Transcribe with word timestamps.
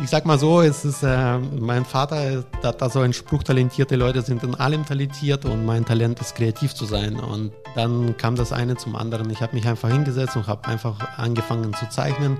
Ich 0.00 0.10
sag 0.10 0.26
mal 0.26 0.38
so, 0.38 0.60
es 0.62 0.84
ist, 0.84 1.02
äh, 1.02 1.38
mein 1.38 1.84
Vater 1.84 2.44
hat 2.62 2.80
da 2.80 2.88
so 2.88 3.00
einen 3.00 3.12
Spruch, 3.12 3.42
talentierte 3.42 3.96
Leute 3.96 4.22
sind 4.22 4.44
in 4.44 4.54
allem 4.54 4.86
talentiert 4.86 5.44
und 5.44 5.66
mein 5.66 5.84
Talent 5.84 6.20
ist 6.20 6.36
kreativ 6.36 6.72
zu 6.72 6.84
sein. 6.84 7.16
Und 7.16 7.50
dann 7.74 8.16
kam 8.16 8.36
das 8.36 8.52
eine 8.52 8.76
zum 8.76 8.94
anderen. 8.94 9.28
Ich 9.30 9.42
habe 9.42 9.56
mich 9.56 9.66
einfach 9.66 9.90
hingesetzt 9.90 10.36
und 10.36 10.46
habe 10.46 10.68
einfach 10.68 11.18
angefangen 11.18 11.74
zu 11.74 11.88
zeichnen 11.88 12.36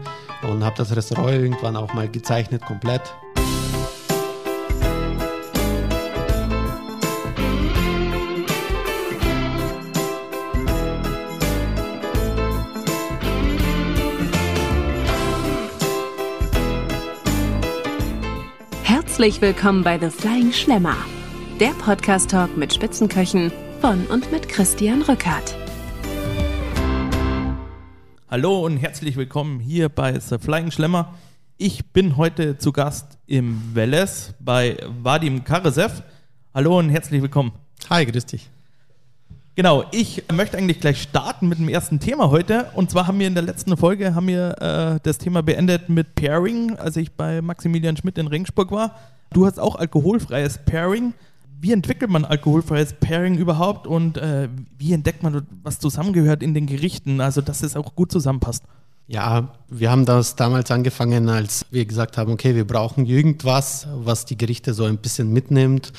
und 0.49 0.65
habe 0.65 0.77
das 0.77 0.95
Restaurant 0.95 1.33
irgendwann 1.33 1.75
auch 1.75 1.93
mal 1.95 2.09
gezeichnet 2.09 2.63
komplett. 2.65 3.03
Herzlich 19.19 19.41
willkommen 19.41 19.83
bei 19.83 19.99
The 19.99 20.11
Flying 20.11 20.53
Schlemmer, 20.53 20.97
der 21.59 21.71
Podcast-Talk 21.71 22.57
mit 22.57 22.73
Spitzenköchen 22.73 23.51
von 23.81 24.07
und 24.07 24.31
mit 24.31 24.49
Christian 24.49 25.03
Rückert. 25.03 25.57
Hallo 28.31 28.65
und 28.65 28.77
herzlich 28.77 29.17
willkommen 29.17 29.59
hier 29.59 29.89
bei 29.89 30.21
The 30.21 30.39
Flying 30.39 30.71
Schlemmer. 30.71 31.17
Ich 31.57 31.87
bin 31.87 32.17
heute 32.17 32.59
zu 32.59 32.71
Gast 32.71 33.19
im 33.27 33.61
Welles 33.75 34.35
bei 34.39 34.77
Vadim 34.87 35.43
Karasev. 35.43 36.05
Hallo 36.55 36.79
und 36.79 36.89
herzlich 36.91 37.21
willkommen. 37.21 37.51
Hi, 37.91 38.07
grüß 38.07 38.25
dich. 38.25 38.49
Genau, 39.59 39.85
ich 39.91 40.23
möchte 40.33 40.57
eigentlich 40.57 40.79
gleich 40.79 41.03
starten 41.03 41.49
mit 41.49 41.59
dem 41.59 41.69
ersten 41.69 41.99
Thema 41.99 42.31
heute. 42.31 42.67
Und 42.75 42.93
zwar 42.93 43.09
haben 43.09 43.19
wir 43.19 43.27
in 43.27 43.35
der 43.35 43.43
letzten 43.43 43.77
Folge 43.77 44.15
haben 44.15 44.29
wir 44.29 44.55
äh, 44.63 45.01
das 45.03 45.19
Thema 45.19 45.43
beendet 45.43 45.89
mit 45.89 46.15
Pairing, 46.15 46.77
als 46.77 46.97
ich 46.97 47.11
bei 47.11 47.43
Maximilian 47.43 47.97
Schmidt 47.97 48.19
in 48.19 48.29
Ringsburg 48.29 48.71
war. 48.71 48.95
Du 49.33 49.47
hast 49.47 49.59
auch 49.59 49.75
alkoholfreies 49.75 50.61
Pairing. 50.65 51.13
Wie 51.61 51.73
entwickelt 51.73 52.09
man 52.09 52.25
alkoholfreies 52.25 52.93
Pairing 53.01 53.37
überhaupt 53.37 53.89
und 53.89 54.17
äh, 54.17 54.49
wie 54.79 54.93
entdeckt 54.93 55.25
man, 55.25 55.45
was 55.65 55.81
zusammengehört 55.81 56.41
in 56.41 56.55
den 56.55 56.67
Gerichten, 56.67 57.21
also 57.21 57.41
dass 57.41 57.65
es 57.65 57.75
auch 57.75 57.97
gut 57.97 58.13
zusammenpasst? 58.13 58.63
Ja, 59.09 59.49
wir 59.69 59.91
haben 59.91 60.05
das 60.05 60.37
damals 60.37 60.71
angefangen, 60.71 61.29
als 61.29 61.67
wir 61.73 61.85
gesagt 61.85 62.17
haben, 62.17 62.31
okay, 62.31 62.55
wir 62.55 62.65
brauchen 62.65 63.07
irgendwas, 63.07 63.89
was 63.93 64.25
die 64.25 64.39
Gerichte 64.39 64.73
so 64.73 64.85
ein 64.85 64.99
bisschen 64.99 65.33
mitnimmt 65.33 65.93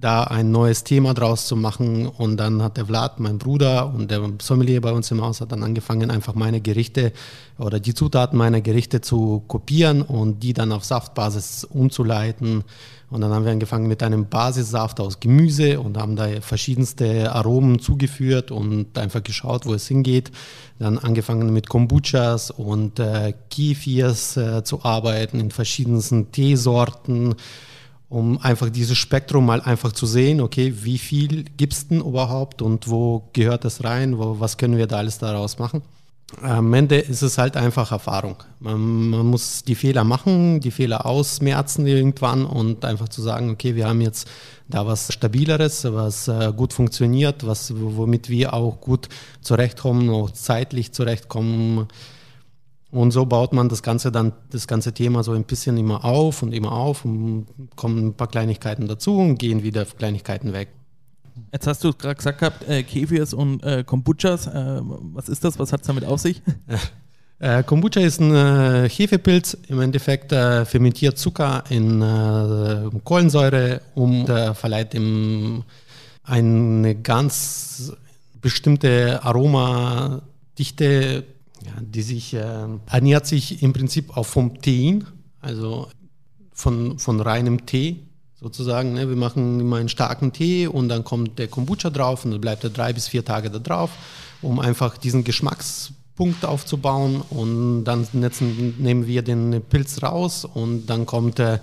da 0.00 0.24
ein 0.24 0.50
neues 0.50 0.84
Thema 0.84 1.14
draus 1.14 1.46
zu 1.46 1.56
machen. 1.56 2.06
Und 2.06 2.36
dann 2.36 2.62
hat 2.62 2.76
der 2.76 2.86
Vlad, 2.86 3.20
mein 3.20 3.38
Bruder 3.38 3.92
und 3.92 4.10
der 4.10 4.22
Sommelier 4.40 4.80
bei 4.80 4.92
uns 4.92 5.10
im 5.10 5.22
Haus, 5.22 5.40
hat 5.40 5.52
dann 5.52 5.62
angefangen, 5.62 6.10
einfach 6.10 6.34
meine 6.34 6.60
Gerichte 6.60 7.12
oder 7.58 7.80
die 7.80 7.94
Zutaten 7.94 8.38
meiner 8.38 8.60
Gerichte 8.60 9.00
zu 9.00 9.42
kopieren 9.48 10.02
und 10.02 10.42
die 10.42 10.52
dann 10.52 10.72
auf 10.72 10.84
Saftbasis 10.84 11.64
umzuleiten. 11.64 12.64
Und 13.10 13.22
dann 13.22 13.32
haben 13.32 13.46
wir 13.46 13.52
angefangen 13.52 13.88
mit 13.88 14.02
einem 14.02 14.28
Basissaft 14.28 15.00
aus 15.00 15.18
Gemüse 15.18 15.80
und 15.80 15.96
haben 15.96 16.14
da 16.14 16.28
verschiedenste 16.42 17.32
Aromen 17.32 17.78
zugeführt 17.78 18.50
und 18.50 18.98
einfach 18.98 19.22
geschaut, 19.22 19.64
wo 19.64 19.72
es 19.72 19.88
hingeht. 19.88 20.30
Dann 20.78 20.98
angefangen 20.98 21.52
mit 21.52 21.70
Kombuchas 21.70 22.50
und 22.50 23.00
äh, 23.00 23.32
Kefirs 23.50 24.36
äh, 24.36 24.62
zu 24.62 24.84
arbeiten 24.84 25.40
in 25.40 25.50
verschiedensten 25.50 26.32
Teesorten 26.32 27.34
um 28.08 28.38
einfach 28.38 28.70
dieses 28.70 28.96
Spektrum 28.96 29.46
mal 29.46 29.60
einfach 29.60 29.92
zu 29.92 30.06
sehen, 30.06 30.40
okay, 30.40 30.72
wie 30.82 30.98
viel 30.98 31.44
gibt 31.56 31.74
es 31.74 31.88
denn 31.88 32.00
überhaupt 32.00 32.62
und 32.62 32.88
wo 32.88 33.28
gehört 33.32 33.64
das 33.64 33.84
rein, 33.84 34.18
wo, 34.18 34.40
was 34.40 34.56
können 34.56 34.78
wir 34.78 34.86
da 34.86 34.98
alles 34.98 35.18
daraus 35.18 35.58
machen. 35.58 35.82
Am 36.42 36.74
Ende 36.74 36.96
ist 36.96 37.22
es 37.22 37.38
halt 37.38 37.56
einfach 37.56 37.90
Erfahrung. 37.90 38.36
Man, 38.60 39.08
man, 39.08 39.26
muss 39.26 39.64
die 39.64 39.74
Fehler 39.74 40.04
machen, 40.04 40.60
die 40.60 40.70
Fehler 40.70 41.06
ausmerzen 41.06 41.86
irgendwann 41.86 42.44
und 42.44 42.84
einfach 42.84 43.08
zu 43.08 43.22
sagen, 43.22 43.48
okay, 43.48 43.74
wir 43.76 43.88
haben 43.88 44.02
jetzt 44.02 44.28
da 44.68 44.86
was 44.86 45.10
Stabileres, 45.10 45.84
was 45.84 46.28
äh, 46.28 46.52
gut 46.54 46.74
funktioniert, 46.74 47.46
was, 47.46 47.72
womit 47.74 48.28
wir 48.28 48.52
auch 48.52 48.78
gut 48.78 49.08
zurechtkommen, 49.40 50.10
auch 50.10 50.30
zeitlich 50.30 50.92
zurechtkommen 50.92 51.88
und 52.90 53.10
so 53.10 53.26
baut 53.26 53.52
man 53.52 53.68
das 53.68 53.82
Ganze 53.82 54.10
dann, 54.10 54.32
das 54.50 54.66
ganze 54.66 54.92
Thema 54.92 55.22
so 55.22 55.32
ein 55.32 55.44
bisschen 55.44 55.76
immer 55.76 56.04
auf 56.04 56.42
und 56.42 56.52
immer 56.52 56.72
auf 56.72 57.04
und 57.04 57.46
kommen 57.76 58.08
ein 58.08 58.14
paar 58.14 58.28
Kleinigkeiten 58.28 58.88
dazu 58.88 59.18
und 59.18 59.38
gehen 59.38 59.62
wieder 59.62 59.84
Kleinigkeiten 59.84 60.52
weg. 60.52 60.68
Jetzt 61.52 61.66
hast 61.66 61.84
du 61.84 61.92
gerade 61.92 62.16
gesagt 62.16 62.40
gehabt, 62.40 62.68
äh, 62.68 62.82
Kefirs 62.82 63.34
und 63.34 63.62
äh, 63.62 63.84
Kombuchas. 63.84 64.46
Äh, 64.46 64.80
was 64.82 65.28
ist 65.28 65.44
das? 65.44 65.58
Was 65.58 65.72
hat 65.72 65.82
es 65.82 65.86
damit 65.86 66.04
auf 66.04 66.20
sich? 66.20 66.42
Äh, 67.40 67.62
Kombucha 67.62 68.00
ist 68.00 68.20
ein 68.20 68.34
äh, 68.34 68.88
Hefepilz, 68.88 69.56
im 69.68 69.80
Endeffekt 69.80 70.32
äh, 70.32 70.64
fermentiert 70.64 71.18
Zucker 71.18 71.62
in 71.68 72.02
äh, 72.02 72.90
Kohlensäure 73.04 73.80
und 73.94 74.26
verleiht 74.26 74.92
ihm 74.94 75.62
eine 76.24 76.96
ganz 76.96 77.92
bestimmte 78.40 79.22
Aromadichte 79.22 81.22
ja, 81.68 81.74
die 81.80 82.02
sich 82.02 82.34
äh, 82.34 82.66
ernährt 82.86 83.26
sich 83.26 83.62
im 83.62 83.72
Prinzip 83.72 84.16
auch 84.16 84.26
vom 84.26 84.60
Tein, 84.60 85.06
also 85.40 85.88
von, 86.52 86.98
von 86.98 87.20
reinem 87.20 87.66
Tee 87.66 88.00
sozusagen. 88.40 88.94
Ne? 88.94 89.08
Wir 89.08 89.16
machen 89.16 89.60
immer 89.60 89.76
einen 89.76 89.88
starken 89.88 90.32
Tee 90.32 90.66
und 90.66 90.88
dann 90.88 91.04
kommt 91.04 91.38
der 91.38 91.48
Kombucha 91.48 91.90
drauf 91.90 92.24
und 92.24 92.32
dann 92.32 92.40
bleibt 92.40 92.64
er 92.64 92.70
drei 92.70 92.92
bis 92.92 93.08
vier 93.08 93.24
Tage 93.24 93.50
da 93.50 93.58
drauf, 93.58 93.90
um 94.42 94.60
einfach 94.60 94.96
diesen 94.96 95.24
Geschmackspunkt 95.24 96.44
aufzubauen 96.44 97.22
und 97.30 97.84
dann 97.84 98.06
nehmen 98.78 99.06
wir 99.06 99.22
den 99.22 99.62
Pilz 99.68 100.02
raus 100.02 100.44
und 100.44 100.86
dann 100.86 101.06
kommt 101.06 101.38
der 101.38 101.60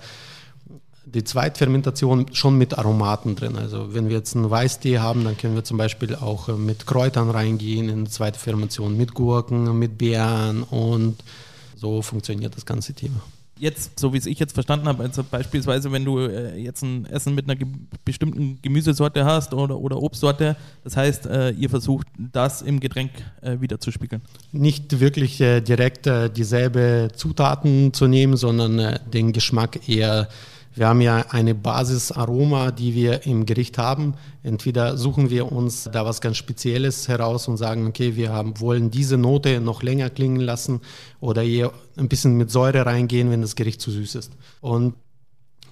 die 1.06 1.22
Zweitfermentation 1.22 2.26
schon 2.32 2.58
mit 2.58 2.76
Aromaten 2.76 3.36
drin. 3.36 3.56
Also 3.56 3.94
wenn 3.94 4.08
wir 4.08 4.16
jetzt 4.16 4.34
einen 4.34 4.50
Weißtee 4.50 4.98
haben, 4.98 5.24
dann 5.24 5.36
können 5.38 5.54
wir 5.54 5.64
zum 5.64 5.78
Beispiel 5.78 6.16
auch 6.16 6.48
äh, 6.48 6.52
mit 6.52 6.86
Kräutern 6.86 7.30
reingehen 7.30 7.88
in 7.88 8.04
die 8.04 8.10
zweite 8.10 8.38
Fermentation, 8.38 8.96
mit 8.96 9.14
Gurken, 9.14 9.78
mit 9.78 9.98
Beeren 9.98 10.64
und 10.64 11.16
so 11.76 12.02
funktioniert 12.02 12.56
das 12.56 12.66
ganze 12.66 12.92
Thema. 12.92 13.20
Jetzt, 13.58 13.98
so 13.98 14.12
wie 14.12 14.18
es 14.18 14.26
ich 14.26 14.38
jetzt 14.38 14.52
verstanden 14.52 14.86
habe, 14.86 15.02
also 15.02 15.24
beispielsweise, 15.24 15.90
wenn 15.90 16.04
du 16.04 16.18
äh, 16.18 16.58
jetzt 16.58 16.82
ein 16.82 17.06
Essen 17.06 17.34
mit 17.34 17.46
einer 17.46 17.56
ge 17.56 17.66
bestimmten 18.04 18.58
Gemüsesorte 18.60 19.24
hast 19.24 19.54
oder, 19.54 19.78
oder 19.78 20.02
Obstsorte, 20.02 20.56
das 20.84 20.96
heißt, 20.96 21.26
äh, 21.26 21.50
ihr 21.52 21.70
versucht 21.70 22.06
das 22.18 22.60
im 22.60 22.80
Getränk 22.80 23.12
äh, 23.40 23.58
wieder 23.60 23.80
zu 23.80 23.92
spiegeln. 23.92 24.20
Nicht 24.52 25.00
wirklich 25.00 25.40
äh, 25.40 25.62
direkt 25.62 26.06
äh, 26.06 26.28
dieselbe 26.28 27.08
Zutaten 27.14 27.94
zu 27.94 28.08
nehmen, 28.08 28.36
sondern 28.36 28.98
den 29.10 29.32
Geschmack 29.32 29.88
eher 29.88 30.28
wir 30.76 30.88
haben 30.88 31.00
ja 31.00 31.24
eine 31.30 31.54
Basisaroma, 31.54 32.70
die 32.70 32.94
wir 32.94 33.24
im 33.24 33.46
Gericht 33.46 33.78
haben. 33.78 34.12
Entweder 34.42 34.98
suchen 34.98 35.30
wir 35.30 35.50
uns 35.50 35.88
da 35.90 36.04
was 36.04 36.20
ganz 36.20 36.36
Spezielles 36.36 37.08
heraus 37.08 37.48
und 37.48 37.56
sagen, 37.56 37.86
okay, 37.86 38.14
wir 38.14 38.30
haben, 38.30 38.60
wollen 38.60 38.90
diese 38.90 39.16
Note 39.16 39.60
noch 39.60 39.82
länger 39.82 40.10
klingen 40.10 40.40
lassen 40.40 40.82
oder 41.18 41.42
eher 41.42 41.72
ein 41.96 42.08
bisschen 42.08 42.36
mit 42.36 42.50
Säure 42.50 42.84
reingehen, 42.84 43.30
wenn 43.30 43.40
das 43.40 43.56
Gericht 43.56 43.80
zu 43.80 43.90
süß 43.90 44.16
ist. 44.16 44.32
Und 44.60 44.94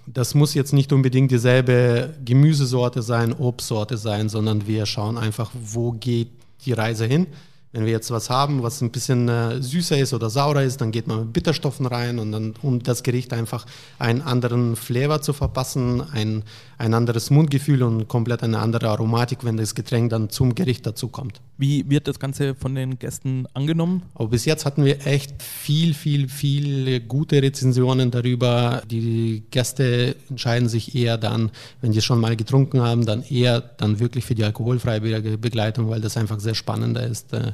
das 0.06 0.34
muss 0.34 0.54
jetzt 0.54 0.72
nicht 0.72 0.90
unbedingt 0.90 1.30
dieselbe 1.30 2.14
Gemüsesorte 2.24 3.02
sein, 3.02 3.34
Obstsorte 3.34 3.98
sein, 3.98 4.30
sondern 4.30 4.66
wir 4.66 4.86
schauen 4.86 5.18
einfach, 5.18 5.50
wo 5.54 5.92
geht 5.92 6.30
die 6.64 6.72
Reise 6.72 7.04
hin. 7.04 7.26
Wenn 7.74 7.86
wir 7.86 7.90
jetzt 7.90 8.12
was 8.12 8.30
haben, 8.30 8.62
was 8.62 8.80
ein 8.82 8.92
bisschen 8.92 9.28
äh, 9.28 9.60
süßer 9.60 9.98
ist 9.98 10.14
oder 10.14 10.30
saurer 10.30 10.62
ist, 10.62 10.80
dann 10.80 10.92
geht 10.92 11.08
man 11.08 11.18
mit 11.22 11.32
Bitterstoffen 11.32 11.86
rein 11.86 12.20
und 12.20 12.30
dann, 12.30 12.54
um 12.62 12.80
das 12.80 13.02
Gericht 13.02 13.32
einfach 13.32 13.66
einen 13.98 14.22
anderen 14.22 14.76
Flavor 14.76 15.22
zu 15.22 15.32
verpassen, 15.32 16.00
ein, 16.12 16.44
ein 16.78 16.94
anderes 16.94 17.30
Mundgefühl 17.30 17.82
und 17.82 18.06
komplett 18.06 18.44
eine 18.44 18.60
andere 18.60 18.90
Aromatik, 18.90 19.42
wenn 19.42 19.56
das 19.56 19.74
Getränk 19.74 20.10
dann 20.10 20.30
zum 20.30 20.54
Gericht 20.54 20.86
dazu 20.86 21.08
kommt. 21.08 21.40
Wie 21.58 21.88
wird 21.90 22.06
das 22.06 22.20
Ganze 22.20 22.54
von 22.54 22.76
den 22.76 22.98
Gästen 23.00 23.48
angenommen? 23.54 24.02
Aber 24.14 24.28
bis 24.28 24.44
jetzt 24.44 24.64
hatten 24.66 24.84
wir 24.84 25.04
echt 25.04 25.42
viel, 25.42 25.94
viel, 25.94 26.28
viel 26.28 27.00
gute 27.00 27.42
Rezensionen 27.42 28.12
darüber. 28.12 28.82
Die 28.88 29.42
Gäste 29.50 30.14
entscheiden 30.30 30.68
sich 30.68 30.94
eher 30.94 31.18
dann, 31.18 31.50
wenn 31.80 31.90
die 31.90 32.02
schon 32.02 32.20
mal 32.20 32.36
getrunken 32.36 32.82
haben, 32.82 33.04
dann 33.04 33.24
eher 33.24 33.60
dann 33.60 33.98
wirklich 33.98 34.24
für 34.24 34.36
die 34.36 34.44
alkoholfreie 34.44 35.00
Begleitung, 35.38 35.90
weil 35.90 36.00
das 36.00 36.16
einfach 36.16 36.38
sehr 36.38 36.54
spannender 36.54 37.04
ist 37.04 37.32
äh, 37.32 37.52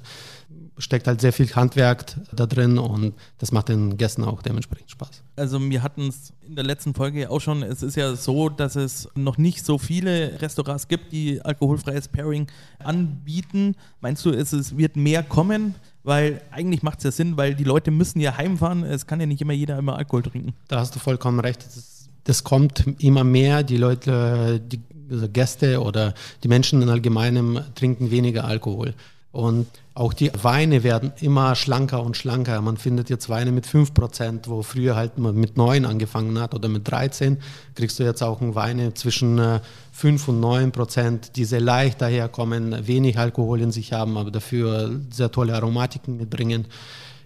steckt 0.79 1.07
halt 1.07 1.21
sehr 1.21 1.33
viel 1.33 1.55
Handwerk 1.55 2.17
da 2.33 2.47
drin 2.47 2.79
und 2.79 3.15
das 3.39 3.53
macht 3.53 3.69
den 3.69 3.97
Gästen 3.97 4.25
auch 4.25 4.43
dementsprechend 4.43 4.91
Spaß. 4.91 5.23
Also 5.37 5.61
wir 5.61 5.83
hatten 5.83 6.09
es 6.09 6.33
in 6.47 6.57
der 6.57 6.65
letzten 6.65 6.95
Folge 6.95 7.31
auch 7.31 7.41
schon, 7.41 7.63
es 7.63 7.83
ist 7.83 7.97
ja 7.97 8.15
so, 8.17 8.49
dass 8.49 8.77
es 8.77 9.09
noch 9.15 9.39
nicht 9.39 9.65
so 9.65 9.79
viele 9.79 10.41
Restaurants 10.41 10.89
gibt, 10.89 11.13
die 11.13 11.43
alkoholfreies 11.43 12.09
Pairing 12.09 12.47
anbieten. 12.79 13.77
Meinst 14.01 14.25
du, 14.25 14.31
es, 14.31 14.53
es 14.53 14.77
wird 14.77 14.97
mehr 14.97 15.23
kommen? 15.23 15.75
Weil 16.03 16.41
eigentlich 16.51 16.83
macht 16.83 16.99
es 16.99 17.05
ja 17.05 17.13
Sinn, 17.13 17.37
weil 17.37 17.55
die 17.55 17.65
Leute 17.65 17.91
müssen 17.91 18.21
ja 18.21 18.37
heimfahren, 18.37 18.85
es 18.85 19.07
kann 19.07 19.21
ja 19.21 19.27
nicht 19.27 19.43
immer 19.43 19.53
jeder 19.53 19.79
immer 19.79 19.97
Alkohol 19.97 20.23
trinken. 20.23 20.55
Da 20.69 20.81
hast 20.81 20.95
du 20.95 20.99
vollkommen 20.99 21.41
recht. 21.41 21.65
Das, 21.65 22.09
das 22.25 22.43
kommt 22.43 22.87
immer 22.99 23.23
mehr, 23.23 23.63
die 23.63 23.77
Leute, 23.77 24.61
die 24.61 24.81
also 25.11 25.29
Gäste 25.29 25.83
oder 25.83 26.15
die 26.43 26.49
Menschen 26.49 26.81
in 26.83 26.89
allgemeinem 26.89 27.61
trinken 27.75 28.11
weniger 28.11 28.45
Alkohol. 28.45 28.95
Und 29.33 29.69
auch 29.95 30.13
die 30.13 30.33
Weine 30.43 30.83
werden 30.83 31.13
immer 31.21 31.55
schlanker 31.55 32.03
und 32.03 32.17
schlanker. 32.17 32.61
Man 32.63 32.77
findet 32.77 33.11
jetzt 33.11 33.29
Weine 33.29 33.53
mit 33.53 33.65
5%, 33.65 34.49
wo 34.49 34.63
früher 34.63 34.97
halt 34.97 35.19
man 35.19 35.37
mit 35.37 35.57
9 35.57 35.85
angefangen 35.85 36.39
hat 36.41 36.53
oder 36.55 36.69
mit 36.69 36.91
13. 36.91 37.39
Kriegst 37.77 37.99
du 37.99 38.03
jetzt 38.03 38.23
auch 38.23 38.41
Weine 38.41 38.95
zwischen 38.95 39.61
5 39.93 40.27
äh, 40.27 40.31
und 40.31 40.41
9 40.41 40.73
Prozent, 40.73 41.37
die 41.37 41.45
sehr 41.45 41.61
leicht 41.61 42.01
daherkommen, 42.01 42.87
wenig 42.89 43.19
Alkohol 43.19 43.61
in 43.61 43.71
sich 43.71 43.93
haben, 43.93 44.17
aber 44.17 44.33
dafür 44.33 45.01
sehr 45.11 45.31
tolle 45.31 45.55
Aromatiken 45.55 46.17
mitbringen. 46.17 46.67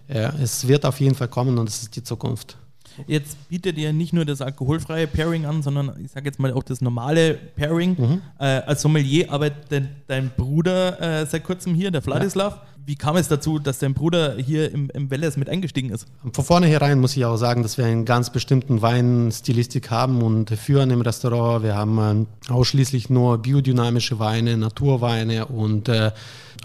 Es 0.07 0.67
wird 0.67 0.85
auf 0.85 0.99
jeden 0.99 1.15
Fall 1.15 1.29
kommen 1.29 1.57
und 1.57 1.67
es 1.67 1.81
ist 1.81 1.95
die 1.95 2.03
Zukunft. 2.03 2.57
Jetzt 3.07 3.49
bietet 3.49 3.77
ihr 3.77 3.93
nicht 3.93 4.13
nur 4.13 4.25
das 4.25 4.41
alkoholfreie 4.41 5.07
Pairing 5.07 5.45
an, 5.45 5.61
sondern 5.61 5.93
ich 6.03 6.11
sage 6.11 6.25
jetzt 6.25 6.39
mal 6.39 6.53
auch 6.53 6.63
das 6.63 6.81
normale 6.81 7.33
Pairing. 7.33 7.95
Mhm. 7.97 8.21
Äh, 8.39 8.45
als 8.45 8.81
Sommelier 8.81 9.31
arbeitet 9.31 9.89
dein 10.07 10.31
Bruder 10.35 11.21
äh, 11.21 11.25
seit 11.25 11.43
kurzem 11.43 11.75
hier, 11.75 11.91
der 11.91 12.01
Vladislav. 12.01 12.55
Ja. 12.55 12.61
Wie 12.87 12.95
kam 12.95 13.15
es 13.15 13.27
dazu, 13.27 13.57
dass 13.57 13.79
dein 13.79 13.95
Bruder 13.95 14.35
hier 14.37 14.71
im, 14.71 14.91
im 14.91 15.09
Welles 15.09 15.37
mit 15.37 15.49
eingestiegen 15.49 15.89
ist? 15.89 16.05
Von 16.33 16.45
vornherein 16.45 16.99
muss 16.99 17.17
ich 17.17 17.25
auch 17.25 17.37
sagen, 17.37 17.63
dass 17.63 17.79
wir 17.79 17.85
einen 17.85 18.05
ganz 18.05 18.29
bestimmten 18.29 18.83
Weinstilistik 18.83 19.89
haben 19.89 20.21
und 20.21 20.51
führen 20.51 20.91
im 20.91 21.01
Restaurant. 21.01 21.63
Wir 21.63 21.75
haben 21.75 22.27
äh, 22.47 22.51
ausschließlich 22.51 23.09
nur 23.09 23.39
biodynamische 23.39 24.19
Weine, 24.19 24.55
Naturweine 24.57 25.47
und 25.47 25.89
äh, 25.89 26.11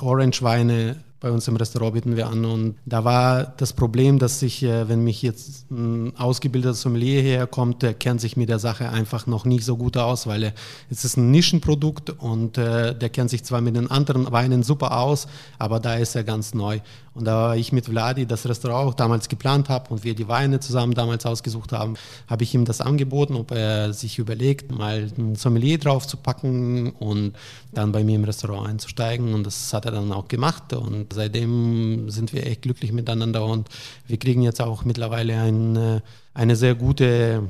Orange-Weine 0.02 0.96
bei 1.20 1.30
uns 1.30 1.46
im 1.48 1.56
Restaurant 1.56 1.94
bieten 1.94 2.16
wir 2.16 2.28
an. 2.28 2.44
Und 2.44 2.76
da 2.86 3.04
war 3.04 3.44
das 3.44 3.74
Problem, 3.74 4.18
dass 4.18 4.42
ich, 4.42 4.62
äh, 4.62 4.88
wenn 4.88 5.04
mich 5.04 5.22
jetzt 5.22 5.70
ein 5.70 6.16
ausgebildeter 6.16 6.74
Sommelier 6.74 7.20
herkommt, 7.20 7.82
der 7.82 7.94
kennt 7.94 8.20
sich 8.20 8.36
mit 8.36 8.48
der 8.48 8.58
Sache 8.58 8.88
einfach 8.88 9.26
noch 9.26 9.44
nicht 9.44 9.64
so 9.64 9.76
gut 9.76 9.96
aus, 9.96 10.26
weil 10.26 10.54
es 10.88 11.04
ist 11.04 11.18
ein 11.18 11.30
Nischenprodukt 11.30 12.10
und 12.10 12.56
äh, 12.56 12.94
der 12.94 13.10
kennt 13.10 13.30
sich 13.30 13.44
zwar 13.44 13.60
mit 13.60 13.76
den 13.76 13.90
anderen 13.90 14.32
Weinen 14.32 14.62
super 14.62 14.98
aus, 14.98 15.28
aber 15.58 15.78
da 15.78 15.94
ist 15.94 16.16
er 16.16 16.24
ganz 16.24 16.54
neu. 16.54 16.80
Und 17.12 17.24
da 17.24 17.54
ich 17.54 17.72
mit 17.72 17.86
Vladi 17.86 18.24
das 18.24 18.48
Restaurant 18.48 18.88
auch 18.88 18.94
damals 18.94 19.28
geplant 19.28 19.68
habe 19.68 19.90
und 19.90 20.04
wir 20.04 20.14
die 20.14 20.28
Weine 20.28 20.60
zusammen 20.60 20.94
damals 20.94 21.26
ausgesucht 21.26 21.72
haben, 21.72 21.94
habe 22.28 22.44
ich 22.44 22.54
ihm 22.54 22.64
das 22.64 22.80
angeboten, 22.80 23.34
ob 23.34 23.50
er 23.50 23.92
sich 23.92 24.18
überlegt, 24.18 24.70
mal 24.70 25.10
ein 25.18 25.34
Sommelier 25.34 25.78
drauf 25.78 26.06
zu 26.06 26.16
packen 26.16 26.90
und 26.92 27.32
dann 27.72 27.90
bei 27.90 28.04
mir 28.04 28.14
im 28.14 28.24
Restaurant 28.24 28.68
einzusteigen. 28.68 29.34
Und 29.34 29.44
das 29.44 29.72
hat 29.74 29.86
er 29.86 29.90
dann 29.90 30.12
auch 30.12 30.28
gemacht. 30.28 30.72
Und 30.72 31.09
seitdem 31.12 32.10
sind 32.10 32.32
wir 32.32 32.46
echt 32.46 32.62
glücklich 32.62 32.92
miteinander 32.92 33.44
und 33.44 33.68
wir 34.06 34.18
kriegen 34.18 34.42
jetzt 34.42 34.60
auch 34.60 34.84
mittlerweile 34.84 35.40
ein, 35.40 36.02
eine 36.34 36.56
sehr 36.56 36.74
gute 36.74 37.48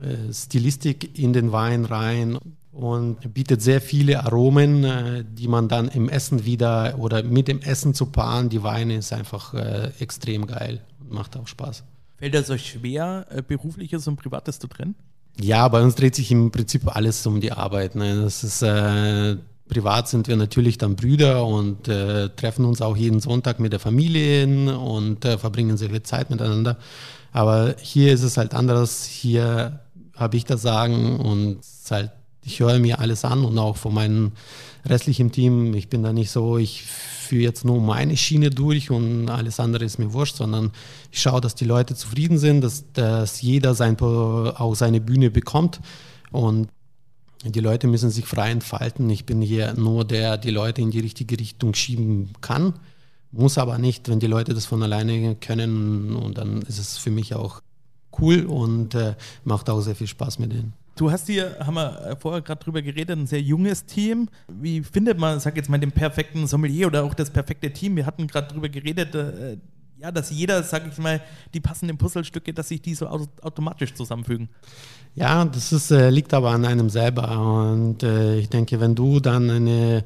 äh, 0.00 0.32
Stilistik 0.32 1.18
in 1.18 1.32
den 1.32 1.52
Wein 1.52 1.84
rein 1.84 2.38
und 2.76 3.32
bietet 3.32 3.62
sehr 3.62 3.80
viele 3.80 4.24
Aromen, 4.24 4.84
äh, 4.84 5.24
die 5.26 5.48
man 5.48 5.68
dann 5.68 5.88
im 5.88 6.10
Essen 6.10 6.44
wieder 6.44 6.98
oder 6.98 7.22
mit 7.22 7.48
dem 7.48 7.60
Essen 7.60 7.94
zu 7.94 8.06
paaren. 8.06 8.50
Die 8.50 8.62
Weine 8.62 8.96
ist 8.96 9.12
einfach 9.14 9.54
äh, 9.54 9.90
extrem 9.98 10.46
geil 10.46 10.82
und 11.00 11.12
macht 11.12 11.36
auch 11.36 11.46
Spaß. 11.46 11.84
Fällt 12.18 12.34
es 12.34 12.50
euch 12.50 12.72
schwer, 12.72 13.26
äh, 13.30 13.42
berufliches 13.42 14.06
und 14.06 14.16
privates 14.16 14.58
zu 14.58 14.66
trennen? 14.66 14.94
Ja, 15.40 15.66
bei 15.68 15.82
uns 15.82 15.94
dreht 15.94 16.14
sich 16.14 16.30
im 16.30 16.50
Prinzip 16.50 16.94
alles 16.94 17.26
um 17.26 17.40
die 17.40 17.52
Arbeit. 17.52 17.94
Ne? 17.94 18.22
Das 18.22 18.44
ist 18.44 18.62
äh, 18.62 19.36
privat 19.68 20.08
sind 20.08 20.28
wir 20.28 20.36
natürlich 20.36 20.78
dann 20.78 20.96
Brüder 20.96 21.44
und 21.44 21.88
äh, 21.88 22.28
treffen 22.30 22.64
uns 22.64 22.80
auch 22.80 22.96
jeden 22.96 23.20
Sonntag 23.20 23.60
mit 23.60 23.72
der 23.72 23.80
Familie 23.80 24.76
und 24.78 25.24
äh, 25.24 25.38
verbringen 25.38 25.76
sehr 25.76 25.90
viel 25.90 26.02
Zeit 26.02 26.30
miteinander. 26.30 26.78
Aber 27.32 27.74
hier 27.80 28.12
ist 28.12 28.22
es 28.22 28.36
halt 28.36 28.54
anders. 28.54 29.04
Hier 29.04 29.80
habe 30.14 30.36
ich 30.36 30.44
das 30.44 30.62
Sagen 30.62 31.20
und 31.20 31.60
halt 31.90 32.12
ich 32.46 32.60
höre 32.60 32.78
mir 32.78 33.00
alles 33.00 33.24
an 33.24 33.44
und 33.44 33.58
auch 33.58 33.76
von 33.76 33.92
meinem 33.92 34.32
restlichen 34.84 35.32
Team. 35.32 35.74
Ich 35.74 35.88
bin 35.88 36.04
da 36.04 36.12
nicht 36.12 36.30
so, 36.30 36.58
ich 36.58 36.84
führe 36.84 37.42
jetzt 37.42 37.64
nur 37.64 37.80
meine 37.80 38.16
Schiene 38.16 38.50
durch 38.50 38.90
und 38.90 39.28
alles 39.28 39.58
andere 39.58 39.84
ist 39.84 39.98
mir 39.98 40.12
wurscht, 40.12 40.36
sondern 40.36 40.70
ich 41.10 41.20
schaue, 41.20 41.40
dass 41.40 41.56
die 41.56 41.64
Leute 41.64 41.96
zufrieden 41.96 42.38
sind, 42.38 42.60
dass, 42.62 42.84
dass 42.92 43.42
jeder 43.42 43.74
sein, 43.74 44.00
auch 44.00 44.74
seine 44.76 45.00
Bühne 45.00 45.30
bekommt 45.30 45.80
und 46.30 46.68
die 47.44 47.60
Leute 47.60 47.86
müssen 47.86 48.10
sich 48.10 48.24
frei 48.24 48.50
entfalten. 48.50 49.08
Ich 49.10 49.26
bin 49.26 49.42
hier 49.42 49.74
nur 49.74 50.04
der, 50.04 50.38
die 50.38 50.50
Leute 50.50 50.80
in 50.82 50.90
die 50.90 51.00
richtige 51.00 51.38
Richtung 51.38 51.74
schieben 51.74 52.30
kann, 52.40 52.74
muss 53.32 53.58
aber 53.58 53.78
nicht, 53.78 54.08
wenn 54.08 54.20
die 54.20 54.26
Leute 54.26 54.54
das 54.54 54.66
von 54.66 54.82
alleine 54.82 55.36
können 55.36 56.14
und 56.16 56.38
dann 56.38 56.62
ist 56.62 56.78
es 56.78 56.98
für 56.98 57.10
mich 57.10 57.34
auch 57.34 57.60
cool 58.18 58.46
und 58.46 58.94
äh, 58.94 59.14
macht 59.44 59.68
auch 59.68 59.80
sehr 59.80 59.94
viel 59.94 60.06
Spaß 60.06 60.38
mit 60.38 60.52
denen. 60.52 60.72
Du 60.96 61.10
hast 61.10 61.26
hier, 61.26 61.58
haben 61.60 61.74
wir 61.74 62.06
äh, 62.06 62.16
vorher 62.16 62.40
gerade 62.40 62.64
drüber 62.64 62.80
geredet, 62.80 63.18
ein 63.18 63.26
sehr 63.26 63.42
junges 63.42 63.84
Team. 63.84 64.28
Wie 64.48 64.82
findet 64.82 65.18
man, 65.18 65.38
sag 65.40 65.56
jetzt 65.56 65.68
mal, 65.68 65.78
den 65.78 65.92
perfekten 65.92 66.46
Sommelier 66.46 66.86
oder 66.86 67.04
auch 67.04 67.12
das 67.12 67.30
perfekte 67.30 67.70
Team? 67.70 67.96
Wir 67.96 68.06
hatten 68.06 68.26
gerade 68.26 68.48
drüber 68.48 68.70
geredet, 68.70 69.14
äh, 69.14 69.58
ja, 69.98 70.10
dass 70.10 70.30
jeder, 70.30 70.62
sag 70.62 70.86
ich 70.90 70.96
mal, 70.98 71.20
die 71.52 71.60
passenden 71.60 71.98
Puzzlestücke, 71.98 72.52
dass 72.54 72.68
sich 72.68 72.80
die 72.80 72.94
so 72.94 73.06
automatisch 73.08 73.94
zusammenfügen. 73.94 74.48
Ja, 75.16 75.46
das 75.46 75.72
ist, 75.72 75.90
äh, 75.90 76.10
liegt 76.10 76.34
aber 76.34 76.50
an 76.50 76.66
einem 76.66 76.90
selber. 76.90 77.70
Und 77.70 78.02
äh, 78.02 78.36
ich 78.38 78.50
denke, 78.50 78.80
wenn 78.80 78.94
du 78.94 79.18
dann 79.18 79.48
eine 79.50 80.04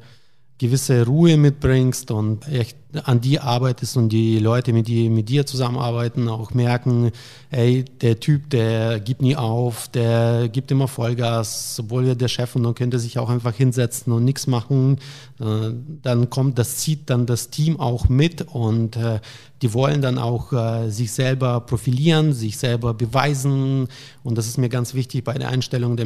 gewisse 0.57 1.05
Ruhe 1.05 1.35
mitbringst 1.37 2.11
und 2.11 2.47
echt 2.47 2.77
an 3.03 3.21
die 3.21 3.39
arbeitest 3.39 3.97
und 3.97 4.09
die 4.09 4.39
Leute, 4.39 4.73
mit, 4.73 4.87
die 4.87 5.09
mit 5.09 5.29
dir 5.29 5.45
zusammenarbeiten, 5.45 6.27
auch 6.27 6.53
merken, 6.53 7.11
ey, 7.49 7.85
der 8.01 8.19
Typ, 8.19 8.49
der 8.49 8.99
gibt 8.99 9.21
nie 9.21 9.35
auf, 9.35 9.87
der 9.87 10.49
gibt 10.49 10.71
immer 10.71 10.87
Vollgas, 10.87 11.77
obwohl 11.79 12.07
er 12.07 12.15
der 12.15 12.27
Chef 12.27 12.55
und 12.55 12.63
dann 12.63 12.75
könnte 12.75 12.99
sich 12.99 13.19
auch 13.19 13.29
einfach 13.29 13.55
hinsetzen 13.55 14.11
und 14.13 14.25
nichts 14.25 14.47
machen. 14.47 14.97
Äh, 15.39 15.71
dann 16.01 16.29
kommt, 16.29 16.59
das 16.59 16.77
zieht 16.77 17.09
dann 17.09 17.25
das 17.25 17.49
Team 17.49 17.79
auch 17.79 18.09
mit 18.09 18.41
und 18.53 18.95
äh, 18.97 19.19
die 19.61 19.73
wollen 19.73 20.01
dann 20.01 20.17
auch 20.17 20.51
äh, 20.53 20.89
sich 20.89 21.11
selber 21.11 21.61
profilieren, 21.61 22.33
sich 22.33 22.57
selber 22.57 22.93
beweisen 22.93 23.87
und 24.23 24.37
das 24.37 24.47
ist 24.47 24.57
mir 24.57 24.69
ganz 24.69 24.93
wichtig 24.93 25.23
bei 25.23 25.33
der 25.33 25.49
Einstellung 25.49 25.97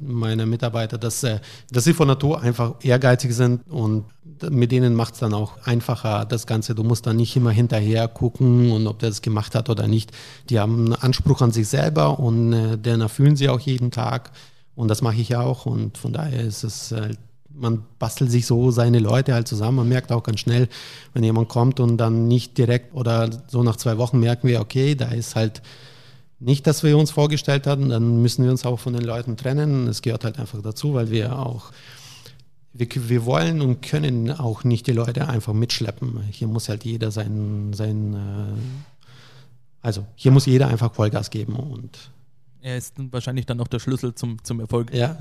meiner 0.00 0.46
Mitarbeiter, 0.46 0.96
dass, 0.96 1.26
dass 1.70 1.84
sie 1.84 1.92
von 1.92 2.08
Natur 2.08 2.40
einfach 2.40 2.74
ehrgeizig 2.82 3.34
sind 3.34 3.62
und 3.68 4.04
mit 4.50 4.70
denen 4.70 4.94
macht 4.94 5.14
es 5.14 5.20
dann 5.20 5.34
auch 5.34 5.54
einfacher, 5.64 6.24
das 6.24 6.46
Ganze. 6.46 6.74
Du 6.74 6.84
musst 6.84 7.06
dann 7.06 7.16
nicht 7.16 7.34
immer 7.36 7.50
hinterher 7.50 8.06
gucken 8.08 8.70
und 8.70 8.86
ob 8.86 8.98
der 9.00 9.08
das 9.08 9.22
gemacht 9.22 9.54
hat 9.54 9.68
oder 9.68 9.88
nicht. 9.88 10.12
Die 10.48 10.60
haben 10.60 10.86
einen 10.86 10.94
Anspruch 10.94 11.40
an 11.42 11.50
sich 11.50 11.68
selber 11.68 12.18
und 12.18 12.52
äh, 12.52 12.78
den 12.78 13.00
erfüllen 13.00 13.36
sie 13.36 13.48
auch 13.48 13.60
jeden 13.60 13.90
Tag. 13.90 14.30
Und 14.74 14.88
das 14.88 15.02
mache 15.02 15.16
ich 15.16 15.34
auch. 15.36 15.66
Und 15.66 15.98
von 15.98 16.12
daher 16.12 16.40
ist 16.40 16.62
es 16.62 16.92
halt, 16.92 17.18
man 17.54 17.82
bastelt 17.98 18.30
sich 18.30 18.46
so 18.46 18.70
seine 18.70 19.00
Leute 19.00 19.34
halt 19.34 19.48
zusammen. 19.48 19.78
Man 19.78 19.88
merkt 19.88 20.12
auch 20.12 20.22
ganz 20.22 20.40
schnell, 20.40 20.68
wenn 21.14 21.24
jemand 21.24 21.48
kommt 21.48 21.80
und 21.80 21.96
dann 21.98 22.28
nicht 22.28 22.56
direkt 22.58 22.94
oder 22.94 23.28
so 23.48 23.62
nach 23.62 23.76
zwei 23.76 23.98
Wochen 23.98 24.20
merken 24.20 24.48
wir, 24.48 24.60
okay, 24.60 24.94
da 24.94 25.08
ist 25.08 25.34
halt 25.34 25.62
nicht, 26.38 26.66
dass 26.66 26.82
wir 26.82 26.96
uns 26.98 27.10
vorgestellt 27.10 27.66
hatten, 27.66 27.88
dann 27.88 28.22
müssen 28.22 28.44
wir 28.44 28.50
uns 28.50 28.64
auch 28.64 28.80
von 28.80 28.92
den 28.94 29.04
Leuten 29.04 29.36
trennen. 29.36 29.86
Es 29.86 30.02
gehört 30.02 30.24
halt 30.24 30.38
einfach 30.38 30.60
dazu, 30.62 30.94
weil 30.94 31.10
wir 31.10 31.38
auch 31.38 31.70
wir, 32.72 32.88
wir, 32.94 33.24
wollen 33.24 33.60
und 33.60 33.82
können 33.82 34.30
auch 34.30 34.64
nicht 34.64 34.86
die 34.86 34.92
Leute 34.92 35.28
einfach 35.28 35.52
mitschleppen. 35.52 36.22
Hier 36.30 36.48
muss 36.48 36.68
halt 36.68 36.84
jeder 36.84 37.10
sein, 37.10 37.72
sein 37.74 38.14
äh, 38.14 39.06
also 39.82 40.06
hier 40.14 40.30
muss 40.30 40.46
jeder 40.46 40.68
einfach 40.68 40.94
Vollgas 40.94 41.30
geben 41.30 41.56
und 41.56 42.10
er 42.62 42.76
ist 42.76 42.94
wahrscheinlich 43.10 43.44
dann 43.46 43.60
auch 43.60 43.66
der 43.66 43.80
Schlüssel 43.80 44.14
zum, 44.14 44.42
zum 44.44 44.60
Erfolg. 44.60 44.94
Ja. 44.94 45.18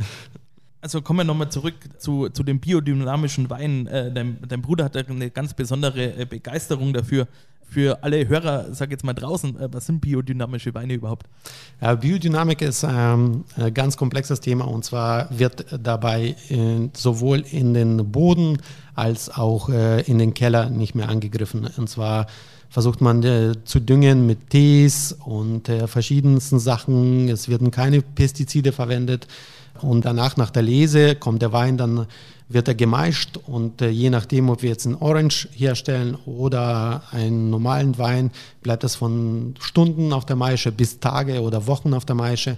Also 0.82 1.04
kommen 1.04 1.20
wir 1.20 1.24
nochmal 1.24 1.50
zurück 1.50 1.76
zu, 2.00 2.30
zu 2.30 2.42
dem 2.42 2.60
biodynamischen 2.60 3.52
Wein. 3.52 3.86
Äh, 3.86 4.12
dein, 4.12 4.40
dein, 4.48 4.64
Bruder 4.64 4.86
hat 4.86 4.98
eine 4.98 5.30
ganz 5.30 5.54
besondere 5.54 6.18
äh, 6.18 6.26
Begeisterung 6.26 6.92
dafür 6.92 7.28
für 7.64 8.04
alle 8.04 8.28
Hörer, 8.28 8.74
sag 8.74 8.90
jetzt 8.90 9.04
mal 9.04 9.14
draußen, 9.14 9.60
äh, 9.60 9.70
was 9.72 9.86
sind 9.86 10.02
biodynamische 10.02 10.74
Weine 10.74 10.94
überhaupt? 10.94 11.28
Biodynamik 12.02 12.64
ist 12.64 12.84
ähm, 12.84 13.46
ein 13.56 13.74
ganz 13.74 13.96
komplexes 13.96 14.40
Thema 14.40 14.68
und 14.68 14.84
zwar 14.84 15.28
wird 15.38 15.66
dabei 15.80 16.36
sowohl 16.94 17.42
in 17.52 17.74
den 17.74 18.12
Boden 18.12 18.58
als 18.96 19.30
auch 19.30 19.70
äh, 19.70 20.02
in 20.02 20.18
den 20.18 20.34
Keller 20.34 20.70
nicht 20.70 20.96
mehr 20.96 21.10
angegriffen. 21.10 21.70
Und 21.78 21.90
zwar 21.90 22.28
versucht 22.72 23.02
man 23.02 23.22
äh, 23.22 23.54
zu 23.66 23.82
düngen 23.82 24.26
mit 24.26 24.50
Tees 24.50 25.16
und 25.26 25.68
äh, 25.68 25.88
verschiedensten 25.88 26.58
Sachen. 26.58 27.28
Es 27.28 27.50
werden 27.50 27.70
keine 27.70 28.02
Pestizide 28.02 28.72
verwendet. 28.72 29.28
Und 29.82 30.06
danach, 30.06 30.38
nach 30.38 30.52
der 30.52 30.64
Lese, 30.64 31.16
kommt 31.16 31.42
der 31.42 31.52
Wein 31.52 31.78
dann 31.78 32.08
wird 32.54 32.68
er 32.68 32.76
gemeischt 32.76 33.38
und 33.48 33.82
äh, 33.82 33.90
je 33.90 34.10
nachdem, 34.10 34.50
ob 34.50 34.62
wir 34.62 34.70
jetzt 34.70 34.86
einen 34.86 34.96
Orange 34.96 35.48
herstellen 35.54 36.18
oder 36.26 37.04
einen 37.12 37.50
normalen 37.50 37.98
Wein, 37.98 38.32
bleibt 38.62 38.84
das 38.84 38.96
von 38.96 39.56
Stunden 39.60 40.12
auf 40.12 40.26
der 40.26 40.36
Maische 40.36 40.72
bis 40.72 41.00
Tage 41.00 41.42
oder 41.42 41.68
Wochen 41.68 41.94
auf 41.94 42.06
der 42.06 42.16
Maische. 42.16 42.58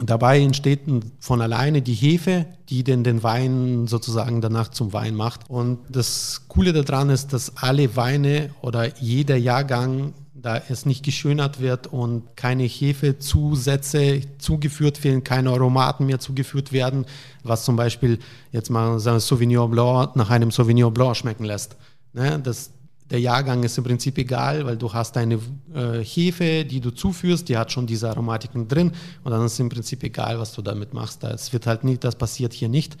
Dabei 0.00 0.40
entsteht 0.40 0.80
von 1.20 1.40
alleine 1.40 1.80
die 1.80 1.94
Hefe, 1.94 2.46
die 2.68 2.82
denn 2.82 3.04
den 3.04 3.22
Wein 3.22 3.86
sozusagen 3.86 4.40
danach 4.40 4.68
zum 4.68 4.92
Wein 4.92 5.14
macht. 5.14 5.48
Und 5.48 5.78
das 5.88 6.42
Coole 6.48 6.72
daran 6.72 7.10
ist, 7.10 7.32
dass 7.32 7.56
alle 7.58 7.94
Weine 7.94 8.50
oder 8.60 8.96
jeder 8.98 9.36
Jahrgang 9.36 10.14
da 10.44 10.60
es 10.68 10.84
nicht 10.84 11.02
geschönert 11.04 11.60
wird 11.60 11.86
und 11.86 12.36
keine 12.36 12.64
Hefezusätze 12.64 14.20
zugeführt 14.38 15.02
werden, 15.02 15.24
keine 15.24 15.50
Aromaten 15.50 16.04
mehr 16.04 16.20
zugeführt 16.20 16.70
werden, 16.70 17.06
was 17.42 17.64
zum 17.64 17.76
Beispiel 17.76 18.18
jetzt 18.52 18.68
mal 18.68 18.98
Sauvignon 18.98 19.70
Blanc 19.70 20.16
nach 20.16 20.28
einem 20.28 20.50
Sauvignon 20.50 20.92
Blanc 20.92 21.16
schmecken 21.16 21.44
lässt. 21.44 21.76
Ne? 22.12 22.38
Das, 22.42 22.70
der 23.10 23.20
Jahrgang 23.20 23.62
ist 23.64 23.76
im 23.76 23.84
Prinzip 23.84 24.16
egal, 24.16 24.64
weil 24.64 24.76
du 24.78 24.92
hast 24.92 25.16
eine 25.16 25.38
äh, 25.74 26.02
Hefe, 26.02 26.64
die 26.64 26.80
du 26.80 26.90
zuführst, 26.90 27.48
die 27.48 27.56
hat 27.56 27.70
schon 27.70 27.86
diese 27.86 28.08
Aromatiken 28.08 28.66
drin 28.66 28.92
und 29.22 29.30
dann 29.30 29.44
ist 29.44 29.60
im 29.60 29.68
Prinzip 29.68 30.02
egal, 30.02 30.38
was 30.38 30.52
du 30.52 30.62
damit 30.62 30.94
machst. 30.94 31.22
Es 31.24 31.52
wird 31.52 31.66
halt 31.66 31.84
nicht, 31.84 32.02
das 32.02 32.16
passiert 32.16 32.54
hier 32.54 32.70
nicht. 32.70 32.96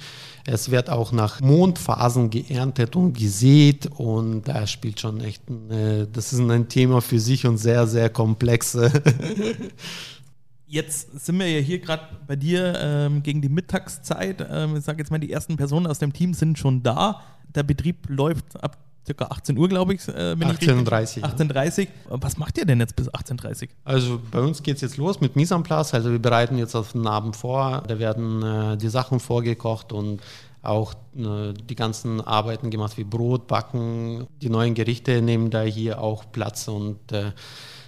Es 0.46 0.70
wird 0.70 0.90
auch 0.90 1.12
nach 1.12 1.40
Mondphasen 1.40 2.28
geerntet 2.28 2.96
und 2.96 3.14
gesät 3.16 3.86
und 3.96 4.42
da 4.42 4.66
spielt 4.66 5.00
schon 5.00 5.20
echt, 5.20 5.48
ein, 5.48 5.70
äh, 5.70 6.06
das 6.12 6.34
ist 6.34 6.40
ein 6.40 6.68
Thema 6.68 7.00
für 7.00 7.18
sich 7.18 7.46
und 7.46 7.56
sehr, 7.56 7.86
sehr 7.86 8.10
komplex. 8.10 8.76
Jetzt 10.66 11.24
sind 11.24 11.38
wir 11.38 11.48
ja 11.48 11.60
hier 11.60 11.78
gerade 11.78 12.02
bei 12.26 12.36
dir 12.36 12.74
ähm, 12.78 13.22
gegen 13.22 13.40
die 13.40 13.48
Mittagszeit. 13.48 14.46
Ähm, 14.50 14.76
ich 14.76 14.84
sage 14.84 14.98
jetzt 14.98 15.10
mal, 15.10 15.18
die 15.18 15.30
ersten 15.30 15.56
Personen 15.56 15.86
aus 15.86 16.00
dem 16.00 16.12
Team 16.12 16.34
sind 16.34 16.58
schon 16.58 16.82
da. 16.82 17.22
Der 17.54 17.62
Betrieb 17.62 18.08
läuft 18.08 18.60
ab 18.60 18.83
circa 19.06 19.26
18 19.26 19.56
Uhr, 19.56 19.68
glaube 19.68 19.94
ich. 19.94 20.06
Äh, 20.08 20.34
18.30 20.34 21.22
Uhr. 21.22 21.28
18.30 21.28 21.88
Uhr. 22.10 22.22
Was 22.22 22.36
macht 22.36 22.58
ihr 22.58 22.64
denn 22.64 22.80
jetzt 22.80 22.96
bis 22.96 23.08
18.30 23.10 23.62
Uhr? 23.62 23.68
Also 23.84 24.20
bei 24.30 24.40
uns 24.40 24.62
geht 24.62 24.76
es 24.76 24.82
jetzt 24.82 24.96
los 24.96 25.20
mit 25.20 25.36
Mise 25.36 25.54
en 25.54 25.62
place. 25.62 25.94
Also 25.94 26.10
wir 26.10 26.18
bereiten 26.18 26.58
jetzt 26.58 26.74
auf 26.74 26.92
den 26.92 27.06
Abend 27.06 27.36
vor. 27.36 27.82
Da 27.86 27.98
werden 27.98 28.42
äh, 28.42 28.76
die 28.76 28.88
Sachen 28.88 29.20
vorgekocht 29.20 29.92
und 29.92 30.20
auch 30.62 30.94
äh, 31.16 31.52
die 31.52 31.74
ganzen 31.74 32.20
Arbeiten 32.20 32.70
gemacht 32.70 32.96
wie 32.96 33.04
Brot, 33.04 33.46
Backen. 33.46 34.26
Die 34.40 34.48
neuen 34.48 34.74
Gerichte 34.74 35.20
nehmen 35.20 35.50
da 35.50 35.62
hier 35.62 36.00
auch 36.00 36.24
Platz 36.32 36.68
und 36.68 37.12
äh, 37.12 37.32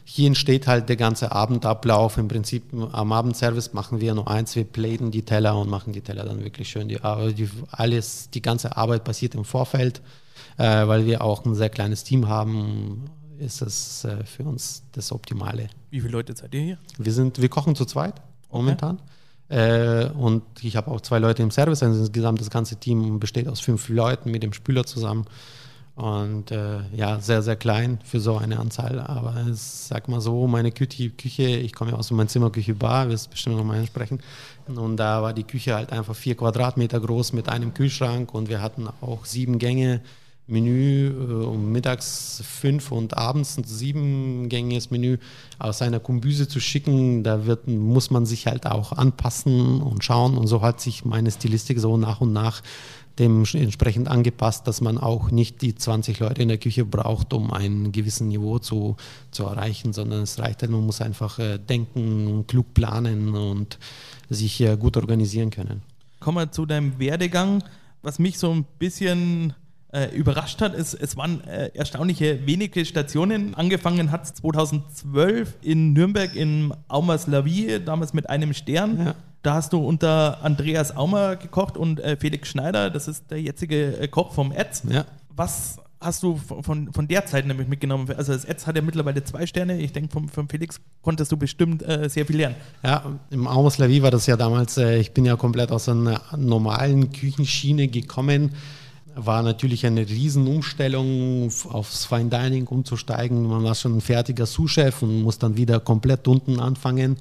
hier 0.08 0.28
entsteht 0.28 0.68
halt 0.68 0.88
der 0.88 0.96
ganze 0.96 1.32
Abendablauf. 1.32 2.16
Im 2.16 2.28
Prinzip 2.28 2.72
am 2.92 3.12
Abendservice 3.12 3.72
machen 3.72 4.00
wir 4.00 4.14
nur 4.14 4.30
eins, 4.30 4.54
wir 4.54 4.64
platen 4.64 5.10
die 5.10 5.22
Teller 5.22 5.58
und 5.58 5.68
machen 5.68 5.92
die 5.92 6.00
Teller 6.00 6.24
dann 6.24 6.44
wirklich 6.44 6.68
schön. 6.68 6.86
Die, 6.86 7.00
die, 7.34 7.48
alles, 7.72 8.30
die 8.30 8.40
ganze 8.40 8.76
Arbeit 8.76 9.02
passiert 9.02 9.34
im 9.34 9.44
Vorfeld 9.44 10.00
äh, 10.58 10.86
weil 10.86 11.06
wir 11.06 11.22
auch 11.22 11.44
ein 11.44 11.54
sehr 11.54 11.70
kleines 11.70 12.04
Team 12.04 12.28
haben, 12.28 13.10
ist 13.38 13.62
es 13.62 14.04
äh, 14.04 14.24
für 14.24 14.44
uns 14.44 14.82
das 14.92 15.12
Optimale. 15.12 15.68
Wie 15.90 16.00
viele 16.00 16.12
Leute 16.12 16.34
seid 16.34 16.54
ihr 16.54 16.60
hier? 16.60 16.78
Wir, 16.98 17.12
sind, 17.12 17.40
wir 17.40 17.48
kochen 17.48 17.74
zu 17.74 17.84
zweit 17.84 18.14
momentan. 18.50 18.96
Okay. 18.96 19.06
Äh, 19.48 20.10
und 20.10 20.42
ich 20.62 20.76
habe 20.76 20.90
auch 20.90 21.00
zwei 21.00 21.18
Leute 21.18 21.42
im 21.42 21.50
Service. 21.50 21.82
Also 21.82 22.00
insgesamt 22.00 22.40
das 22.40 22.50
ganze 22.50 22.76
Team 22.76 23.20
besteht 23.20 23.48
aus 23.48 23.60
fünf 23.60 23.88
Leuten 23.88 24.30
mit 24.30 24.42
dem 24.42 24.52
Spüler 24.52 24.84
zusammen. 24.84 25.26
Und 25.94 26.50
äh, 26.50 26.80
ja, 26.94 27.20
sehr, 27.20 27.40
sehr 27.40 27.56
klein 27.56 27.98
für 28.04 28.20
so 28.20 28.36
eine 28.36 28.58
Anzahl. 28.58 29.00
Aber 29.00 29.34
es, 29.50 29.88
sag 29.88 30.08
mal 30.08 30.20
so, 30.20 30.46
meine 30.46 30.70
Küche, 30.70 31.10
Küche 31.10 31.44
ich 31.44 31.72
komme 31.72 31.92
ja 31.92 31.96
aus 31.96 32.10
meinem 32.10 32.28
Zimmer, 32.28 32.50
Küche, 32.50 32.74
Bar, 32.74 33.08
wirst 33.08 33.30
bestimmt 33.30 33.56
nochmal 33.56 33.78
ansprechen. 33.78 34.20
Und 34.66 34.98
da 34.98 35.22
war 35.22 35.32
die 35.32 35.44
Küche 35.44 35.74
halt 35.74 35.92
einfach 35.92 36.14
vier 36.14 36.36
Quadratmeter 36.36 37.00
groß 37.00 37.32
mit 37.32 37.48
einem 37.48 37.72
Kühlschrank 37.72 38.34
und 38.34 38.48
wir 38.48 38.60
hatten 38.60 38.88
auch 39.00 39.24
sieben 39.24 39.58
Gänge 39.58 40.02
Menü 40.46 41.08
äh, 41.08 41.44
um 41.44 41.72
mittags 41.72 42.42
fünf 42.44 42.92
und 42.92 43.16
abends 43.16 43.58
ein 43.58 43.64
siebengängiges 43.64 44.90
Menü 44.90 45.18
aus 45.58 45.82
einer 45.82 45.98
Kombüse 45.98 46.46
zu 46.46 46.60
schicken, 46.60 47.24
da 47.24 47.46
wird, 47.46 47.66
muss 47.66 48.10
man 48.10 48.26
sich 48.26 48.46
halt 48.46 48.66
auch 48.66 48.92
anpassen 48.92 49.82
und 49.82 50.04
schauen. 50.04 50.38
Und 50.38 50.46
so 50.46 50.62
hat 50.62 50.80
sich 50.80 51.04
meine 51.04 51.30
Stilistik 51.30 51.80
so 51.80 51.96
nach 51.96 52.20
und 52.20 52.32
nach 52.32 52.62
dementsprechend 53.18 54.08
angepasst, 54.08 54.66
dass 54.66 54.80
man 54.80 54.98
auch 54.98 55.30
nicht 55.30 55.62
die 55.62 55.74
20 55.74 56.20
Leute 56.20 56.42
in 56.42 56.48
der 56.48 56.58
Küche 56.58 56.84
braucht, 56.84 57.32
um 57.32 57.50
ein 57.50 57.90
gewisses 57.90 58.20
Niveau 58.20 58.58
zu, 58.58 58.96
zu 59.30 59.44
erreichen, 59.44 59.92
sondern 59.92 60.22
es 60.22 60.38
reicht 60.38 60.62
halt, 60.62 60.70
man 60.70 60.84
muss 60.84 61.00
einfach 61.00 61.38
äh, 61.38 61.58
denken, 61.58 62.46
klug 62.46 62.74
planen 62.74 63.34
und 63.34 63.78
sich 64.28 64.60
äh, 64.60 64.76
gut 64.76 64.96
organisieren 64.96 65.50
können. 65.50 65.82
Kommen 66.20 66.38
wir 66.38 66.52
zu 66.52 66.66
deinem 66.66 66.98
Werdegang. 66.98 67.64
Was 68.02 68.18
mich 68.18 68.38
so 68.38 68.52
ein 68.52 68.64
bisschen 68.78 69.54
äh, 69.92 70.14
überrascht 70.14 70.60
hat, 70.60 70.74
ist, 70.74 70.94
es 70.94 71.16
waren 71.16 71.42
äh, 71.44 71.70
erstaunliche 71.74 72.46
wenige 72.46 72.84
Stationen. 72.84 73.54
Angefangen 73.54 74.10
hat 74.10 74.24
es 74.24 74.34
2012 74.34 75.54
in 75.62 75.92
Nürnberg 75.92 76.34
in 76.34 76.74
Aumers 76.88 77.26
Lavie, 77.26 77.80
damals 77.84 78.12
mit 78.12 78.28
einem 78.28 78.52
Stern. 78.52 78.98
Ja. 78.98 79.14
Da 79.42 79.54
hast 79.54 79.72
du 79.72 79.78
unter 79.78 80.42
Andreas 80.42 80.96
Aumer 80.96 81.36
gekocht 81.36 81.76
und 81.76 82.00
äh, 82.00 82.16
Felix 82.16 82.48
Schneider, 82.48 82.90
das 82.90 83.06
ist 83.06 83.30
der 83.30 83.40
jetzige 83.40 83.98
äh, 84.00 84.08
Koch 84.08 84.32
vom 84.32 84.50
Etz. 84.50 84.82
Ja. 84.88 85.06
Was 85.30 85.78
hast 86.00 86.22
du 86.22 86.36
von, 86.36 86.92
von 86.92 87.08
der 87.08 87.26
Zeit 87.26 87.46
nämlich 87.46 87.68
mitgenommen? 87.68 88.10
Also 88.16 88.32
das 88.32 88.44
Etz 88.44 88.66
hat 88.66 88.76
ja 88.76 88.82
mittlerweile 88.82 89.22
zwei 89.22 89.46
Sterne. 89.46 89.78
Ich 89.78 89.92
denke, 89.92 90.10
vom, 90.12 90.28
vom 90.28 90.48
Felix 90.48 90.80
konntest 91.02 91.30
du 91.30 91.36
bestimmt 91.36 91.82
äh, 91.82 92.08
sehr 92.08 92.26
viel 92.26 92.36
lernen. 92.36 92.56
Ja, 92.82 93.04
im 93.30 93.46
Aumers 93.46 93.78
Lavie 93.78 94.02
war 94.02 94.10
das 94.10 94.26
ja 94.26 94.36
damals, 94.36 94.78
äh, 94.78 94.98
ich 94.98 95.12
bin 95.12 95.24
ja 95.24 95.36
komplett 95.36 95.70
aus 95.70 95.88
einer 95.88 96.20
normalen 96.36 97.12
Küchenschiene 97.12 97.88
gekommen 97.88 98.52
war 99.16 99.42
natürlich 99.42 99.86
eine 99.86 100.06
Riesenumstellung, 100.06 101.50
aufs 101.70 102.04
Fine 102.04 102.28
Dining 102.28 102.66
umzusteigen. 102.66 103.46
Man 103.46 103.64
war 103.64 103.74
schon 103.74 103.96
ein 103.96 104.00
fertiger 104.00 104.46
Sous-Chef 104.46 105.02
und 105.02 105.22
muss 105.22 105.38
dann 105.38 105.56
wieder 105.56 105.80
komplett 105.80 106.28
unten 106.28 106.60
anfangen. 106.60 107.16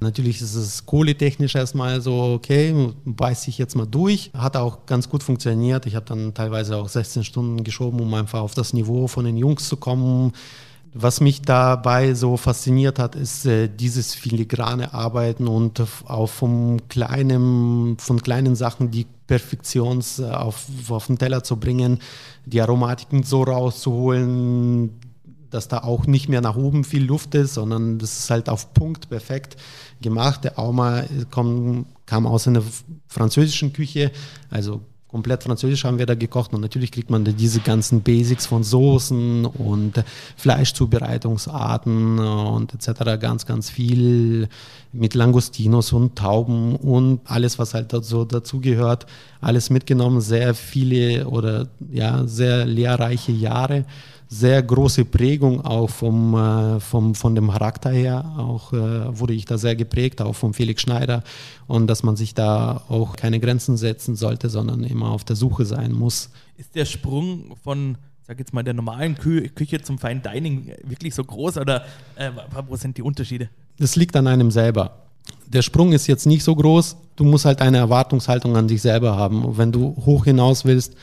Natürlich 0.00 0.40
ist 0.40 0.54
es 0.54 0.86
kohletechnisch 0.86 1.54
erstmal 1.54 2.00
so, 2.00 2.34
okay, 2.34 2.92
beißt 3.04 3.44
sich 3.44 3.58
jetzt 3.58 3.74
mal 3.74 3.86
durch. 3.86 4.30
Hat 4.34 4.56
auch 4.56 4.86
ganz 4.86 5.08
gut 5.08 5.22
funktioniert. 5.22 5.86
Ich 5.86 5.96
habe 5.96 6.06
dann 6.06 6.34
teilweise 6.34 6.76
auch 6.76 6.88
16 6.88 7.24
Stunden 7.24 7.64
geschoben, 7.64 7.98
um 7.98 8.12
einfach 8.14 8.40
auf 8.40 8.54
das 8.54 8.72
Niveau 8.74 9.08
von 9.08 9.24
den 9.24 9.36
Jungs 9.36 9.68
zu 9.68 9.76
kommen. 9.76 10.32
Was 10.94 11.20
mich 11.20 11.42
dabei 11.42 12.14
so 12.14 12.36
fasziniert 12.36 12.98
hat, 12.98 13.14
ist 13.14 13.44
äh, 13.44 13.68
dieses 13.68 14.14
filigrane 14.14 14.94
Arbeiten 14.94 15.46
und 15.46 15.82
auch 16.06 16.28
vom 16.28 16.88
kleinen, 16.88 17.98
von 17.98 18.22
kleinen 18.22 18.56
Sachen 18.56 18.90
die 18.90 19.06
Perfektions 19.26 20.18
äh, 20.18 20.30
auf, 20.30 20.66
auf 20.88 21.06
den 21.08 21.18
Teller 21.18 21.44
zu 21.44 21.56
bringen, 21.58 21.98
die 22.46 22.60
Aromatiken 22.62 23.22
so 23.22 23.42
rauszuholen, 23.42 24.98
dass 25.50 25.68
da 25.68 25.78
auch 25.78 26.06
nicht 26.06 26.28
mehr 26.28 26.40
nach 26.40 26.56
oben 26.56 26.84
viel 26.84 27.04
Luft 27.04 27.34
ist, 27.34 27.54
sondern 27.54 27.98
das 27.98 28.18
ist 28.20 28.30
halt 28.30 28.48
auf 28.48 28.72
Punkt 28.72 29.08
perfekt 29.10 29.56
gemacht. 30.00 30.44
Der 30.44 30.58
Auma 30.58 31.04
kam, 31.30 31.86
kam 32.06 32.26
aus 32.26 32.48
einer 32.48 32.62
französischen 33.08 33.72
Küche, 33.72 34.10
also 34.50 34.80
komplett 35.08 35.42
französisch 35.42 35.84
haben 35.84 35.98
wir 35.98 36.06
da 36.06 36.14
gekocht 36.14 36.52
und 36.52 36.60
natürlich 36.60 36.92
kriegt 36.92 37.10
man 37.10 37.24
diese 37.24 37.60
ganzen 37.60 38.02
Basics 38.02 38.46
von 38.46 38.62
Soßen 38.62 39.46
und 39.46 40.04
Fleischzubereitungsarten 40.36 42.18
und 42.18 42.74
etc. 42.74 43.18
ganz, 43.18 43.46
ganz 43.46 43.70
viel 43.70 44.48
mit 44.92 45.14
Langostinos 45.14 45.92
und 45.92 46.16
Tauben 46.16 46.76
und 46.76 47.20
alles, 47.24 47.58
was 47.58 47.74
halt 47.74 47.92
so 48.04 48.24
dazugehört, 48.24 49.06
alles 49.40 49.70
mitgenommen, 49.70 50.20
sehr 50.20 50.54
viele 50.54 51.26
oder 51.26 51.68
ja, 51.90 52.26
sehr 52.26 52.66
lehrreiche 52.66 53.32
Jahre 53.32 53.84
sehr 54.28 54.62
große 54.62 55.06
Prägung 55.06 55.64
auch 55.64 55.88
vom, 55.88 56.34
äh, 56.34 56.80
vom, 56.80 57.14
von 57.14 57.34
dem 57.34 57.50
Charakter 57.50 57.90
her. 57.90 58.34
Auch 58.36 58.72
äh, 58.72 59.18
wurde 59.18 59.32
ich 59.32 59.46
da 59.46 59.56
sehr 59.56 59.74
geprägt, 59.74 60.20
auch 60.20 60.34
von 60.34 60.52
Felix 60.52 60.82
Schneider. 60.82 61.22
Und 61.66 61.86
dass 61.86 62.02
man 62.02 62.16
sich 62.16 62.34
da 62.34 62.82
auch 62.88 63.16
keine 63.16 63.40
Grenzen 63.40 63.76
setzen 63.76 64.16
sollte, 64.16 64.50
sondern 64.50 64.84
immer 64.84 65.10
auf 65.10 65.24
der 65.24 65.36
Suche 65.36 65.64
sein 65.64 65.92
muss. 65.92 66.30
Ist 66.56 66.74
der 66.74 66.84
Sprung 66.84 67.56
von 67.62 67.96
sag 68.28 68.38
jetzt 68.38 68.52
mal, 68.52 68.62
der 68.62 68.74
normalen 68.74 69.16
Kü 69.16 69.48
Küche 69.48 69.80
zum 69.80 69.98
Fine 69.98 70.20
Dining 70.20 70.70
wirklich 70.84 71.14
so 71.14 71.24
groß 71.24 71.56
oder 71.56 71.86
äh, 72.16 72.30
wo 72.66 72.76
sind 72.76 72.98
die 72.98 73.02
Unterschiede? 73.02 73.48
Das 73.78 73.96
liegt 73.96 74.14
an 74.16 74.26
einem 74.26 74.50
selber. 74.50 75.06
Der 75.46 75.62
Sprung 75.62 75.92
ist 75.92 76.06
jetzt 76.06 76.26
nicht 76.26 76.44
so 76.44 76.54
groß. 76.54 76.96
Du 77.16 77.24
musst 77.24 77.46
halt 77.46 77.62
eine 77.62 77.78
Erwartungshaltung 77.78 78.54
an 78.54 78.68
dich 78.68 78.82
selber 78.82 79.16
haben. 79.16 79.56
wenn 79.56 79.72
du 79.72 79.96
hoch 80.04 80.24
hinaus 80.24 80.66
willst, 80.66 80.94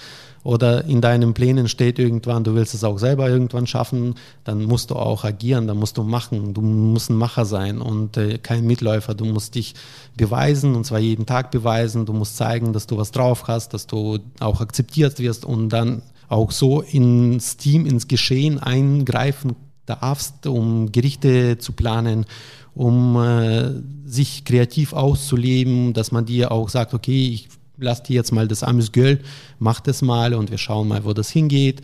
oder 0.45 0.85
in 0.85 1.01
deinen 1.01 1.33
Plänen 1.33 1.67
steht 1.67 1.97
irgendwann, 1.97 2.43
du 2.43 2.53
willst 2.53 2.75
es 2.75 2.83
auch 2.83 2.99
selber 2.99 3.27
irgendwann 3.27 3.65
schaffen, 3.65 4.13
dann 4.43 4.63
musst 4.63 4.91
du 4.91 4.95
auch 4.95 5.23
agieren, 5.23 5.65
dann 5.65 5.77
musst 5.77 5.97
du 5.97 6.03
machen, 6.03 6.53
du 6.53 6.61
musst 6.61 7.09
ein 7.09 7.15
Macher 7.15 7.45
sein 7.45 7.81
und 7.81 8.15
äh, 8.15 8.37
kein 8.37 8.67
Mitläufer, 8.67 9.15
du 9.15 9.25
musst 9.25 9.55
dich 9.55 9.73
beweisen 10.15 10.75
und 10.75 10.85
zwar 10.85 10.99
jeden 10.99 11.25
Tag 11.25 11.49
beweisen, 11.49 12.05
du 12.05 12.13
musst 12.13 12.37
zeigen, 12.37 12.73
dass 12.73 12.85
du 12.85 12.95
was 12.95 13.09
drauf 13.09 13.47
hast, 13.47 13.73
dass 13.73 13.87
du 13.87 14.19
auch 14.39 14.61
akzeptiert 14.61 15.17
wirst 15.17 15.45
und 15.45 15.69
dann 15.69 16.03
auch 16.29 16.51
so 16.51 16.81
ins 16.81 17.57
Team, 17.57 17.87
ins 17.87 18.07
Geschehen 18.07 18.59
eingreifen 18.59 19.55
darfst, 19.87 20.45
um 20.45 20.91
Gerichte 20.91 21.57
zu 21.57 21.71
planen, 21.71 22.27
um 22.75 23.17
äh, 23.17 23.71
sich 24.05 24.45
kreativ 24.45 24.93
auszuleben, 24.93 25.93
dass 25.93 26.11
man 26.11 26.27
dir 26.27 26.51
auch 26.51 26.69
sagt, 26.69 26.93
okay, 26.93 27.29
ich 27.29 27.49
lass 27.77 28.03
dir 28.03 28.15
jetzt 28.15 28.31
mal 28.31 28.47
das 28.47 28.63
Amüsgöl, 28.63 29.19
mach 29.59 29.79
das 29.79 30.01
mal 30.01 30.33
und 30.33 30.51
wir 30.51 30.57
schauen 30.57 30.87
mal, 30.87 31.05
wo 31.05 31.13
das 31.13 31.29
hingeht. 31.29 31.81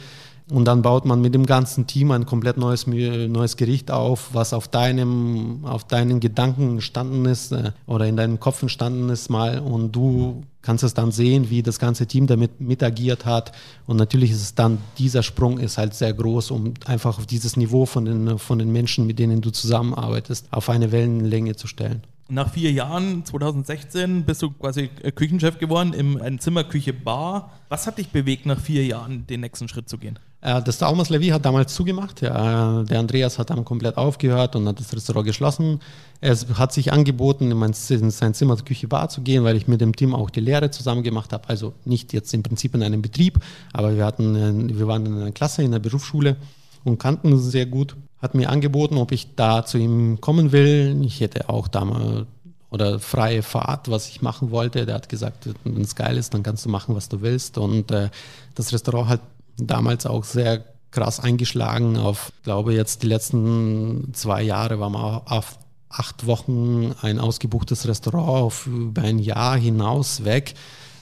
Und 0.51 0.65
dann 0.65 0.81
baut 0.81 1.05
man 1.05 1.21
mit 1.21 1.33
dem 1.33 1.45
ganzen 1.45 1.87
Team 1.87 2.11
ein 2.11 2.25
komplett 2.25 2.57
neues, 2.57 2.85
neues 2.85 3.55
Gericht 3.55 3.89
auf, 3.89 4.31
was 4.33 4.51
auf 4.51 4.67
deinem, 4.67 5.63
auf 5.63 5.85
deinen 5.85 6.19
Gedanken 6.19 6.71
entstanden 6.71 7.23
ist 7.23 7.53
äh, 7.53 7.71
oder 7.85 8.05
in 8.05 8.17
deinem 8.17 8.37
Kopf 8.37 8.61
entstanden 8.61 9.07
ist 9.09 9.29
mal. 9.29 9.59
Und 9.59 9.93
du 9.95 10.43
kannst 10.61 10.83
es 10.83 10.93
dann 10.93 11.13
sehen, 11.13 11.49
wie 11.49 11.63
das 11.63 11.79
ganze 11.79 12.05
Team 12.05 12.27
damit 12.27 12.59
mitagiert 12.59 13.25
hat. 13.25 13.53
Und 13.87 13.95
natürlich 13.95 14.31
ist 14.31 14.41
es 14.41 14.53
dann, 14.53 14.79
dieser 14.97 15.23
Sprung 15.23 15.57
ist 15.57 15.77
halt 15.77 15.93
sehr 15.93 16.13
groß, 16.13 16.51
um 16.51 16.73
einfach 16.85 17.17
auf 17.17 17.25
dieses 17.25 17.55
Niveau 17.55 17.85
von 17.85 18.03
den, 18.03 18.37
von 18.37 18.59
den 18.59 18.73
Menschen, 18.73 19.07
mit 19.07 19.19
denen 19.19 19.39
du 19.39 19.51
zusammenarbeitest, 19.51 20.47
auf 20.51 20.69
eine 20.69 20.91
Wellenlänge 20.91 21.55
zu 21.55 21.67
stellen. 21.67 22.03
Nach 22.33 22.49
vier 22.49 22.71
Jahren, 22.71 23.25
2016, 23.25 24.23
bist 24.23 24.41
du 24.41 24.51
quasi 24.51 24.89
äh, 25.03 25.11
Küchenchef 25.11 25.59
geworden 25.59 25.91
im 25.91 26.15
ein 26.15 26.39
Zimmer, 26.39 26.63
Küche, 26.63 26.93
Bar. 26.93 27.51
Was 27.67 27.87
hat 27.87 27.97
dich 27.97 28.07
bewegt, 28.07 28.45
nach 28.45 28.57
vier 28.57 28.85
Jahren 28.85 29.27
den 29.27 29.41
nächsten 29.41 29.67
Schritt 29.67 29.89
zu 29.89 29.97
gehen? 29.97 30.17
Äh, 30.39 30.61
das 30.63 30.77
Daumas 30.77 31.09
Levy 31.09 31.27
hat 31.27 31.43
damals 31.43 31.73
zugemacht. 31.73 32.21
Ja, 32.21 32.83
der 32.83 32.99
Andreas 32.99 33.37
hat 33.37 33.49
dann 33.49 33.65
komplett 33.65 33.97
aufgehört 33.97 34.55
und 34.55 34.65
hat 34.65 34.79
das 34.79 34.93
Restaurant 34.95 35.25
geschlossen. 35.25 35.81
Es 36.21 36.47
hat 36.57 36.71
sich 36.71 36.93
angeboten, 36.93 37.51
in, 37.51 37.61
in 37.61 38.11
sein 38.11 38.33
Zimmer, 38.33 38.55
Küche, 38.55 38.87
Bar 38.87 39.09
zu 39.09 39.19
gehen, 39.23 39.43
weil 39.43 39.57
ich 39.57 39.67
mit 39.67 39.81
dem 39.81 39.93
Team 39.93 40.15
auch 40.15 40.29
die 40.29 40.39
Lehre 40.39 40.71
zusammen 40.71 41.03
gemacht 41.03 41.33
habe. 41.33 41.49
Also 41.49 41.73
nicht 41.83 42.13
jetzt 42.13 42.33
im 42.33 42.43
Prinzip 42.43 42.73
in 42.75 42.81
einem 42.81 43.01
Betrieb, 43.01 43.39
aber 43.73 43.97
wir, 43.97 44.05
hatten, 44.05 44.79
wir 44.79 44.87
waren 44.87 45.05
in 45.05 45.17
einer 45.17 45.31
Klasse 45.33 45.63
in 45.63 45.71
der 45.71 45.79
Berufsschule 45.79 46.37
und 46.85 46.97
kannten 46.97 47.33
es 47.33 47.51
sehr 47.51 47.65
gut. 47.65 47.97
Hat 48.21 48.35
mir 48.35 48.49
angeboten, 48.49 48.97
ob 48.97 49.11
ich 49.11 49.35
da 49.35 49.65
zu 49.65 49.77
ihm 49.77 50.21
kommen 50.21 50.51
will. 50.51 51.01
Ich 51.03 51.19
hätte 51.21 51.49
auch 51.49 51.67
damals 51.67 52.27
oder 52.71 52.99
freie 52.99 53.43
Fahrt, 53.43 53.91
was 53.91 54.07
ich 54.07 54.21
machen 54.21 54.49
wollte. 54.49 54.85
Der 54.85 54.95
hat 54.95 55.09
gesagt, 55.09 55.49
wenn 55.65 55.81
es 55.81 55.95
geil 55.95 56.17
ist, 56.17 56.33
dann 56.33 56.41
kannst 56.41 56.65
du 56.65 56.69
machen, 56.69 56.95
was 56.95 57.09
du 57.09 57.21
willst. 57.21 57.57
Und 57.57 57.91
äh, 57.91 58.09
das 58.55 58.71
Restaurant 58.71 59.09
hat 59.09 59.21
damals 59.57 60.05
auch 60.05 60.23
sehr 60.23 60.63
krass 60.89 61.19
eingeschlagen. 61.19 61.97
Auf, 61.97 62.31
glaube 62.43 62.73
jetzt 62.73 63.03
die 63.03 63.07
letzten 63.07 64.13
zwei 64.13 64.41
Jahre 64.41 64.79
waren 64.79 64.93
wir 64.93 65.23
auf 65.25 65.59
acht 65.89 66.25
Wochen 66.25 66.95
ein 67.01 67.19
ausgebuchtes 67.19 67.87
Restaurant 67.87 68.27
auf 68.27 68.67
über 68.67 69.01
ein 69.01 69.19
Jahr 69.19 69.57
hinaus 69.57 70.23
weg. 70.23 70.53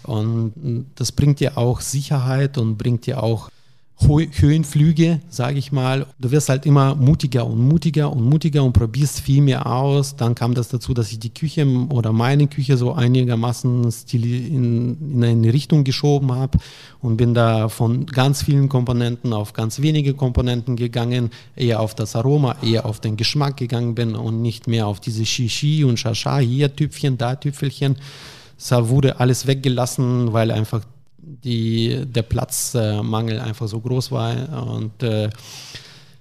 Und 0.04 0.88
das 0.96 1.12
bringt 1.12 1.40
dir 1.40 1.58
auch 1.58 1.82
Sicherheit 1.82 2.58
und 2.58 2.78
bringt 2.78 3.06
dir 3.06 3.22
auch 3.22 3.52
Höhenflüge, 4.08 5.20
sage 5.30 5.60
ich 5.60 5.72
mal. 5.72 6.08
Du 6.20 6.32
wirst 6.32 6.50
halt 6.50 6.66
immer 6.66 6.96
mutiger 6.96 7.46
und 7.46 7.60
mutiger 7.60 8.12
und 8.12 8.24
mutiger 8.24 8.64
und 8.64 8.74
probierst 8.74 9.20
viel 9.20 9.42
mehr 9.42 9.68
aus. 9.68 10.16
Dann 10.16 10.36
kam 10.36 10.54
das 10.54 10.70
dazu, 10.70 10.94
dass 10.94 11.12
ich 11.12 11.20
die 11.20 11.34
Küche 11.34 11.68
oder 11.90 12.12
meine 12.12 12.48
Küche 12.48 12.78
so 12.78 12.94
einigermaßen 12.94 13.90
in, 14.14 14.98
in 15.14 15.24
eine 15.24 15.54
Richtung 15.54 15.84
geschoben 15.84 16.32
habe 16.32 16.58
und 17.02 17.18
bin 17.18 17.34
da 17.34 17.70
von 17.70 18.06
ganz 18.06 18.44
vielen 18.44 18.70
Komponenten 18.70 19.34
auf 19.34 19.54
ganz 19.54 19.82
wenige 19.82 20.14
Komponenten 20.14 20.76
gegangen, 20.76 21.30
eher 21.56 21.80
auf 21.80 21.94
das 21.94 22.16
Aroma, 22.16 22.56
eher 22.64 22.86
auf 22.86 23.00
den 23.00 23.18
Geschmack 23.18 23.58
gegangen 23.58 23.96
bin 23.96 24.16
und 24.16 24.42
nicht 24.42 24.68
mehr 24.68 24.88
auf 24.88 25.00
diese 25.00 25.26
Shishi 25.26 25.84
und 25.84 26.00
Shasha, 26.00 26.40
hier 26.40 26.76
Tüpfchen, 26.76 27.18
da 27.18 27.36
Tüpfelchen. 27.36 27.98
Es 28.58 28.72
wurde 28.72 29.20
alles 29.20 29.46
weggelassen, 29.46 30.34
weil 30.34 30.52
einfach 30.52 30.82
die, 31.44 32.06
der 32.06 32.24
Platzmangel 32.24 33.40
einfach 33.40 33.68
so 33.68 33.80
groß 33.80 34.12
war. 34.12 34.68
Und 34.74 35.04
äh, 35.04 35.30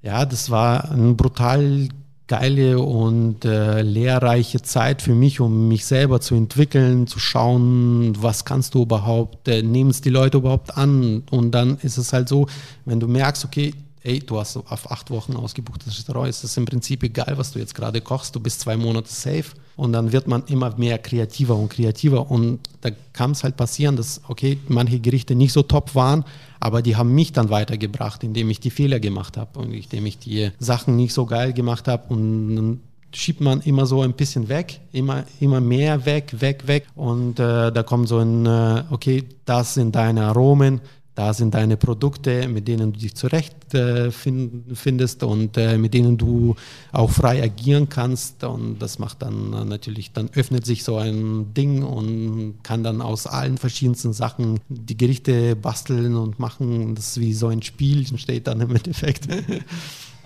ja, 0.03 0.25
das 0.25 0.51
war 0.51 0.91
ein 0.91 1.17
brutal 1.17 1.89
geile 2.29 2.79
und 2.79 3.45
äh, 3.45 3.81
lehrreiche 3.81 4.61
Zeit 4.61 5.01
für 5.03 5.15
mich, 5.15 5.41
um 5.41 5.67
mich 5.67 5.87
selber 5.87 6.21
zu 6.21 6.35
entwickeln, 6.35 7.07
zu 7.07 7.19
schauen, 7.19 8.13
was 8.21 8.45
kannst 8.45 8.75
du 8.75 8.83
überhaupt, 8.83 9.49
äh, 9.49 9.63
nehmen 9.63 9.91
es 9.91 10.03
die 10.03 10.11
Leute 10.11 10.37
überhaupt 10.37 10.77
an. 10.77 11.23
Und 11.31 11.53
dann 11.53 11.79
ist 11.83 11.97
es 11.97 12.13
halt 12.13 12.29
so, 12.29 12.47
wenn 12.85 13.01
du 13.01 13.09
merkst, 13.09 13.45
okay, 13.47 13.73
ey, 14.03 14.21
du 14.21 14.39
hast 14.39 14.57
auf 14.57 14.91
acht 14.91 15.11
Wochen 15.11 15.37
ausgebuchtes 15.37 15.89
Restaurant, 15.99 16.29
ist 16.29 16.45
es 16.45 16.57
im 16.57 16.65
Prinzip 16.65 17.03
egal, 17.03 17.35
was 17.37 17.53
du 17.53 17.59
jetzt 17.59 17.75
gerade 17.75 18.01
kochst, 18.01 18.35
du 18.35 18.41
bist 18.41 18.61
zwei 18.61 18.77
Monate 18.77 19.09
safe 19.13 19.47
und 19.77 19.93
dann 19.93 20.13
wird 20.13 20.27
man 20.27 20.45
immer 20.47 20.77
mehr 20.77 20.99
kreativer 20.99 21.57
und 21.57 21.69
kreativer 21.69 22.31
und 22.31 22.61
da 22.81 22.91
kann 23.13 23.33
es 23.33 23.45
halt 23.45 23.57
passieren, 23.57 23.97
dass, 23.97 24.21
okay, 24.29 24.59
manche 24.69 25.01
Gerichte 25.01 25.35
nicht 25.35 25.53
so 25.53 25.63
top 25.63 25.95
waren, 25.95 26.25
aber 26.61 26.83
die 26.83 26.97
haben 26.97 27.15
mich 27.15 27.33
dann 27.33 27.51
weitergebracht, 27.51 28.25
indem 28.25 28.51
ich 28.51 28.61
die 28.61 28.71
Fehler 28.71 29.01
gemacht 29.01 29.37
habe 29.37 29.59
und 29.59 29.73
indem 29.73 30.07
ich 30.07 30.19
die 30.19 30.51
Sachen 30.59 30.97
nicht 30.97 31.13
so 31.15 31.27
geil 31.27 31.53
gemacht 31.53 31.89
habe 31.89 32.13
und 32.13 32.57
dann 32.57 32.81
schiebt 33.13 33.41
man 33.41 33.61
immer 33.63 33.87
so 33.87 34.03
ein 34.03 34.13
bisschen 34.13 34.49
weg, 34.49 34.81
immer, 34.93 35.25
immer 35.41 35.61
mehr 35.61 36.05
weg, 36.05 36.35
weg, 36.41 36.67
weg 36.67 36.87
und 36.95 37.41
äh, 37.41 37.73
da 37.73 37.83
kommt 37.83 38.09
so 38.09 38.19
ein, 38.19 38.45
äh, 38.45 38.85
okay, 38.91 39.25
das 39.45 39.75
sind 39.75 39.95
deine 39.95 40.27
Aromen, 40.27 40.81
da 41.19 41.35
sind 41.35 41.53
deine 41.55 41.77
Produkte, 41.77 42.47
mit 42.47 42.69
denen 42.69 42.93
du 42.93 43.01
dich 43.01 43.17
zurechtfindest 43.17 45.23
äh, 45.23 45.27
und 45.27 45.57
äh, 45.57 45.77
mit 45.77 45.93
denen 45.93 46.17
du 46.17 46.55
auch 46.93 47.11
frei 47.11 47.43
agieren 47.43 47.89
kannst. 47.89 48.45
Und 48.45 48.79
das 48.79 49.01
macht 49.01 49.23
dann 49.23 49.53
äh, 49.53 49.65
natürlich, 49.65 50.13
dann 50.13 50.31
öffnet 50.35 50.65
sich 50.65 50.85
so 50.85 50.97
ein 50.97 51.53
Ding 51.55 51.83
und 51.83 52.63
kann 52.63 52.85
dann 52.85 53.03
aus 53.03 53.27
allen 53.27 53.59
verschiedensten 53.59 54.13
Sachen 54.13 54.61
die 54.69 54.97
Gerichte 54.97 55.57
basteln 55.57 56.15
und 56.15 56.39
machen. 56.39 56.95
Das 56.95 57.09
ist 57.09 57.21
wie 57.21 57.35
so 57.35 57.49
ein 57.49 57.63
Spiel, 57.63 58.07
entsteht 58.09 58.47
dann 58.47 58.61
im 58.61 58.77
Endeffekt. 58.77 59.27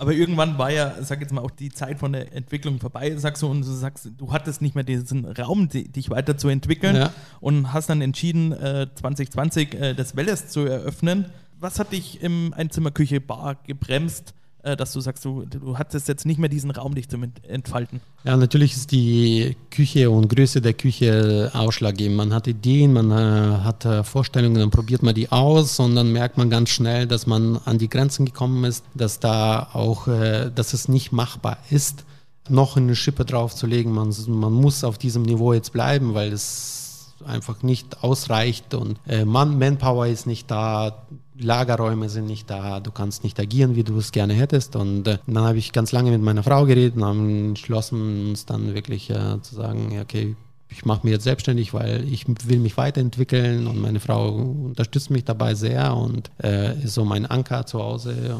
Aber 0.03 0.11
irgendwann 0.11 0.57
war 0.57 0.69
ja, 0.69 0.95
sag 1.01 1.21
jetzt 1.21 1.31
mal, 1.31 1.39
auch 1.39 1.49
die 1.49 1.69
Zeit 1.69 1.97
von 1.97 2.11
der 2.11 2.33
Entwicklung 2.33 2.77
vorbei, 2.77 3.15
sagst 3.15 3.41
du, 3.41 3.47
und 3.47 3.61
du 3.61 3.71
sagst, 3.71 4.09
du 4.17 4.33
hattest 4.33 4.61
nicht 4.61 4.75
mehr 4.75 4.83
diesen 4.83 5.23
Raum, 5.23 5.69
dich 5.69 6.09
weiterzuentwickeln 6.09 6.97
ja. 6.97 7.13
und 7.39 7.71
hast 7.71 7.89
dann 7.89 8.01
entschieden, 8.01 8.51
äh, 8.51 8.87
2020 8.93 9.73
äh, 9.73 9.93
das 9.93 10.17
Welles 10.17 10.49
zu 10.49 10.65
eröffnen. 10.65 11.27
Was 11.57 11.79
hat 11.79 11.93
dich 11.93 12.21
im 12.21 12.53
Einzimmerküche-Bar 12.53 13.55
gebremst? 13.65 14.33
Äh, 14.63 14.77
dass 14.77 14.93
du 14.93 15.01
sagst, 15.01 15.25
du, 15.25 15.45
du 15.45 15.77
hattest 15.77 16.07
jetzt 16.07 16.25
nicht 16.25 16.39
mehr 16.39 16.47
diesen 16.47 16.71
Raum, 16.71 16.95
dich 16.95 17.09
zu 17.09 17.17
entfalten? 17.47 17.99
Ja, 18.23 18.37
natürlich 18.37 18.73
ist 18.73 18.91
die 18.91 19.57
Küche 19.69 20.09
und 20.09 20.29
Größe 20.29 20.61
der 20.61 20.73
Küche 20.73 21.51
ausschlaggebend. 21.53 22.15
Man 22.15 22.33
hat 22.33 22.47
Ideen, 22.47 22.93
man 22.93 23.11
äh, 23.11 23.57
hat 23.63 23.83
äh, 23.83 24.03
Vorstellungen, 24.03 24.55
dann 24.55 24.71
probiert 24.71 25.03
man 25.03 25.13
die 25.13 25.29
aus 25.31 25.79
und 25.79 25.95
dann 25.95 26.13
merkt 26.13 26.37
man 26.37 26.49
ganz 26.49 26.69
schnell, 26.69 27.07
dass 27.07 27.27
man 27.27 27.57
an 27.65 27.77
die 27.77 27.89
Grenzen 27.89 28.25
gekommen 28.25 28.63
ist, 28.63 28.85
dass 28.93 29.19
da 29.19 29.69
auch, 29.73 30.07
dass 30.07 30.73
es 30.73 30.87
nicht 30.87 31.11
machbar 31.11 31.57
ist, 31.69 32.05
noch 32.49 32.77
eine 32.77 32.95
Schippe 32.95 33.25
draufzulegen. 33.25 33.91
Man, 33.91 34.13
man 34.27 34.53
muss 34.53 34.83
auf 34.83 34.97
diesem 34.97 35.23
Niveau 35.23 35.53
jetzt 35.53 35.73
bleiben, 35.73 36.13
weil 36.13 36.31
es 36.31 37.13
einfach 37.25 37.63
nicht 37.63 38.03
ausreicht 38.03 38.73
und 38.73 38.99
äh, 39.07 39.25
Man 39.25 39.57
Manpower 39.57 40.07
ist 40.07 40.27
nicht 40.27 40.49
da, 40.51 41.05
Lagerräume 41.43 42.09
sind 42.09 42.25
nicht 42.25 42.49
da, 42.49 42.79
du 42.79 42.91
kannst 42.91 43.23
nicht 43.23 43.39
agieren, 43.39 43.75
wie 43.75 43.83
du 43.83 43.97
es 43.97 44.11
gerne 44.11 44.33
hättest. 44.33 44.75
Und 44.75 45.07
äh, 45.07 45.17
dann 45.27 45.43
habe 45.43 45.57
ich 45.57 45.71
ganz 45.71 45.91
lange 45.91 46.11
mit 46.11 46.21
meiner 46.21 46.43
Frau 46.43 46.65
geredet 46.65 46.95
und 46.95 47.05
haben 47.05 47.49
entschlossen, 47.49 48.29
uns 48.29 48.45
dann 48.45 48.73
wirklich 48.73 49.09
äh, 49.09 49.41
zu 49.41 49.55
sagen, 49.55 49.99
okay, 50.01 50.35
ich 50.69 50.85
mache 50.85 51.01
mich 51.03 51.11
jetzt 51.11 51.23
selbstständig, 51.23 51.73
weil 51.73 52.03
ich 52.11 52.25
will 52.27 52.59
mich 52.59 52.77
weiterentwickeln 52.77 53.67
und 53.67 53.79
meine 53.79 53.99
Frau 53.99 54.29
unterstützt 54.31 55.11
mich 55.11 55.23
dabei 55.23 55.53
sehr 55.53 55.95
und 55.95 56.31
äh, 56.43 56.79
ist 56.83 56.95
so 56.95 57.05
mein 57.05 57.25
Anker 57.25 57.65
zu 57.65 57.79
Hause. 57.79 58.39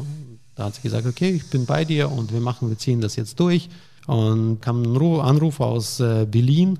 Da 0.56 0.64
hat 0.64 0.74
sie 0.74 0.82
gesagt, 0.82 1.06
okay, 1.06 1.30
ich 1.30 1.48
bin 1.50 1.64
bei 1.66 1.84
dir 1.84 2.10
und 2.10 2.32
wir 2.32 2.40
machen, 2.40 2.68
wir 2.68 2.78
ziehen 2.78 3.00
das 3.00 3.16
jetzt 3.16 3.38
durch. 3.40 3.68
Und 4.06 4.60
kam 4.60 4.82
ein 4.82 5.20
Anruf 5.20 5.60
aus 5.60 6.00
äh, 6.00 6.26
Berlin, 6.26 6.78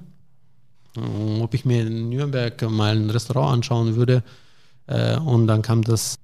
äh, 0.97 1.41
ob 1.41 1.55
ich 1.55 1.65
mir 1.65 1.87
in 1.87 2.11
Nürnberg 2.11 2.71
mal 2.71 2.97
ein 2.97 3.11
Restaurant 3.11 3.55
anschauen 3.55 3.97
würde. 3.97 4.23
Äh, 4.87 5.19
und 5.19 5.47
dann 5.47 5.63
kam 5.63 5.83
das 5.83 6.17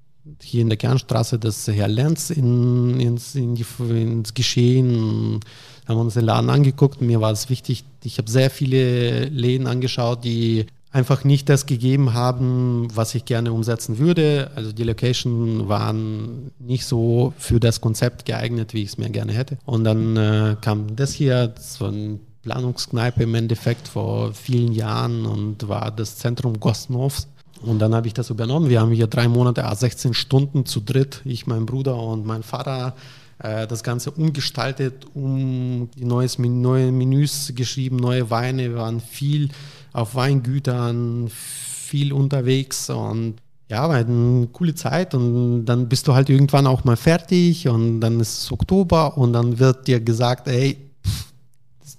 hier 0.42 0.62
in 0.62 0.68
der 0.68 0.78
Kernstraße, 0.78 1.38
das 1.38 1.66
Herr 1.66 1.88
Lenz 1.88 2.30
in, 2.30 3.00
ins, 3.00 3.34
in 3.34 3.54
die, 3.54 3.64
ins 3.88 4.34
Geschehen. 4.34 5.40
Haben 5.86 5.96
wir 5.96 6.02
uns 6.02 6.14
den 6.14 6.24
Laden 6.24 6.50
angeguckt. 6.50 7.00
Mir 7.00 7.20
war 7.20 7.32
es 7.32 7.48
wichtig, 7.50 7.84
ich 8.04 8.18
habe 8.18 8.30
sehr 8.30 8.50
viele 8.50 9.24
Läden 9.26 9.66
angeschaut, 9.66 10.24
die 10.24 10.66
einfach 10.92 11.24
nicht 11.24 11.48
das 11.48 11.66
gegeben 11.66 12.14
haben, 12.14 12.88
was 12.94 13.14
ich 13.14 13.24
gerne 13.24 13.52
umsetzen 13.52 13.98
würde. 13.98 14.50
Also 14.54 14.72
die 14.72 14.82
Location 14.82 15.68
waren 15.68 16.50
nicht 16.58 16.84
so 16.84 17.32
für 17.38 17.60
das 17.60 17.80
Konzept 17.80 18.24
geeignet, 18.24 18.74
wie 18.74 18.82
ich 18.82 18.90
es 18.90 18.98
mir 18.98 19.10
gerne 19.10 19.32
hätte. 19.32 19.58
Und 19.66 19.84
dann 19.84 20.16
äh, 20.16 20.56
kam 20.60 20.96
das 20.96 21.12
hier, 21.12 21.48
das 21.48 21.80
war 21.80 21.90
ein 21.90 22.20
Planungskneipe 22.42 23.22
im 23.22 23.34
Endeffekt 23.34 23.86
vor 23.86 24.32
vielen 24.32 24.72
Jahren 24.72 25.26
und 25.26 25.68
war 25.68 25.90
das 25.90 26.16
Zentrum 26.16 26.58
Gosnovs. 26.58 27.28
Und 27.62 27.78
dann 27.78 27.94
habe 27.94 28.06
ich 28.06 28.14
das 28.14 28.30
übernommen. 28.30 28.70
Wir 28.70 28.80
haben 28.80 28.90
hier 28.90 29.06
drei 29.06 29.28
Monate, 29.28 29.64
16 29.70 30.14
Stunden 30.14 30.64
zu 30.64 30.80
dritt, 30.80 31.20
ich, 31.24 31.46
mein 31.46 31.66
Bruder 31.66 31.96
und 31.96 32.24
mein 32.24 32.42
Vater, 32.42 32.94
äh, 33.38 33.66
das 33.66 33.82
Ganze 33.82 34.10
umgestaltet, 34.10 35.06
um 35.14 35.90
neues, 35.96 36.38
neue 36.38 36.90
Menüs 36.92 37.52
geschrieben, 37.54 37.96
neue 37.96 38.30
Weine. 38.30 38.70
Wir 38.70 38.76
waren 38.76 39.00
viel 39.00 39.50
auf 39.92 40.14
Weingütern, 40.14 41.28
viel 41.30 42.12
unterwegs 42.12 42.88
und 42.90 43.36
ja, 43.68 43.88
war 43.88 43.96
eine 43.96 44.48
coole 44.52 44.74
Zeit 44.74 45.14
und 45.14 45.64
dann 45.64 45.88
bist 45.88 46.08
du 46.08 46.14
halt 46.14 46.28
irgendwann 46.28 46.66
auch 46.66 46.84
mal 46.84 46.96
fertig 46.96 47.68
und 47.68 48.00
dann 48.00 48.18
ist 48.18 48.44
es 48.44 48.52
Oktober 48.52 49.16
und 49.16 49.32
dann 49.32 49.58
wird 49.60 49.86
dir 49.86 50.00
gesagt, 50.00 50.48
ey, 50.48 50.90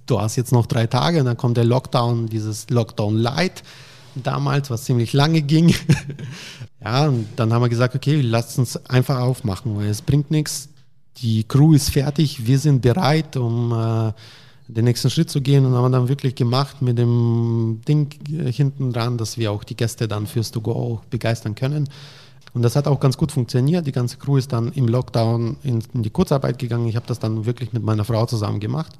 du 0.05 0.19
hast 0.19 0.35
jetzt 0.35 0.51
noch 0.51 0.65
drei 0.65 0.87
Tage 0.87 1.19
und 1.19 1.25
dann 1.25 1.37
kommt 1.37 1.55
der 1.55 1.63
Lockdown, 1.63 2.27
dieses 2.27 2.69
Lockdown 2.69 3.17
Light. 3.17 3.63
Damals, 4.15 4.69
was 4.69 4.83
ziemlich 4.83 5.13
lange 5.13 5.41
ging. 5.41 5.73
ja, 6.83 7.07
und 7.07 7.27
dann 7.35 7.53
haben 7.53 7.61
wir 7.61 7.69
gesagt, 7.69 7.95
okay, 7.95 8.21
lasst 8.21 8.57
uns 8.59 8.77
einfach 8.87 9.19
aufmachen, 9.19 9.75
weil 9.77 9.87
es 9.87 10.01
bringt 10.01 10.31
nichts. 10.31 10.69
Die 11.17 11.43
Crew 11.43 11.73
ist 11.73 11.89
fertig, 11.89 12.45
wir 12.45 12.57
sind 12.57 12.81
bereit, 12.81 13.37
um 13.37 13.71
äh, 13.71 14.13
den 14.67 14.85
nächsten 14.85 15.09
Schritt 15.09 15.29
zu 15.29 15.41
gehen 15.41 15.65
und 15.65 15.73
haben 15.73 15.91
dann 15.91 16.07
wirklich 16.07 16.35
gemacht 16.35 16.81
mit 16.81 16.97
dem 16.97 17.81
Ding 17.87 18.09
hinten 18.51 18.93
dran, 18.93 19.17
dass 19.17 19.37
wir 19.37 19.51
auch 19.51 19.63
die 19.63 19.75
Gäste 19.75 20.07
dann 20.07 20.27
fürs 20.27 20.51
To-Go 20.51 20.71
auch 20.71 21.05
begeistern 21.05 21.55
können. 21.55 21.89
Und 22.53 22.63
das 22.63 22.75
hat 22.75 22.87
auch 22.87 22.99
ganz 22.99 23.17
gut 23.17 23.31
funktioniert. 23.31 23.87
Die 23.87 23.91
ganze 23.91 24.17
Crew 24.17 24.37
ist 24.37 24.51
dann 24.51 24.71
im 24.73 24.87
Lockdown 24.87 25.57
in, 25.63 25.83
in 25.93 26.03
die 26.03 26.09
Kurzarbeit 26.09 26.59
gegangen. 26.59 26.87
Ich 26.87 26.95
habe 26.95 27.07
das 27.07 27.19
dann 27.19 27.45
wirklich 27.45 27.71
mit 27.71 27.83
meiner 27.83 28.03
Frau 28.03 28.25
zusammen 28.25 28.59
gemacht. 28.59 28.93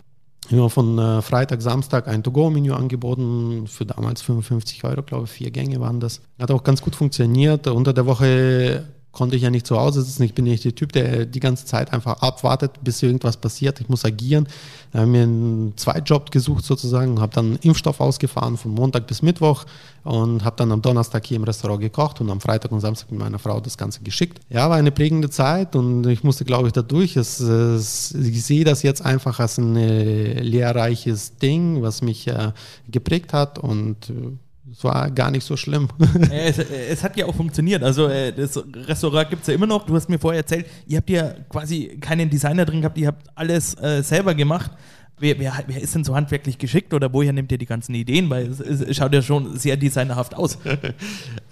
Haben 0.50 0.70
von 0.70 0.98
äh, 0.98 1.22
Freitag, 1.22 1.62
Samstag 1.62 2.08
ein 2.08 2.24
To-Go-Menü 2.24 2.72
angeboten, 2.72 3.68
für 3.68 3.86
damals 3.86 4.22
55 4.22 4.84
Euro, 4.84 5.04
glaube 5.04 5.26
ich, 5.26 5.32
vier 5.32 5.52
Gänge 5.52 5.80
waren 5.80 6.00
das. 6.00 6.22
Hat 6.40 6.52
auch 6.52 6.64
ganz 6.64 6.82
gut 6.82 6.96
funktioniert. 6.96 7.68
Unter 7.68 7.94
der 7.94 8.06
Woche 8.06 8.86
konnte 9.12 9.36
ich 9.36 9.42
ja 9.42 9.50
nicht 9.50 9.68
zu 9.68 9.78
Hause 9.78 10.02
sitzen. 10.02 10.24
Ich 10.24 10.34
bin 10.34 10.46
nicht 10.46 10.64
der 10.64 10.76
Typ, 10.76 10.94
der 10.94 11.26
die 11.26 11.40
ganze 11.40 11.66
Zeit 11.66 11.92
einfach 11.94 12.22
abwartet, 12.22 12.72
bis 12.84 13.04
irgendwas 13.04 13.38
passiert. 13.38 13.82
Ich 13.82 13.90
muss 13.90 14.06
agieren. 14.06 14.48
Da 14.92 15.00
haben 15.00 15.14
wir 15.14 15.24
einen 15.24 15.74
Zweitjob 15.76 16.32
gesucht 16.32 16.66
sozusagen, 16.66 17.20
habe 17.20 17.34
dann 17.34 17.58
Impfstoff 17.62 18.00
ausgefahren 18.00 18.58
von 18.58 18.72
Montag 18.72 19.08
bis 19.08 19.22
Mittwoch 19.22 19.66
und 20.04 20.44
habe 20.46 20.56
dann 20.58 20.72
am 20.72 20.82
Donnerstag 20.82 21.26
hier 21.26 21.38
im 21.38 21.44
Restaurant 21.44 21.82
gekocht 21.82 22.22
und 22.22 22.30
am 22.30 22.42
Freitag 22.42 22.72
und 22.72 22.80
Samstag 22.80 23.12
mit 23.12 23.20
meiner 23.20 23.40
Frau 23.40 23.60
das 23.60 23.78
Ganze 23.78 24.02
geschickt. 24.02 24.40
Ja, 24.50 24.70
war 24.70 24.78
eine 24.78 24.92
prägende 24.92 25.30
Zeit 25.30 25.76
und 25.76 26.08
ich 26.08 26.24
musste, 26.24 26.46
glaube 26.46 26.68
ich, 26.68 26.74
dadurch. 26.74 27.16
Es, 27.18 27.40
es, 27.40 28.14
ich 28.14 28.44
sehe 28.44 28.64
das 28.64 28.82
jetzt 28.84 29.04
einfach 29.04 29.40
als 29.40 29.58
ein 29.58 29.76
äh, 29.76 30.42
lehrreiches 30.42 31.38
Ding, 31.38 31.82
was 31.82 32.02
mich 32.02 32.28
äh, 32.28 32.52
geprägt 32.90 33.34
hat 33.34 33.60
und 33.60 34.10
äh, 34.10 34.38
es 34.72 34.84
war 34.84 35.12
gar 35.12 35.32
nicht 35.32 35.44
so 35.44 35.58
schlimm. 35.58 35.90
es, 36.32 36.58
es, 36.58 37.04
hat 37.04 37.18
ja 37.18 37.26
auch 37.26 37.36
funktioniert. 37.36 37.84
Also 37.84 38.08
äh, 38.08 38.32
das 38.32 38.62
Restaurant 38.88 39.30
gibt 39.30 39.42
es 39.42 39.48
ja 39.50 39.54
immer 39.54 39.68
noch. 39.68 39.86
Du 39.86 39.96
hast 39.96 40.10
mir 40.10 40.18
vorher 40.18 40.42
erzählt, 40.42 40.66
ihr 40.88 40.98
habt 40.98 41.10
ja 41.10 41.34
quasi 41.50 41.98
keinen 42.00 42.30
Designer 42.30 42.66
drin 42.66 42.82
gehabt, 42.82 42.98
ihr 42.98 43.08
habt 43.08 43.28
alles 43.36 43.76
äh, 43.82 44.02
selber 44.02 44.34
gemacht. 44.34 44.72
Wer, 45.20 45.38
wer, 45.40 45.54
wer, 45.68 45.82
ist 45.82 45.94
denn 45.94 46.04
so 46.04 46.16
handwerklich 46.16 46.58
geschickt 46.58 46.94
oder 46.94 47.14
woher 47.14 47.34
nimmt 47.34 47.52
ihr 47.52 47.58
die 47.58 47.66
ganzen 47.66 47.94
Ideen? 47.94 48.30
Weil 48.30 48.48
es, 48.48 48.60
es 48.60 48.96
schaut 48.96 49.14
ja 49.14 49.22
schon 49.22 49.58
sehr 49.58 49.78
designerhaft 49.78 50.36
aus. 50.36 50.58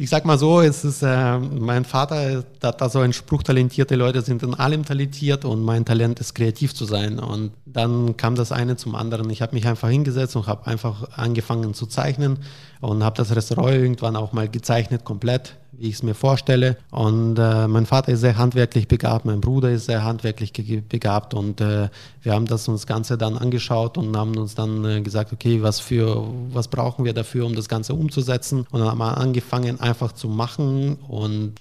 ich 0.00 0.10
sag 0.10 0.24
mal 0.24 0.38
so, 0.38 0.60
es 0.60 0.84
ist, 0.84 1.02
äh, 1.02 1.38
mein 1.38 1.84
Vater 1.84 2.44
hat 2.62 2.80
da 2.80 2.88
so 2.88 3.00
ein 3.00 3.12
Spruch, 3.12 3.42
talentierte 3.42 3.96
Leute 3.96 4.22
sind 4.22 4.44
in 4.44 4.54
allem 4.54 4.84
talentiert 4.84 5.44
und 5.44 5.64
mein 5.64 5.84
Talent 5.84 6.20
ist 6.20 6.36
kreativ 6.36 6.72
zu 6.72 6.84
sein. 6.84 7.18
Und 7.18 7.50
dann 7.66 8.16
kam 8.16 8.36
das 8.36 8.52
eine 8.52 8.76
zum 8.76 8.94
anderen. 8.94 9.28
Ich 9.30 9.42
habe 9.42 9.56
mich 9.56 9.66
einfach 9.66 9.88
hingesetzt 9.88 10.36
und 10.36 10.46
habe 10.46 10.68
einfach 10.68 11.18
angefangen 11.18 11.74
zu 11.74 11.86
zeichnen 11.86 12.38
und 12.80 13.04
habe 13.04 13.16
das 13.16 13.34
Restaurant 13.34 13.74
irgendwann 13.74 14.16
auch 14.16 14.32
mal 14.32 14.48
gezeichnet, 14.48 15.04
komplett, 15.04 15.54
wie 15.72 15.88
ich 15.88 15.96
es 15.96 16.02
mir 16.02 16.14
vorstelle. 16.14 16.76
Und 16.90 17.38
äh, 17.38 17.68
mein 17.68 17.86
Vater 17.86 18.12
ist 18.12 18.20
sehr 18.20 18.36
handwerklich 18.36 18.88
begabt, 18.88 19.24
mein 19.24 19.40
Bruder 19.40 19.70
ist 19.70 19.86
sehr 19.86 20.04
handwerklich 20.04 20.52
begabt 20.88 21.34
und 21.34 21.60
äh, 21.60 21.88
wir 22.22 22.32
haben 22.32 22.46
das 22.46 22.68
uns 22.68 22.86
Ganze 22.86 23.18
dann 23.18 23.36
angeschaut 23.36 23.98
und 23.98 24.16
haben 24.16 24.36
uns 24.36 24.54
dann 24.54 24.84
äh, 24.84 25.00
gesagt, 25.00 25.32
okay, 25.32 25.62
was 25.62 25.80
für 25.80 26.24
was 26.52 26.68
brauchen 26.68 27.04
wir 27.04 27.12
dafür, 27.12 27.46
um 27.46 27.54
das 27.54 27.68
Ganze 27.68 27.94
umzusetzen? 27.94 28.66
Und 28.70 28.80
dann 28.80 28.88
haben 28.88 28.98
wir 28.98 29.16
angefangen, 29.18 29.80
einfach 29.80 30.12
zu 30.12 30.28
machen 30.28 30.96
und 31.08 31.54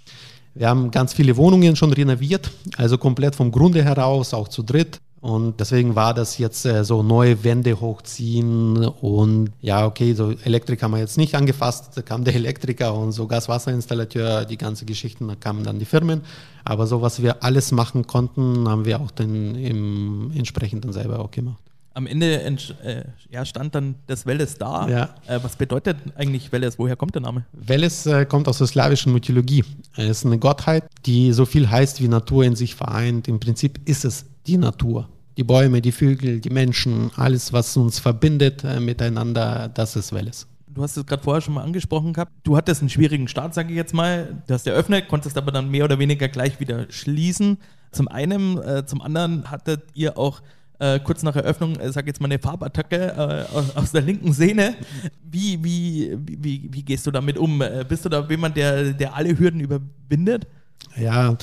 wir 0.57 0.69
haben 0.69 0.89
ganz 0.89 1.13
viele 1.13 1.37
Wohnungen 1.37 1.75
schon 1.75 1.93
renoviert, 1.93 2.49
also 2.77 2.97
komplett 2.97 3.35
vom 3.35 3.51
Grunde 3.51 3.83
heraus, 3.83 4.33
auch 4.33 4.47
zu 4.47 4.63
dritt. 4.63 4.99
Und 5.27 5.59
deswegen 5.59 5.93
war 5.93 6.13
das 6.13 6.37
jetzt 6.37 6.65
äh, 6.65 6.85
so 6.85 7.03
neue 7.03 7.43
Wände 7.43 7.81
hochziehen 7.81 8.77
und 8.77 9.51
ja, 9.59 9.85
okay, 9.85 10.13
so 10.13 10.31
Elektrik 10.45 10.81
haben 10.81 10.91
wir 10.91 10.99
jetzt 10.99 11.17
nicht 11.17 11.35
angefasst, 11.35 11.91
da 11.95 12.01
kam 12.01 12.23
der 12.23 12.33
Elektriker 12.35 12.93
und 12.93 13.11
so 13.11 13.27
Gaswasserinstallateur, 13.27 14.45
die 14.45 14.57
ganze 14.57 14.85
Geschichten, 14.85 15.27
da 15.27 15.35
kamen 15.35 15.65
dann 15.65 15.79
die 15.79 15.85
Firmen. 15.85 16.21
Aber 16.63 16.87
so, 16.87 17.01
was 17.01 17.21
wir 17.21 17.43
alles 17.43 17.73
machen 17.73 18.07
konnten, 18.07 18.69
haben 18.69 18.85
wir 18.85 19.01
auch 19.01 19.11
dann 19.11 19.55
im 19.55 20.31
entsprechend 20.33 20.93
selber 20.93 21.19
auch 21.19 21.31
gemacht. 21.31 21.61
Am 21.93 22.07
Ende 22.07 22.41
äh, 22.85 23.03
ja, 23.29 23.43
stand 23.43 23.75
dann 23.75 23.95
das 24.07 24.25
Welles 24.25 24.57
da. 24.57 24.87
Ja. 24.87 25.09
Äh, 25.27 25.39
was 25.43 25.57
bedeutet 25.57 25.97
eigentlich 26.15 26.53
Welles? 26.53 26.79
Woher 26.79 26.95
kommt 26.95 27.15
der 27.15 27.23
Name? 27.23 27.43
Welles 27.51 28.05
äh, 28.05 28.25
kommt 28.25 28.47
aus 28.47 28.59
der 28.59 28.67
slawischen 28.67 29.11
Mythologie. 29.11 29.65
Es 29.97 30.19
ist 30.19 30.25
eine 30.25 30.37
Gottheit, 30.37 30.85
die 31.05 31.33
so 31.33 31.45
viel 31.45 31.69
heißt 31.69 32.01
wie 32.01 32.07
Natur 32.07 32.45
in 32.45 32.55
sich 32.55 32.75
vereint. 32.75 33.27
Im 33.27 33.41
Prinzip 33.41 33.81
ist 33.83 34.05
es 34.05 34.23
die 34.45 34.57
Natur. 34.57 35.09
Die 35.37 35.43
Bäume, 35.43 35.81
die 35.81 35.91
Vögel, 35.91 36.39
die 36.39 36.49
Menschen, 36.49 37.11
alles, 37.15 37.53
was 37.53 37.77
uns 37.77 37.99
verbindet 37.99 38.63
äh, 38.63 38.79
miteinander, 38.79 39.69
das 39.71 39.95
ist 39.95 40.11
Welles. 40.11 40.47
Du 40.67 40.81
hast 40.81 40.97
es 40.97 41.05
gerade 41.05 41.23
vorher 41.23 41.41
schon 41.41 41.53
mal 41.53 41.63
angesprochen 41.63 42.13
gehabt. 42.13 42.31
Du 42.43 42.57
hattest 42.57 42.81
einen 42.81 42.89
schwierigen 42.89 43.27
Start, 43.27 43.53
sage 43.53 43.69
ich 43.69 43.75
jetzt 43.75 43.93
mal. 43.93 44.41
Du 44.47 44.53
hast 44.53 44.65
eröffnet, 44.65 45.07
konntest 45.07 45.37
aber 45.37 45.51
dann 45.51 45.69
mehr 45.69 45.85
oder 45.85 45.99
weniger 45.99 46.27
gleich 46.27 46.59
wieder 46.59 46.87
schließen. 46.89 47.57
Zum 47.91 48.07
einen, 48.07 48.57
äh, 48.57 48.85
zum 48.85 49.01
anderen 49.01 49.49
hattet 49.49 49.83
ihr 49.93 50.17
auch 50.17 50.41
äh, 50.79 50.99
kurz 50.99 51.23
nach 51.23 51.35
Eröffnung, 51.35 51.75
äh, 51.77 51.91
sag 51.91 52.07
jetzt 52.07 52.19
mal 52.19 52.25
eine 52.25 52.39
Farbattacke 52.39 52.95
äh, 52.95 53.55
aus, 53.55 53.75
aus, 53.75 53.91
der 53.91 54.01
linken 54.01 54.33
Sehne. 54.33 54.75
Wie, 55.23 55.63
wie, 55.63 56.17
wie, 56.19 56.69
wie 56.71 56.83
gehst 56.83 57.05
du 57.05 57.11
damit 57.11 57.37
um? 57.37 57.61
Äh, 57.61 57.85
bist 57.87 58.05
du 58.05 58.09
da 58.09 58.25
jemand, 58.27 58.57
der, 58.57 58.93
der 58.93 59.15
alle 59.15 59.37
Hürden 59.37 59.59
überwindet? 59.59 60.47
Ja, 60.95 61.37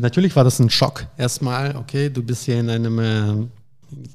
natürlich 0.00 0.34
war 0.36 0.44
das 0.44 0.58
ein 0.58 0.70
Schock. 0.70 1.06
Erstmal, 1.16 1.76
okay, 1.76 2.10
du 2.10 2.22
bist 2.22 2.44
hier 2.44 2.60
in 2.60 2.70
einem 2.70 2.98
äh, 2.98 3.46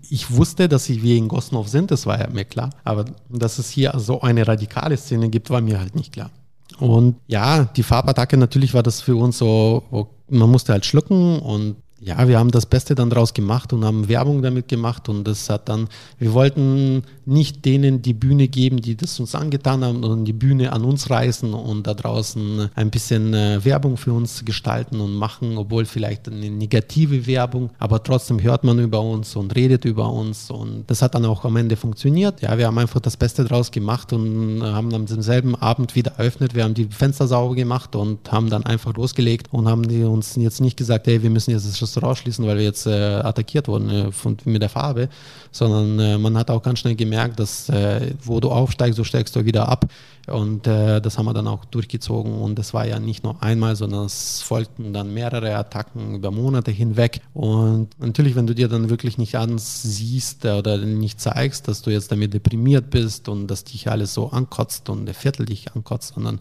ich 0.09 0.31
wusste, 0.31 0.67
dass 0.67 0.89
wir 0.89 1.15
in 1.15 1.27
Gosnov 1.27 1.67
sind, 1.67 1.91
das 1.91 2.05
war 2.05 2.19
ja 2.19 2.29
mir 2.29 2.45
klar. 2.45 2.71
Aber 2.83 3.05
dass 3.29 3.59
es 3.59 3.69
hier 3.69 3.93
so 3.97 4.21
eine 4.21 4.47
radikale 4.47 4.97
Szene 4.97 5.29
gibt, 5.29 5.49
war 5.49 5.61
mir 5.61 5.79
halt 5.79 5.95
nicht 5.95 6.13
klar. 6.13 6.31
Und 6.79 7.15
ja, 7.27 7.65
die 7.65 7.83
Farbattacke, 7.83 8.37
natürlich 8.37 8.73
war 8.73 8.83
das 8.83 9.01
für 9.01 9.15
uns 9.15 9.37
so, 9.37 10.07
man 10.29 10.49
musste 10.49 10.71
halt 10.71 10.85
schlucken 10.85 11.39
und 11.39 11.75
ja, 12.01 12.27
wir 12.27 12.39
haben 12.39 12.51
das 12.51 12.65
Beste 12.65 12.95
dann 12.95 13.09
draus 13.09 13.33
gemacht 13.33 13.73
und 13.73 13.83
haben 13.83 14.07
Werbung 14.07 14.41
damit 14.41 14.67
gemacht 14.67 15.09
und 15.09 15.25
das 15.25 15.49
hat 15.49 15.67
dann, 15.67 15.87
wir 16.17 16.33
wollten 16.33 17.03
nicht 17.25 17.65
denen 17.65 18.01
die 18.01 18.13
Bühne 18.13 18.47
geben, 18.47 18.81
die 18.81 18.95
das 18.95 19.19
uns 19.19 19.35
angetan 19.35 19.83
haben, 19.83 20.01
sondern 20.01 20.25
die 20.25 20.33
Bühne 20.33 20.71
an 20.71 20.85
uns 20.85 21.09
reißen 21.09 21.53
und 21.53 21.87
da 21.87 21.93
draußen 21.93 22.69
ein 22.73 22.89
bisschen 22.89 23.33
äh, 23.33 23.63
Werbung 23.63 23.97
für 23.97 24.13
uns 24.13 24.45
gestalten 24.45 25.01
und 25.01 25.13
machen, 25.13 25.57
obwohl 25.57 25.85
vielleicht 25.85 26.27
eine 26.27 26.49
negative 26.49 27.27
Werbung, 27.27 27.69
aber 27.79 28.01
trotzdem 28.01 28.41
hört 28.41 28.63
man 28.63 28.79
über 28.79 29.01
uns 29.01 29.35
und 29.35 29.55
redet 29.55 29.83
über 29.83 30.11
uns 30.11 30.49
und 30.49 30.85
das 30.87 31.01
hat 31.01 31.15
dann 31.15 31.25
auch 31.25 31.43
am 31.43 31.57
Ende 31.57 31.75
funktioniert. 31.75 32.41
Ja, 32.41 32.57
wir 32.57 32.67
haben 32.67 32.77
einfach 32.77 33.01
das 33.01 33.17
Beste 33.17 33.43
draus 33.43 33.71
gemacht 33.71 34.13
und 34.13 34.61
haben 34.63 34.93
am 34.93 35.05
selben 35.07 35.55
Abend 35.55 35.95
wieder 35.95 36.13
eröffnet, 36.17 36.55
wir 36.55 36.63
haben 36.63 36.73
die 36.73 36.85
Fenster 36.85 37.27
sauber 37.27 37.55
gemacht 37.55 37.95
und 37.95 38.31
haben 38.31 38.49
dann 38.49 38.63
einfach 38.63 38.95
losgelegt 38.95 39.47
und 39.51 39.67
haben 39.67 39.85
uns 40.05 40.35
jetzt 40.35 40.61
nicht 40.61 40.77
gesagt, 40.77 41.07
hey, 41.07 41.21
wir 41.21 41.29
müssen 41.29 41.51
jetzt 41.51 41.67
das 41.67 41.77
Restaurant 41.89 42.17
schließen, 42.17 42.45
weil 42.45 42.57
wir 42.57 42.63
jetzt 42.63 42.85
äh, 42.85 42.91
attackiert 42.91 43.67
wurden 43.67 43.89
äh, 43.89 44.11
von, 44.11 44.37
mit 44.45 44.61
der 44.61 44.69
Farbe, 44.69 45.09
sondern 45.51 45.99
äh, 45.99 46.17
man 46.17 46.37
hat 46.37 46.51
auch 46.51 46.61
ganz 46.61 46.79
schnell 46.79 46.95
gemerkt, 46.95 47.39
dass 47.39 47.69
äh, 47.69 48.13
wo 48.23 48.39
du 48.39 48.51
aufsteigst, 48.51 48.97
so 48.97 49.03
steigst 49.03 49.35
du 49.35 49.45
wieder 49.45 49.67
ab. 49.67 49.85
Und 50.27 50.67
äh, 50.67 51.01
das 51.01 51.17
haben 51.17 51.25
wir 51.25 51.33
dann 51.33 51.47
auch 51.47 51.65
durchgezogen. 51.65 52.33
Und 52.33 52.59
das 52.59 52.73
war 52.73 52.85
ja 52.85 52.99
nicht 52.99 53.23
nur 53.23 53.41
einmal, 53.41 53.75
sondern 53.75 54.05
es 54.05 54.41
folgten 54.41 54.93
dann 54.93 55.11
mehrere 55.13 55.55
Attacken 55.55 56.15
über 56.15 56.29
Monate 56.29 56.69
hinweg. 56.69 57.21
Und 57.33 57.89
natürlich, 57.99 58.35
wenn 58.35 58.45
du 58.45 58.53
dir 58.53 58.67
dann 58.67 58.91
wirklich 58.91 59.17
nicht 59.17 59.35
ansiehst 59.35 60.45
oder 60.45 60.77
nicht 60.77 61.19
zeigst, 61.19 61.67
dass 61.67 61.81
du 61.81 61.89
jetzt 61.89 62.11
damit 62.11 62.33
deprimiert 62.33 62.91
bist 62.91 63.27
und 63.27 63.47
dass 63.47 63.63
dich 63.63 63.89
alles 63.89 64.13
so 64.13 64.29
ankotzt 64.29 64.89
und 64.89 65.07
der 65.07 65.15
Viertel 65.15 65.47
dich 65.47 65.73
ankotzt, 65.73 66.13
sondern 66.13 66.39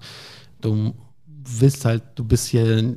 du 0.60 0.92
willst 1.26 1.86
halt, 1.86 2.02
du 2.16 2.24
bist 2.24 2.48
hier 2.48 2.96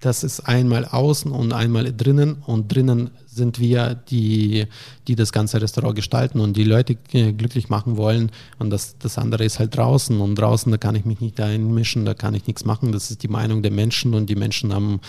das 0.00 0.22
ist 0.22 0.40
einmal 0.40 0.84
außen 0.84 1.32
und 1.32 1.52
einmal 1.52 1.92
drinnen. 1.92 2.42
Und 2.46 2.72
drinnen 2.72 3.10
sind 3.26 3.58
wir, 3.58 3.94
die, 3.94 4.66
die 5.08 5.16
das 5.16 5.32
ganze 5.32 5.60
Restaurant 5.60 5.96
gestalten 5.96 6.38
und 6.40 6.56
die 6.56 6.64
Leute 6.64 6.96
äh, 7.12 7.32
glücklich 7.32 7.68
machen 7.68 7.96
wollen. 7.96 8.30
Und 8.58 8.70
das, 8.70 8.96
das 8.98 9.18
andere 9.18 9.44
ist 9.44 9.58
halt 9.58 9.76
draußen. 9.76 10.20
Und 10.20 10.36
draußen, 10.36 10.70
da 10.70 10.78
kann 10.78 10.94
ich 10.94 11.04
mich 11.04 11.20
nicht 11.20 11.40
einmischen, 11.40 12.04
da 12.04 12.14
kann 12.14 12.34
ich 12.34 12.46
nichts 12.46 12.64
machen, 12.64 12.92
das 12.92 13.10
ist 13.10 13.24
die 13.24 13.28
Meinung 13.28 13.62
der 13.62 13.72
Menschen. 13.72 14.14
Und 14.14 14.30
die 14.30 14.36
Menschen 14.36 14.72
haben, 14.72 15.00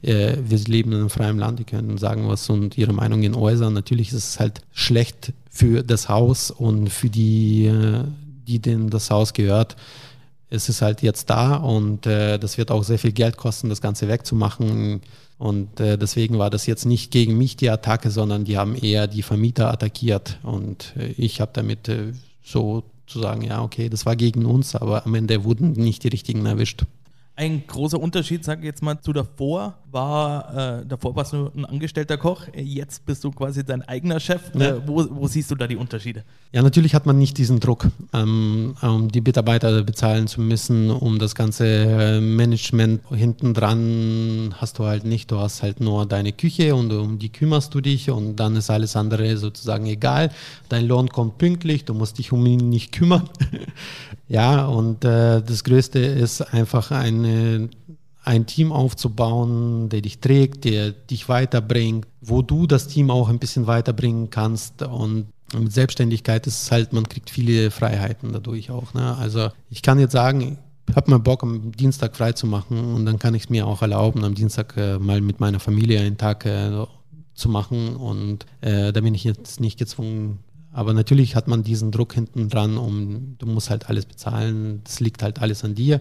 äh, 0.00 0.36
wir 0.42 0.58
leben 0.58 0.92
in 0.92 0.98
einem 0.98 1.10
freien 1.10 1.38
Land, 1.38 1.58
die 1.58 1.64
können 1.64 1.98
sagen 1.98 2.26
was 2.28 2.48
und 2.48 2.78
ihre 2.78 2.94
Meinungen 2.94 3.34
äußern, 3.34 3.74
natürlich 3.74 4.08
ist 4.08 4.14
es 4.14 4.40
halt 4.40 4.62
schlecht 4.72 5.32
für 5.50 5.82
das 5.82 6.08
Haus 6.08 6.50
und 6.50 6.88
für 6.88 7.10
die, 7.10 7.66
äh, 7.66 8.04
die 8.46 8.60
denen 8.60 8.88
das 8.88 9.10
Haus 9.10 9.34
gehört, 9.34 9.76
es 10.50 10.68
ist 10.68 10.82
halt 10.82 11.02
jetzt 11.02 11.30
da 11.30 11.56
und 11.56 12.06
äh, 12.06 12.38
das 12.38 12.58
wird 12.58 12.70
auch 12.70 12.82
sehr 12.82 12.98
viel 12.98 13.12
Geld 13.12 13.36
kosten, 13.36 13.68
das 13.68 13.80
Ganze 13.80 14.08
wegzumachen. 14.08 15.02
Und 15.36 15.78
äh, 15.78 15.96
deswegen 15.98 16.38
war 16.38 16.50
das 16.50 16.66
jetzt 16.66 16.84
nicht 16.84 17.10
gegen 17.10 17.36
mich 17.36 17.56
die 17.56 17.70
Attacke, 17.70 18.10
sondern 18.10 18.44
die 18.44 18.56
haben 18.56 18.74
eher 18.74 19.06
die 19.06 19.22
Vermieter 19.22 19.70
attackiert. 19.70 20.38
Und 20.42 20.94
äh, 20.96 21.08
ich 21.16 21.40
habe 21.40 21.50
damit 21.54 21.88
äh, 21.88 22.12
so 22.42 22.82
zu 23.06 23.20
sagen, 23.20 23.42
ja, 23.42 23.62
okay, 23.62 23.88
das 23.88 24.06
war 24.06 24.16
gegen 24.16 24.46
uns, 24.46 24.74
aber 24.74 25.06
am 25.06 25.14
Ende 25.14 25.44
wurden 25.44 25.72
nicht 25.72 26.04
die 26.04 26.08
richtigen 26.08 26.44
erwischt. 26.46 26.84
Ein 27.38 27.68
großer 27.68 28.00
Unterschied, 28.00 28.44
sage 28.44 28.62
ich 28.62 28.64
jetzt 28.64 28.82
mal, 28.82 29.00
zu 29.00 29.12
davor 29.12 29.78
war, 29.92 30.80
äh, 30.80 30.84
davor 30.84 31.14
warst 31.14 31.34
du 31.34 31.48
ein 31.56 31.64
angestellter 31.64 32.16
Koch, 32.16 32.48
jetzt 32.52 33.06
bist 33.06 33.22
du 33.22 33.30
quasi 33.30 33.64
dein 33.64 33.82
eigener 33.82 34.18
Chef. 34.18 34.42
Ja. 34.54 34.70
Äh, 34.70 34.88
wo, 34.88 35.06
wo, 35.08 35.28
siehst 35.28 35.48
du 35.52 35.54
da 35.54 35.68
die 35.68 35.76
Unterschiede? 35.76 36.24
Ja, 36.50 36.62
natürlich 36.62 36.96
hat 36.96 37.06
man 37.06 37.16
nicht 37.16 37.38
diesen 37.38 37.60
Druck, 37.60 37.86
ähm, 38.12 38.74
um 38.82 39.06
die 39.06 39.20
Mitarbeiter 39.20 39.84
bezahlen 39.84 40.26
zu 40.26 40.40
müssen, 40.40 40.90
um 40.90 41.20
das 41.20 41.36
ganze 41.36 41.64
äh, 41.64 42.20
Management 42.20 43.02
hinten 43.12 43.54
dran 43.54 44.56
hast 44.56 44.80
du 44.80 44.86
halt 44.86 45.04
nicht. 45.04 45.30
Du 45.30 45.38
hast 45.38 45.62
halt 45.62 45.78
nur 45.78 46.06
deine 46.06 46.32
Küche 46.32 46.74
und 46.74 46.92
um 46.92 47.20
die 47.20 47.28
kümmerst 47.28 47.72
du 47.72 47.80
dich 47.80 48.10
und 48.10 48.34
dann 48.34 48.56
ist 48.56 48.68
alles 48.68 48.96
andere 48.96 49.36
sozusagen 49.36 49.86
egal. 49.86 50.32
Dein 50.68 50.88
Lohn 50.88 51.08
kommt 51.08 51.38
pünktlich, 51.38 51.84
du 51.84 51.94
musst 51.94 52.18
dich 52.18 52.32
um 52.32 52.44
ihn 52.46 52.68
nicht 52.68 52.90
kümmern. 52.90 53.28
Ja, 54.28 54.66
und 54.66 55.04
äh, 55.04 55.42
das 55.42 55.64
Größte 55.64 55.98
ist 55.98 56.42
einfach 56.42 56.90
eine 56.90 57.70
ein 58.28 58.44
Team 58.44 58.72
aufzubauen, 58.72 59.88
der 59.88 60.02
dich 60.02 60.18
trägt, 60.18 60.64
der 60.64 60.90
dich 60.90 61.30
weiterbringt, 61.30 62.06
wo 62.20 62.42
du 62.42 62.66
das 62.66 62.86
Team 62.86 63.10
auch 63.10 63.30
ein 63.30 63.38
bisschen 63.38 63.66
weiterbringen 63.66 64.28
kannst. 64.28 64.82
Und 64.82 65.28
mit 65.54 65.72
Selbstständigkeit 65.72 66.46
ist 66.46 66.62
es 66.62 66.70
halt, 66.70 66.92
man 66.92 67.08
kriegt 67.08 67.30
viele 67.30 67.70
Freiheiten 67.70 68.34
dadurch 68.34 68.70
auch. 68.70 68.92
Ne? 68.92 69.16
Also 69.16 69.48
ich 69.70 69.80
kann 69.80 69.98
jetzt 69.98 70.12
sagen, 70.12 70.58
ich 70.88 70.94
habe 70.94 71.10
mal 71.10 71.18
Bock, 71.18 71.42
am 71.42 71.72
Dienstag 71.72 72.16
frei 72.16 72.32
zu 72.32 72.46
machen 72.46 72.94
und 72.94 73.06
dann 73.06 73.18
kann 73.18 73.34
ich 73.34 73.44
es 73.44 73.50
mir 73.50 73.66
auch 73.66 73.80
erlauben, 73.80 74.22
am 74.24 74.34
Dienstag 74.34 74.76
äh, 74.76 74.98
mal 74.98 75.22
mit 75.22 75.40
meiner 75.40 75.58
Familie 75.58 76.00
einen 76.00 76.18
Tag 76.18 76.44
äh, 76.44 76.84
zu 77.32 77.48
machen 77.48 77.96
und 77.96 78.44
äh, 78.60 78.92
da 78.92 79.00
bin 79.00 79.14
ich 79.14 79.24
jetzt 79.24 79.58
nicht 79.60 79.78
gezwungen. 79.78 80.40
Aber 80.78 80.92
natürlich 80.92 81.34
hat 81.34 81.48
man 81.48 81.64
diesen 81.64 81.90
Druck 81.90 82.14
hinten 82.14 82.48
dran, 82.48 82.78
um 82.78 83.34
du 83.38 83.46
musst 83.46 83.68
halt 83.68 83.88
alles 83.88 84.06
bezahlen, 84.06 84.80
das 84.84 85.00
liegt 85.00 85.24
halt 85.24 85.42
alles 85.42 85.64
an 85.64 85.74
dir. 85.74 86.00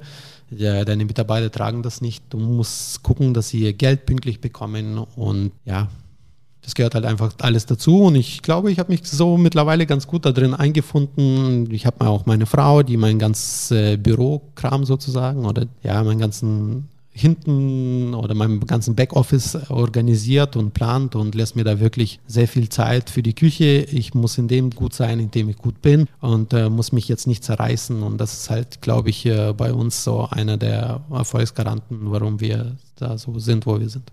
Ja, 0.51 0.85
deine 0.85 1.03
Mitarbeiter 1.03 1.51
tragen 1.51 1.81
das 1.81 1.99
nicht. 1.99 2.23
Du 2.29 2.37
musst 2.37 3.01
gucken, 3.01 3.33
dass 3.33 3.49
sie 3.49 3.61
ihr 3.61 3.73
Geld 3.73 4.05
pünktlich 4.05 4.39
bekommen 4.39 4.99
und 4.99 5.51
ja, 5.65 5.87
das 6.61 6.75
gehört 6.75 6.93
halt 6.93 7.05
einfach 7.05 7.33
alles 7.41 7.65
dazu 7.65 8.03
und 8.03 8.13
ich 8.17 8.43
glaube, 8.43 8.71
ich 8.71 8.77
habe 8.77 8.91
mich 8.91 9.01
so 9.03 9.35
mittlerweile 9.35 9.87
ganz 9.87 10.05
gut 10.05 10.27
da 10.27 10.31
drin 10.31 10.53
eingefunden. 10.53 11.73
Ich 11.73 11.87
habe 11.87 12.07
auch 12.07 12.27
meine 12.27 12.45
Frau, 12.45 12.83
die 12.83 12.97
mein 12.97 13.17
ganzes 13.17 13.71
äh, 13.71 13.97
Bürokram 13.97 14.85
sozusagen 14.85 15.47
oder 15.47 15.65
ja, 15.81 16.03
meinen 16.03 16.19
ganzen 16.19 16.87
hinten 17.17 18.13
oder 18.13 18.33
meinem 18.35 18.59
ganzen 18.65 18.95
Backoffice 18.95 19.69
organisiert 19.69 20.55
und 20.55 20.73
plant 20.73 21.15
und 21.15 21.35
lässt 21.35 21.55
mir 21.55 21.63
da 21.63 21.79
wirklich 21.79 22.19
sehr 22.27 22.47
viel 22.47 22.69
Zeit 22.69 23.09
für 23.09 23.23
die 23.23 23.33
Küche. 23.33 23.87
Ich 23.91 24.13
muss 24.13 24.37
in 24.37 24.47
dem 24.47 24.69
gut 24.69 24.93
sein, 24.93 25.19
in 25.19 25.31
dem 25.31 25.49
ich 25.49 25.57
gut 25.57 25.81
bin 25.81 26.07
und 26.21 26.53
äh, 26.53 26.69
muss 26.69 26.91
mich 26.91 27.07
jetzt 27.07 27.27
nicht 27.27 27.43
zerreißen. 27.43 28.03
Und 28.03 28.19
das 28.19 28.33
ist 28.33 28.49
halt, 28.49 28.81
glaube 28.81 29.09
ich, 29.09 29.25
äh, 29.25 29.53
bei 29.53 29.73
uns 29.73 30.03
so 30.03 30.27
einer 30.29 30.57
der 30.57 31.01
Erfolgsgaranten, 31.11 32.11
warum 32.11 32.39
wir 32.39 32.77
da 32.95 33.17
so 33.17 33.37
sind, 33.39 33.65
wo 33.65 33.79
wir 33.79 33.89
sind. 33.89 34.11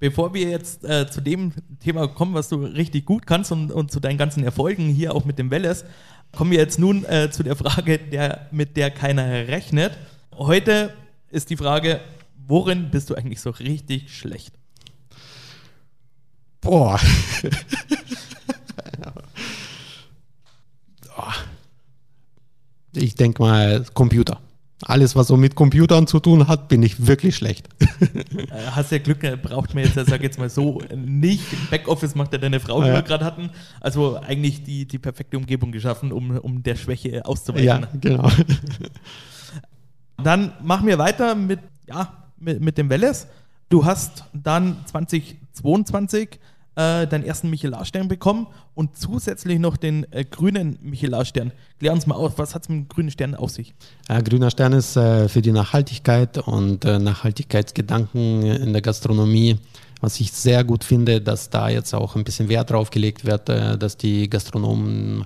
Bevor 0.00 0.32
wir 0.32 0.48
jetzt 0.48 0.84
äh, 0.84 1.10
zu 1.10 1.20
dem 1.20 1.52
Thema 1.80 2.06
kommen, 2.06 2.34
was 2.34 2.48
du 2.48 2.56
richtig 2.56 3.04
gut 3.04 3.26
kannst 3.26 3.50
und, 3.50 3.72
und 3.72 3.90
zu 3.90 3.98
deinen 3.98 4.16
ganzen 4.18 4.44
Erfolgen 4.44 4.86
hier 4.88 5.14
auch 5.14 5.24
mit 5.24 5.38
dem 5.38 5.50
Welles, 5.50 5.84
kommen 6.36 6.52
wir 6.52 6.58
jetzt 6.58 6.78
nun 6.78 7.04
äh, 7.04 7.30
zu 7.30 7.42
der 7.42 7.56
Frage, 7.56 7.98
der, 7.98 8.46
mit 8.52 8.76
der 8.76 8.92
keiner 8.92 9.48
rechnet. 9.48 9.98
Heute 10.32 10.94
ist 11.30 11.50
die 11.50 11.56
Frage, 11.56 12.00
worin 12.46 12.90
bist 12.90 13.10
du 13.10 13.16
eigentlich 13.16 13.40
so 13.40 13.50
richtig 13.50 14.14
schlecht? 14.16 14.54
Boah. 16.60 17.00
ich 22.92 23.14
denke 23.14 23.42
mal 23.42 23.84
Computer. 23.94 24.40
Alles, 24.84 25.16
was 25.16 25.26
so 25.26 25.36
mit 25.36 25.56
Computern 25.56 26.06
zu 26.06 26.20
tun 26.20 26.46
hat, 26.46 26.68
bin 26.68 26.82
ich 26.82 27.06
wirklich 27.06 27.36
schlecht. 27.36 27.68
Äh, 28.50 28.70
hast 28.70 28.92
ja 28.92 28.98
Glück, 28.98 29.20
braucht 29.42 29.74
man 29.74 29.84
jetzt, 29.84 29.94
sag 29.94 30.22
jetzt 30.22 30.38
mal 30.38 30.48
so, 30.48 30.80
nicht. 30.94 31.44
Backoffice 31.70 32.14
macht 32.14 32.32
ja 32.32 32.38
deine 32.38 32.60
Frau, 32.60 32.82
wie 32.82 32.86
ja. 32.86 32.94
wir 32.94 33.02
gerade 33.02 33.24
hatten. 33.24 33.50
Also 33.80 34.16
eigentlich 34.16 34.62
die, 34.62 34.86
die 34.86 34.98
perfekte 34.98 35.36
Umgebung 35.36 35.72
geschaffen, 35.72 36.12
um, 36.12 36.38
um 36.38 36.62
der 36.62 36.76
Schwäche 36.76 37.26
auszuweichen. 37.26 37.66
Ja, 37.66 37.88
genau. 38.00 38.30
Dann 40.22 40.52
machen 40.62 40.86
wir 40.86 40.98
weiter 40.98 41.34
mit, 41.34 41.60
ja, 41.86 42.12
mit, 42.38 42.60
mit 42.60 42.78
dem 42.78 42.88
Welles. 42.88 43.26
Du 43.68 43.84
hast 43.84 44.24
dann 44.32 44.78
2022 44.86 46.38
äh, 46.78 47.08
deinen 47.08 47.24
ersten 47.24 47.50
Michelin-Stern 47.50 48.06
bekommen 48.06 48.46
und 48.74 48.96
zusätzlich 48.96 49.58
noch 49.58 49.76
den 49.76 50.06
äh, 50.12 50.24
grünen 50.24 50.78
Michelin-Stern. 50.80 51.50
Klär 51.80 51.92
uns 51.92 52.06
mal 52.06 52.14
auf, 52.14 52.38
was 52.38 52.54
hat 52.54 52.62
es 52.62 52.68
mit 52.68 52.78
dem 52.78 52.88
grünen 52.88 53.10
Stern 53.10 53.34
auf 53.34 53.50
sich? 53.50 53.74
Ja, 54.08 54.20
grüner 54.20 54.50
Stern 54.50 54.72
ist 54.74 54.96
äh, 54.96 55.28
für 55.28 55.42
die 55.42 55.50
Nachhaltigkeit 55.50 56.38
und 56.38 56.84
äh, 56.84 57.00
Nachhaltigkeitsgedanken 57.00 58.42
in 58.42 58.72
der 58.72 58.80
Gastronomie. 58.80 59.58
Was 60.00 60.20
ich 60.20 60.30
sehr 60.30 60.62
gut 60.62 60.84
finde, 60.84 61.20
dass 61.20 61.50
da 61.50 61.68
jetzt 61.68 61.92
auch 61.92 62.14
ein 62.14 62.22
bisschen 62.22 62.48
Wert 62.48 62.70
drauf 62.70 62.90
gelegt 62.90 63.24
wird, 63.24 63.48
äh, 63.48 63.76
dass 63.76 63.96
die 63.96 64.30
Gastronomen 64.30 65.22
äh, 65.22 65.24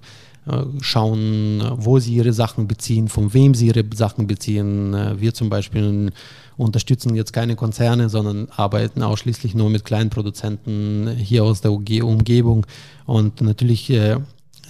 schauen, 0.81 1.63
wo 1.77 2.01
sie 2.01 2.15
ihre 2.15 2.33
Sachen 2.33 2.67
beziehen, 2.67 3.09
von 3.09 3.33
wem 3.33 3.55
sie 3.55 3.69
ihre 3.69 3.85
Sachen 3.95 4.27
beziehen. 4.27 4.93
Wir 5.21 5.35
zum 5.35 5.49
Beispiel 5.49 6.11
unterstützen 6.57 7.15
jetzt 7.15 7.33
keine 7.33 7.57
Konzerne, 7.57 8.09
sondern 8.09 8.49
arbeiten 8.51 9.03
ausschließlich 9.03 9.55
nur 9.55 9.71
mit 9.71 9.85
kleinen 9.85 10.11
Produzenten 10.11 11.09
hier 11.17 11.45
aus 11.45 11.61
der 11.61 11.73
Umgebung. 11.73 12.67
Und 13.07 13.41
natürlich 13.41 13.91
äh, 13.91 14.19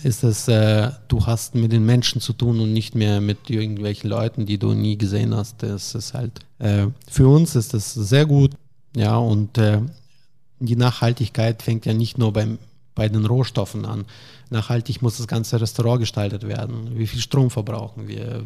ist 0.02 0.24
es, 0.24 0.48
äh, 0.48 0.90
du 1.08 1.26
hast 1.26 1.54
mit 1.54 1.72
den 1.72 1.84
Menschen 1.84 2.20
zu 2.20 2.32
tun 2.32 2.60
und 2.60 2.72
nicht 2.72 2.94
mehr 2.94 3.20
mit 3.20 3.50
irgendwelchen 3.50 4.10
Leuten, 4.10 4.46
die 4.46 4.58
du 4.58 4.72
nie 4.72 4.96
gesehen 4.96 5.34
hast. 5.34 5.62
Das 5.62 5.94
ist 5.94 6.14
halt, 6.14 6.40
äh, 6.58 6.86
für 7.08 7.28
uns 7.28 7.54
ist 7.54 7.74
das 7.74 7.94
sehr 7.94 8.26
gut. 8.26 8.52
Ja, 8.94 9.16
und 9.16 9.58
äh, 9.58 9.80
die 10.60 10.76
Nachhaltigkeit 10.76 11.62
fängt 11.62 11.86
ja 11.86 11.94
nicht 11.94 12.18
nur 12.18 12.32
beim, 12.32 12.58
bei 12.94 13.08
den 13.08 13.24
Rohstoffen 13.24 13.84
an. 13.84 14.04
Nachhaltig 14.52 15.02
muss 15.02 15.18
das 15.18 15.26
ganze 15.26 15.60
Restaurant 15.60 16.00
gestaltet 16.00 16.46
werden. 16.46 16.92
Wie 16.94 17.06
viel 17.06 17.20
Strom 17.20 17.50
verbrauchen 17.50 18.06
wir? 18.06 18.42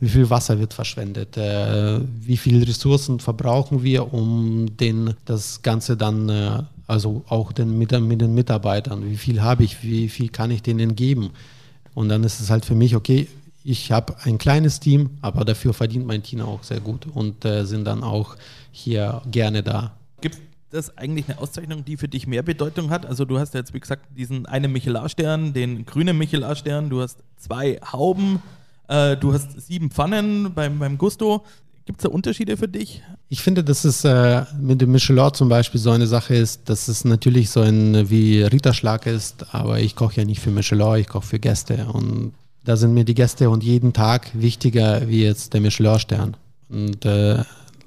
wie 0.00 0.08
viel 0.08 0.28
Wasser 0.28 0.58
wird 0.58 0.74
verschwendet, 0.74 1.36
äh, 1.36 2.00
wie 2.20 2.36
viele 2.36 2.66
Ressourcen 2.66 3.20
verbrauchen 3.20 3.82
wir, 3.82 4.12
um 4.12 4.76
den, 4.76 5.14
das 5.24 5.62
Ganze 5.62 5.96
dann, 5.96 6.28
äh, 6.28 6.62
also 6.86 7.24
auch 7.28 7.52
den, 7.52 7.78
mit, 7.78 7.98
mit 7.98 8.20
den 8.20 8.34
Mitarbeitern, 8.34 9.08
wie 9.08 9.16
viel 9.16 9.40
habe 9.40 9.64
ich, 9.64 9.82
wie 9.82 10.08
viel 10.08 10.28
kann 10.28 10.50
ich 10.50 10.62
denen 10.62 10.94
geben. 10.94 11.30
Und 11.94 12.08
dann 12.08 12.24
ist 12.24 12.40
es 12.40 12.50
halt 12.50 12.64
für 12.64 12.74
mich, 12.74 12.96
okay, 12.96 13.28
ich 13.62 13.92
habe 13.92 14.14
ein 14.24 14.36
kleines 14.36 14.78
Team, 14.78 15.10
aber 15.22 15.44
dafür 15.44 15.72
verdient 15.72 16.06
mein 16.06 16.22
Team 16.22 16.42
auch 16.42 16.62
sehr 16.62 16.80
gut 16.80 17.06
und 17.14 17.44
äh, 17.46 17.64
sind 17.64 17.84
dann 17.84 18.02
auch 18.02 18.36
hier 18.72 19.22
gerne 19.30 19.62
da. 19.62 19.92
Gibt 20.20 20.38
das 20.74 20.96
eigentlich 20.98 21.28
eine 21.28 21.38
Auszeichnung, 21.38 21.84
die 21.84 21.96
für 21.96 22.08
dich 22.08 22.26
mehr 22.26 22.42
Bedeutung 22.42 22.90
hat? 22.90 23.06
Also 23.06 23.24
du 23.24 23.38
hast 23.38 23.54
jetzt, 23.54 23.72
wie 23.74 23.80
gesagt, 23.80 24.06
diesen 24.16 24.46
einen 24.46 24.72
Michelin-Stern, 24.72 25.52
den 25.52 25.86
grünen 25.86 26.18
Michelin-Stern, 26.18 26.90
du 26.90 27.00
hast 27.00 27.18
zwei 27.36 27.80
Hauben, 27.92 28.42
äh, 28.88 29.16
du 29.16 29.32
hast 29.32 29.60
sieben 29.60 29.90
Pfannen 29.90 30.52
beim, 30.54 30.78
beim 30.78 30.98
Gusto. 30.98 31.44
Gibt 31.86 32.00
es 32.00 32.04
da 32.04 32.08
Unterschiede 32.08 32.56
für 32.56 32.68
dich? 32.68 33.02
Ich 33.28 33.42
finde, 33.42 33.62
dass 33.62 33.84
es 33.84 34.04
äh, 34.04 34.44
mit 34.58 34.80
dem 34.80 34.92
Michelin 34.92 35.34
zum 35.34 35.48
Beispiel 35.48 35.80
so 35.80 35.90
eine 35.90 36.06
Sache 36.06 36.34
ist, 36.34 36.68
dass 36.68 36.88
es 36.88 37.04
natürlich 37.04 37.50
so 37.50 37.60
ein 37.60 38.08
wie 38.08 38.42
Ritterschlag 38.42 39.06
ist, 39.06 39.54
aber 39.54 39.80
ich 39.80 39.94
koche 39.94 40.16
ja 40.16 40.24
nicht 40.24 40.40
für 40.40 40.50
Michelin, 40.50 40.96
ich 40.96 41.08
koche 41.08 41.26
für 41.26 41.38
Gäste 41.38 41.86
und 41.92 42.32
da 42.64 42.76
sind 42.76 42.94
mir 42.94 43.04
die 43.04 43.14
Gäste 43.14 43.50
und 43.50 43.62
jeden 43.62 43.92
Tag 43.92 44.30
wichtiger 44.32 45.06
wie 45.08 45.22
jetzt 45.22 45.52
der 45.52 45.60
Michelin-Stern. 45.60 46.36
Und 46.70 47.04
äh, 47.04 47.44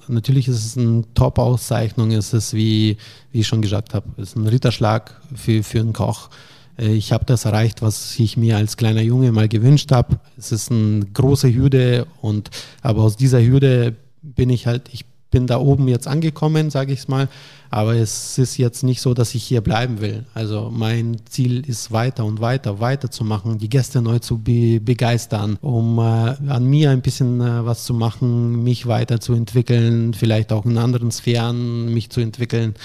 natürlich 0.07 0.47
ist 0.47 0.65
es 0.65 0.77
eine 0.77 1.03
Top-Auszeichnung, 1.13 2.11
es 2.11 2.33
ist 2.33 2.53
wie, 2.53 2.97
wie 3.31 3.41
ich 3.41 3.47
schon 3.47 3.61
gesagt 3.61 3.93
habe, 3.93 4.07
ist 4.21 4.35
ein 4.35 4.47
Ritterschlag 4.47 5.19
für, 5.35 5.63
für 5.63 5.79
einen 5.79 5.93
Koch. 5.93 6.29
Äh, 6.77 6.93
ich 6.93 7.11
habe 7.11 7.25
das 7.25 7.45
erreicht, 7.45 7.81
was 7.81 8.17
ich 8.19 8.37
mir 8.37 8.57
als 8.57 8.77
kleiner 8.77 9.01
Junge 9.01 9.31
mal 9.31 9.47
gewünscht 9.47 9.91
habe. 9.91 10.19
Es 10.37 10.51
ist 10.51 10.71
eine 10.71 11.05
große 11.05 11.53
Hürde 11.53 12.07
und 12.21 12.49
aber 12.81 13.03
aus 13.03 13.17
dieser 13.17 13.41
Hürde 13.41 13.95
bin 14.21 14.49
ich 14.49 14.67
halt, 14.67 14.89
ich 14.91 15.05
bin 15.29 15.47
da 15.47 15.59
oben 15.59 15.87
jetzt 15.87 16.07
angekommen, 16.07 16.69
sage 16.69 16.93
ich 16.93 16.99
es 16.99 17.07
mal. 17.07 17.27
Aber 17.69 17.95
es 17.95 18.37
ist 18.37 18.57
jetzt 18.57 18.83
nicht 18.83 19.01
so, 19.01 19.13
dass 19.13 19.35
ich 19.35 19.43
hier 19.43 19.61
bleiben 19.61 19.99
will. 19.99 20.25
Also 20.33 20.71
mein 20.73 21.17
Ziel 21.29 21.67
ist 21.67 21.91
weiter 21.91 22.23
und 22.23 22.39
weiter, 22.39 22.79
weiter 22.79 23.11
zu 23.11 23.25
machen, 23.25 23.57
die 23.57 23.69
Gäste 23.69 24.01
neu 24.01 24.19
zu 24.19 24.37
be 24.37 24.79
begeistern, 24.79 25.57
um 25.61 25.99
äh, 25.99 26.01
an 26.01 26.65
mir 26.65 26.91
ein 26.91 27.01
bisschen 27.01 27.41
äh, 27.41 27.65
was 27.65 27.83
zu 27.83 27.93
machen, 27.93 28.63
mich 28.63 28.87
weiterzuentwickeln, 28.87 30.13
vielleicht 30.13 30.53
auch 30.53 30.65
in 30.65 30.77
anderen 30.77 31.11
Sphären 31.11 31.93
mich 31.93 32.09
zu 32.09 32.21
entwickeln. 32.21 32.75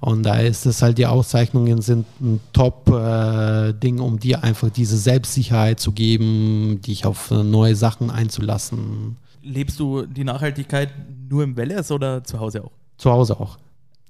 Und 0.00 0.22
da 0.22 0.36
ist 0.36 0.66
es 0.66 0.82
halt, 0.82 0.98
die 0.98 1.06
Auszeichnungen 1.06 1.80
sind 1.80 2.06
ein 2.20 2.40
Top-Ding, 2.52 3.98
äh, 3.98 4.00
um 4.00 4.18
dir 4.18 4.44
einfach 4.44 4.68
diese 4.70 4.98
Selbstsicherheit 4.98 5.80
zu 5.80 5.92
geben, 5.92 6.80
dich 6.86 7.06
auf 7.06 7.30
neue 7.30 7.74
Sachen 7.74 8.10
einzulassen. 8.10 9.16
Lebst 9.44 9.78
du 9.78 10.06
die 10.06 10.24
Nachhaltigkeit 10.24 10.90
nur 11.28 11.44
im 11.44 11.56
Wellers 11.56 11.90
oder 11.90 12.24
zu 12.24 12.40
Hause 12.40 12.64
auch? 12.64 12.72
zu 12.96 13.10
Hause 13.10 13.38
auch. 13.38 13.58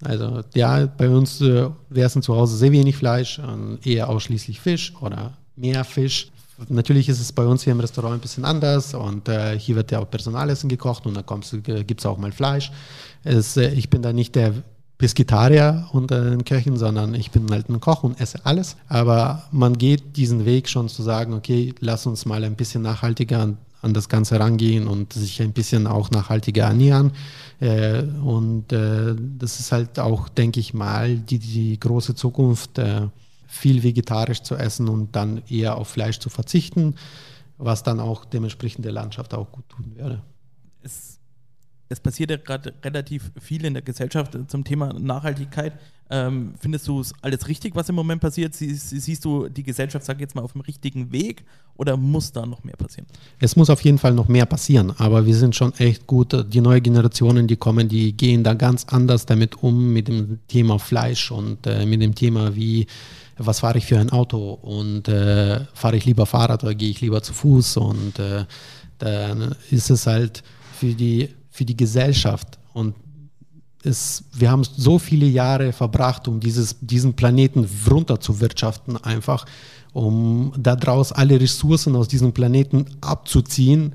Also 0.02 0.42
ja, 0.54 0.86
bei 0.86 1.08
uns 1.08 1.40
äh, 1.40 1.68
wir 1.88 2.04
essen 2.04 2.22
zu 2.22 2.34
Hause 2.34 2.56
sehr 2.56 2.72
wenig 2.72 2.96
Fleisch, 2.96 3.38
äh, 3.38 3.92
eher 3.92 4.08
ausschließlich 4.08 4.60
Fisch 4.60 4.92
oder 5.00 5.34
mehr 5.56 5.84
Fisch. 5.84 6.30
Natürlich 6.68 7.08
ist 7.08 7.20
es 7.20 7.32
bei 7.32 7.44
uns 7.44 7.64
hier 7.64 7.72
im 7.72 7.80
Restaurant 7.80 8.14
ein 8.14 8.20
bisschen 8.20 8.44
anders 8.44 8.94
und 8.94 9.28
äh, 9.28 9.58
hier 9.58 9.76
wird 9.76 9.90
ja 9.90 10.00
auch 10.00 10.10
Personalessen 10.10 10.68
gekocht 10.68 11.06
und 11.06 11.14
dann 11.14 11.24
äh, 11.66 11.84
gibt 11.84 12.00
es 12.00 12.06
auch 12.06 12.18
mal 12.18 12.32
Fleisch. 12.32 12.70
Es, 13.22 13.56
äh, 13.56 13.70
ich 13.70 13.88
bin 13.88 14.02
da 14.02 14.12
nicht 14.12 14.34
der 14.34 14.52
Pesketarier 14.98 15.88
unter 15.92 16.30
den 16.30 16.44
Köchen, 16.44 16.76
sondern 16.76 17.14
ich 17.14 17.30
bin 17.30 17.50
halt 17.50 17.68
ein 17.68 17.80
Koch 17.80 18.04
und 18.04 18.20
esse 18.20 18.44
alles. 18.44 18.76
Aber 18.88 19.44
man 19.50 19.76
geht 19.76 20.16
diesen 20.16 20.44
Weg 20.44 20.68
schon 20.68 20.88
zu 20.88 21.02
sagen, 21.02 21.34
okay, 21.34 21.74
lass 21.80 22.06
uns 22.06 22.26
mal 22.26 22.44
ein 22.44 22.54
bisschen 22.54 22.82
nachhaltiger 22.82 23.40
an, 23.40 23.58
an 23.84 23.94
das 23.94 24.08
Ganze 24.08 24.40
rangehen 24.40 24.88
und 24.88 25.12
sich 25.12 25.40
ein 25.42 25.52
bisschen 25.52 25.86
auch 25.86 26.10
nachhaltiger 26.10 26.64
ernähren. 26.64 27.12
Äh, 27.60 28.02
und 28.02 28.72
äh, 28.72 29.14
das 29.38 29.60
ist 29.60 29.72
halt 29.72 29.98
auch, 29.98 30.28
denke 30.28 30.60
ich 30.60 30.74
mal, 30.74 31.16
die, 31.16 31.38
die 31.38 31.78
große 31.78 32.14
Zukunft, 32.14 32.78
äh, 32.78 33.08
viel 33.46 33.84
vegetarisch 33.84 34.42
zu 34.42 34.56
essen 34.56 34.88
und 34.88 35.14
dann 35.14 35.42
eher 35.48 35.76
auf 35.76 35.88
Fleisch 35.88 36.18
zu 36.18 36.28
verzichten, 36.28 36.96
was 37.56 37.84
dann 37.84 38.00
auch 38.00 38.24
dementsprechend 38.24 38.84
der 38.84 38.92
Landschaft 38.92 39.32
auch 39.32 39.52
gut 39.52 39.68
tun 39.68 39.92
würde. 39.94 40.20
Es 40.82 41.20
es 41.88 42.00
passiert 42.00 42.30
ja 42.30 42.36
gerade 42.36 42.74
relativ 42.82 43.30
viel 43.40 43.64
in 43.64 43.74
der 43.74 43.82
Gesellschaft 43.82 44.36
zum 44.48 44.64
Thema 44.64 44.92
Nachhaltigkeit. 44.92 45.74
Ähm, 46.10 46.54
findest 46.60 46.86
du 46.86 47.00
es 47.00 47.14
alles 47.22 47.48
richtig, 47.48 47.74
was 47.74 47.88
im 47.88 47.94
Moment 47.94 48.20
passiert? 48.20 48.54
Sie, 48.54 48.74
siehst 48.74 49.24
du 49.24 49.48
die 49.48 49.62
Gesellschaft, 49.62 50.04
sag 50.04 50.16
ich 50.16 50.20
jetzt 50.20 50.34
mal, 50.34 50.42
auf 50.42 50.52
dem 50.52 50.60
richtigen 50.60 51.10
Weg 51.12 51.44
oder 51.76 51.96
muss 51.96 52.30
da 52.30 52.44
noch 52.44 52.62
mehr 52.62 52.76
passieren? 52.76 53.06
Es 53.40 53.56
muss 53.56 53.70
auf 53.70 53.80
jeden 53.80 53.98
Fall 53.98 54.12
noch 54.12 54.28
mehr 54.28 54.44
passieren, 54.44 54.92
aber 54.98 55.24
wir 55.24 55.34
sind 55.34 55.56
schon 55.56 55.72
echt 55.74 56.06
gut. 56.06 56.46
Die 56.52 56.60
neuen 56.60 56.82
Generationen, 56.82 57.46
die 57.46 57.56
kommen, 57.56 57.88
die 57.88 58.12
gehen 58.12 58.44
da 58.44 58.52
ganz 58.54 58.84
anders 58.84 59.24
damit 59.24 59.62
um, 59.62 59.92
mit 59.92 60.08
dem 60.08 60.40
Thema 60.46 60.78
Fleisch 60.78 61.30
und 61.30 61.66
äh, 61.66 61.86
mit 61.86 62.02
dem 62.02 62.14
Thema, 62.14 62.54
wie 62.54 62.86
was 63.36 63.60
fahre 63.60 63.78
ich 63.78 63.86
für 63.86 63.98
ein 63.98 64.10
Auto 64.10 64.52
und 64.52 65.08
äh, 65.08 65.60
fahre 65.74 65.96
ich 65.96 66.04
lieber 66.04 66.26
Fahrrad 66.26 66.62
oder 66.62 66.74
gehe 66.74 66.90
ich 66.90 67.00
lieber 67.00 67.22
zu 67.22 67.32
Fuß 67.32 67.78
und 67.78 68.18
äh, 68.18 68.44
dann 68.98 69.56
ist 69.70 69.90
es 69.90 70.06
halt 70.06 70.44
für 70.78 70.94
die 70.94 71.30
für 71.54 71.64
die 71.64 71.76
Gesellschaft. 71.76 72.58
Und 72.72 72.94
es, 73.84 74.24
wir 74.32 74.50
haben 74.50 74.64
so 74.64 74.98
viele 74.98 75.26
Jahre 75.26 75.72
verbracht, 75.72 76.28
um 76.28 76.40
dieses, 76.40 76.76
diesen 76.80 77.14
Planeten 77.14 77.68
runter 77.90 78.20
zu 78.20 78.40
wirtschaften, 78.40 78.96
einfach, 78.96 79.46
um 79.92 80.52
daraus 80.56 81.12
alle 81.12 81.40
Ressourcen 81.40 81.94
aus 81.96 82.08
diesem 82.08 82.32
Planeten 82.32 82.86
abzuziehen. 83.00 83.94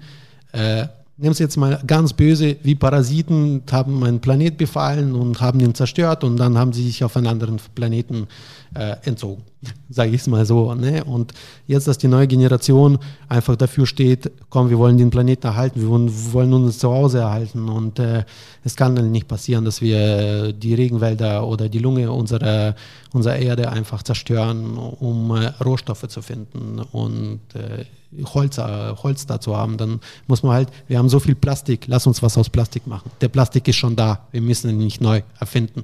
Äh, 0.51 0.87
Nehmen 1.21 1.35
Sie 1.35 1.43
jetzt 1.43 1.57
mal 1.57 1.81
ganz 1.85 2.13
böse, 2.13 2.55
wie 2.63 2.75
Parasiten 2.75 3.63
haben 3.69 3.99
meinen 3.99 4.21
Planet 4.21 4.57
befallen 4.57 5.15
und 5.15 5.41
haben 5.41 5.59
ihn 5.59 5.75
zerstört 5.75 6.23
und 6.23 6.37
dann 6.37 6.57
haben 6.57 6.71
sie 6.71 6.85
sich 6.85 7.03
auf 7.03 7.17
einen 7.17 7.27
anderen 7.27 7.57
Planeten 7.75 8.27
äh, 8.73 8.95
entzogen, 9.03 9.43
sage 9.89 10.11
ich 10.11 10.21
es 10.21 10.27
mal 10.27 10.45
so. 10.45 10.73
Ne? 10.73 11.03
Und 11.03 11.33
jetzt, 11.67 11.87
dass 11.87 11.97
die 11.97 12.07
neue 12.07 12.27
Generation 12.27 12.97
einfach 13.27 13.55
dafür 13.55 13.85
steht, 13.85 14.31
komm, 14.49 14.69
wir 14.69 14.77
wollen 14.77 14.97
den 14.97 15.09
Planeten 15.09 15.47
erhalten, 15.47 15.81
wir 15.81 15.89
wollen, 15.89 16.33
wollen 16.33 16.53
uns 16.53 16.79
zu 16.79 16.91
Hause 16.91 17.19
erhalten 17.19 17.69
und 17.69 17.99
äh, 17.99 18.23
es 18.63 18.75
kann 18.75 18.95
dann 18.95 19.11
nicht 19.11 19.27
passieren, 19.27 19.65
dass 19.65 19.81
wir 19.81 20.53
die 20.53 20.73
Regenwälder 20.73 21.47
oder 21.47 21.69
die 21.69 21.79
Lunge 21.79 22.11
unserer, 22.11 22.75
unserer 23.13 23.37
Erde 23.37 23.71
einfach 23.71 24.03
zerstören, 24.03 24.77
um 24.77 25.35
äh, 25.35 25.47
Rohstoffe 25.63 26.07
zu 26.07 26.21
finden 26.21 26.79
und 26.91 27.41
äh, 27.55 27.85
Holz, 28.33 28.57
äh, 28.57 28.95
Holz 28.95 29.25
dazu 29.27 29.55
haben, 29.55 29.77
dann 29.77 29.99
muss 30.27 30.43
man 30.43 30.53
halt, 30.53 30.69
wir 30.87 30.97
haben 30.97 31.09
so 31.09 31.19
viel 31.19 31.35
Plastik, 31.35 31.85
lass 31.87 32.07
uns 32.07 32.21
was 32.23 32.37
aus 32.37 32.49
Plastik 32.49 32.87
machen. 32.87 33.11
Der 33.21 33.29
Plastik 33.29 33.67
ist 33.67 33.75
schon 33.75 33.95
da, 33.95 34.27
wir 34.31 34.41
müssen 34.41 34.69
ihn 34.69 34.77
nicht 34.77 35.01
neu 35.01 35.21
erfinden. 35.39 35.83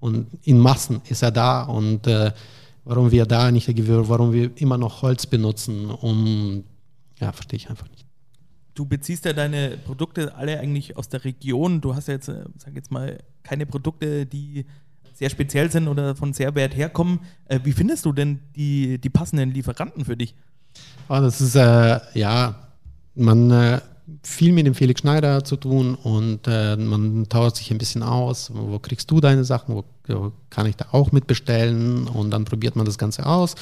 Und 0.00 0.26
in 0.44 0.58
Massen 0.58 1.02
ist 1.08 1.22
er 1.22 1.30
da 1.30 1.62
und 1.62 2.06
äh, 2.06 2.32
warum 2.84 3.10
wir 3.10 3.26
da 3.26 3.50
nicht, 3.50 3.68
warum 3.68 4.32
wir 4.32 4.50
immer 4.56 4.78
noch 4.78 5.02
Holz 5.02 5.26
benutzen, 5.26 5.90
um, 5.90 6.64
ja, 7.18 7.32
verstehe 7.32 7.58
ich 7.58 7.68
einfach 7.70 7.88
nicht. 7.88 8.06
Du 8.74 8.86
beziehst 8.86 9.26
ja 9.26 9.32
deine 9.32 9.76
Produkte 9.84 10.34
alle 10.34 10.58
eigentlich 10.58 10.96
aus 10.96 11.08
der 11.08 11.24
Region. 11.24 11.80
Du 11.82 11.94
hast 11.94 12.08
ja 12.08 12.14
jetzt, 12.14 12.28
äh, 12.28 12.44
sag 12.56 12.74
jetzt 12.74 12.90
mal, 12.90 13.18
keine 13.42 13.66
Produkte, 13.66 14.24
die 14.24 14.64
sehr 15.12 15.28
speziell 15.28 15.70
sind 15.70 15.86
oder 15.86 16.16
von 16.16 16.32
sehr 16.32 16.54
weit 16.54 16.74
herkommen. 16.74 17.20
Äh, 17.46 17.60
wie 17.64 17.72
findest 17.72 18.06
du 18.06 18.12
denn 18.12 18.40
die, 18.56 18.98
die 18.98 19.10
passenden 19.10 19.50
Lieferanten 19.50 20.06
für 20.06 20.16
dich? 20.16 20.34
Oh, 21.08 21.20
das 21.20 21.42
ist, 21.42 21.56
äh, 21.56 22.00
ja, 22.14 22.54
man 23.14 23.50
äh, 23.50 23.80
viel 24.22 24.52
mit 24.52 24.66
dem 24.66 24.74
Felix 24.74 25.00
Schneider 25.00 25.44
zu 25.44 25.56
tun 25.56 25.94
und 25.94 26.40
äh, 26.46 26.76
man 26.76 27.28
tauscht 27.28 27.56
sich 27.56 27.70
ein 27.70 27.78
bisschen 27.78 28.02
aus. 28.02 28.50
Wo 28.54 28.78
kriegst 28.78 29.10
du 29.10 29.20
deine 29.20 29.44
Sachen? 29.44 29.74
Wo, 29.74 29.84
wo 30.06 30.32
kann 30.50 30.66
ich 30.66 30.76
da 30.76 30.86
auch 30.92 31.12
mitbestellen? 31.12 32.06
Und 32.08 32.30
dann 32.30 32.44
probiert 32.44 32.76
man 32.76 32.86
das 32.86 32.98
Ganze 32.98 33.26
aus. 33.26 33.54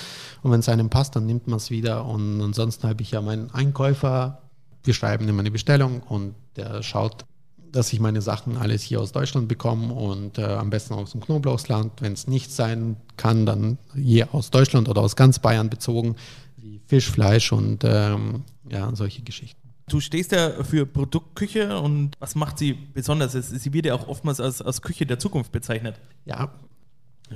Und 0.42 0.50
wenn 0.50 0.60
es 0.60 0.68
einem 0.68 0.90
passt, 0.90 1.16
dann 1.16 1.26
nimmt 1.26 1.46
man 1.46 1.58
es 1.58 1.70
wieder. 1.70 2.04
Und 2.06 2.40
ansonsten 2.40 2.88
habe 2.88 3.02
ich 3.02 3.12
ja 3.12 3.20
meinen 3.20 3.50
Einkäufer. 3.52 4.42
Wir 4.84 4.94
schreiben 4.94 5.28
immer 5.28 5.40
eine 5.40 5.50
Bestellung 5.50 6.00
und 6.08 6.34
der 6.56 6.82
schaut, 6.82 7.24
dass 7.72 7.92
ich 7.92 8.00
meine 8.00 8.22
Sachen 8.22 8.56
alles 8.56 8.82
hier 8.82 9.00
aus 9.00 9.12
Deutschland 9.12 9.48
bekomme 9.48 9.92
und 9.92 10.38
äh, 10.38 10.44
am 10.44 10.70
besten 10.70 10.94
aus 10.94 11.12
dem 11.12 11.20
Knoblauchsland. 11.20 11.92
Wenn 12.00 12.12
es 12.12 12.26
nicht 12.26 12.50
sein 12.50 12.96
kann, 13.16 13.46
dann 13.46 13.78
hier 13.94 14.34
aus 14.34 14.50
Deutschland 14.50 14.88
oder 14.88 15.02
aus 15.02 15.16
ganz 15.16 15.38
Bayern 15.38 15.68
bezogen 15.70 16.16
wie 16.56 16.80
Fisch, 16.86 17.10
Fleisch 17.10 17.52
und 17.52 17.84
ähm, 17.84 18.44
ja, 18.70 18.90
solche 18.94 19.22
Geschichten. 19.22 19.67
Du 19.88 20.00
stehst 20.00 20.32
ja 20.32 20.62
für 20.64 20.86
Produktküche 20.86 21.78
und 21.78 22.12
was 22.18 22.34
macht 22.34 22.58
sie 22.58 22.72
besonders? 22.72 23.32
Sie 23.32 23.72
wird 23.72 23.86
ja 23.86 23.94
auch 23.94 24.08
oftmals 24.08 24.40
als, 24.40 24.62
als 24.62 24.82
Küche 24.82 25.06
der 25.06 25.18
Zukunft 25.18 25.52
bezeichnet. 25.52 26.00
Ja, 26.24 26.52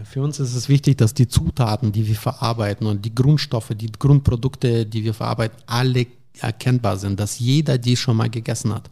für 0.05 0.23
uns 0.23 0.41
ist 0.41 0.55
es 0.55 0.69
wichtig, 0.69 0.97
dass 0.99 1.15
die 1.15 1.29
Zutaten, 1.29 1.93
die 1.93 2.07
wir 2.07 2.17
verarbeiten 2.17 2.87
und 2.87 3.05
die 3.05 3.15
Grundstoffe, 3.15 3.73
die 3.75 3.93
Grundprodukte, 3.93 4.87
die 4.87 5.05
wir 5.05 5.15
verarbeiten, 5.15 5.59
alle 5.67 6.07
erkennbar 6.39 6.97
sind, 6.97 7.21
dass 7.21 7.39
jeder 7.39 7.79
die 7.79 7.97
schon 7.97 8.17
mal 8.17 8.31
gegessen 8.31 8.75
hat. 8.75 8.89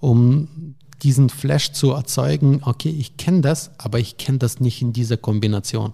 Um 0.00 0.74
diesen 1.02 1.30
Flash 1.30 1.72
zu 1.72 1.92
erzeugen, 1.92 2.60
okay, 2.62 2.90
ich 2.90 3.16
kenne 3.16 3.40
das, 3.40 3.70
aber 3.78 3.98
ich 3.98 4.16
kenne 4.16 4.38
das 4.38 4.60
nicht 4.60 4.82
in 4.82 4.92
dieser 4.92 5.16
Kombination. 5.16 5.92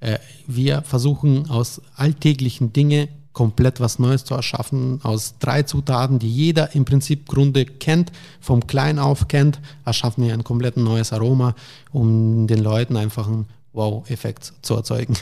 Äh, 0.00 0.18
wir 0.46 0.82
versuchen 0.82 1.48
aus 1.48 1.82
alltäglichen 1.94 2.72
Dingen 2.72 3.08
komplett 3.32 3.80
was 3.80 3.98
Neues 3.98 4.24
zu 4.24 4.34
erschaffen, 4.34 5.00
aus 5.02 5.38
drei 5.38 5.62
Zutaten, 5.62 6.18
die 6.18 6.30
jeder 6.30 6.74
im 6.74 6.84
Prinzip 6.84 7.26
Grunde 7.26 7.64
kennt, 7.64 8.12
vom 8.40 8.66
Klein 8.66 8.98
auf 8.98 9.28
kennt, 9.28 9.60
erschaffen 9.84 10.24
wir 10.24 10.34
ein 10.34 10.44
komplett 10.44 10.76
neues 10.76 11.12
Aroma, 11.12 11.54
um 11.92 12.46
den 12.46 12.58
Leuten 12.58 12.96
einfach 12.96 13.26
einen 13.26 13.46
Wow-Effekt 13.72 14.52
zu 14.62 14.74
erzeugen. 14.74 15.16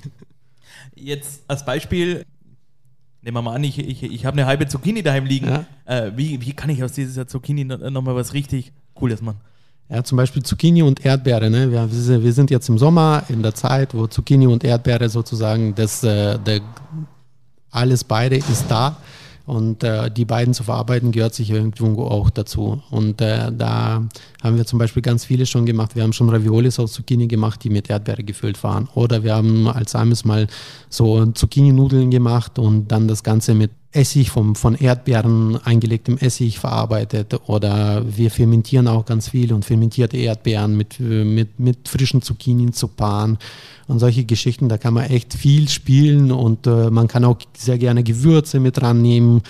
Jetzt 0.94 1.42
als 1.46 1.64
Beispiel, 1.64 2.24
nehmen 3.22 3.36
wir 3.36 3.42
mal 3.42 3.54
an, 3.54 3.64
ich, 3.64 3.78
ich, 3.78 4.02
ich 4.02 4.26
habe 4.26 4.34
eine 4.36 4.46
halbe 4.46 4.66
Zucchini 4.66 5.02
daheim 5.02 5.24
liegen. 5.24 5.46
Ja. 5.46 5.66
Äh, 5.84 6.12
wie, 6.16 6.40
wie 6.40 6.52
kann 6.52 6.70
ich 6.70 6.82
aus 6.82 6.92
dieser 6.92 7.26
Zucchini 7.26 7.64
nochmal 7.64 8.16
was 8.16 8.34
richtig 8.34 8.72
Cooles 8.94 9.22
machen? 9.22 9.40
Ja, 9.90 10.04
zum 10.04 10.16
Beispiel 10.16 10.42
Zucchini 10.44 10.82
und 10.82 11.04
Erdbeere. 11.04 11.50
Ne? 11.50 11.72
Wir, 11.72 12.22
wir, 12.22 12.32
sind 12.32 12.50
jetzt 12.52 12.68
im 12.68 12.78
Sommer 12.78 13.24
in 13.28 13.42
der 13.42 13.54
Zeit, 13.54 13.92
wo 13.92 14.06
Zucchini 14.06 14.46
und 14.46 14.62
Erdbeere 14.62 15.08
sozusagen 15.08 15.74
das, 15.74 16.04
äh, 16.04 16.38
der, 16.38 16.60
alles 17.70 18.04
beide 18.04 18.36
ist 18.36 18.66
da. 18.68 18.96
Und 19.46 19.82
äh, 19.82 20.12
die 20.12 20.24
beiden 20.24 20.54
zu 20.54 20.62
verarbeiten 20.62 21.10
gehört 21.10 21.34
sich 21.34 21.50
irgendwo 21.50 22.04
auch 22.04 22.30
dazu. 22.30 22.80
Und 22.90 23.20
äh, 23.20 23.50
da 23.50 24.06
haben 24.44 24.56
wir 24.56 24.64
zum 24.64 24.78
Beispiel 24.78 25.02
ganz 25.02 25.24
viele 25.24 25.44
schon 25.44 25.66
gemacht. 25.66 25.96
Wir 25.96 26.04
haben 26.04 26.12
schon 26.12 26.30
Raviolis 26.30 26.78
aus 26.78 26.92
Zucchini 26.92 27.26
gemacht, 27.26 27.64
die 27.64 27.70
mit 27.70 27.90
Erdbeere 27.90 28.22
gefüllt 28.22 28.62
waren. 28.62 28.88
Oder 28.94 29.24
wir 29.24 29.34
haben 29.34 29.66
als 29.66 29.96
eines 29.96 30.24
mal 30.24 30.46
so 30.88 31.26
Zucchini-Nudeln 31.26 32.12
gemacht 32.12 32.60
und 32.60 32.92
dann 32.92 33.08
das 33.08 33.24
Ganze 33.24 33.54
mit 33.54 33.72
Essig 33.92 34.30
vom, 34.30 34.54
von 34.54 34.76
Erdbeeren 34.76 35.58
eingelegtem 35.64 36.16
Essig 36.16 36.60
verarbeitet 36.60 37.34
oder 37.48 38.04
wir 38.06 38.30
fermentieren 38.30 38.86
auch 38.86 39.04
ganz 39.04 39.30
viel 39.30 39.52
und 39.52 39.64
fermentierte 39.64 40.16
Erdbeeren 40.16 40.76
mit, 40.76 41.00
mit, 41.00 41.58
mit 41.58 41.88
frischen 41.88 42.22
Zucchini 42.22 42.70
zu 42.70 42.86
paaren 42.86 43.36
und 43.90 43.98
solche 43.98 44.24
Geschichten, 44.24 44.68
da 44.68 44.78
kann 44.78 44.94
man 44.94 45.04
echt 45.04 45.34
viel 45.34 45.68
spielen 45.68 46.30
und 46.30 46.66
äh, 46.66 46.90
man 46.90 47.08
kann 47.08 47.24
auch 47.24 47.38
sehr 47.56 47.76
gerne 47.76 48.02
Gewürze 48.02 48.60
mit 48.60 48.80
rannehmen 48.80 49.42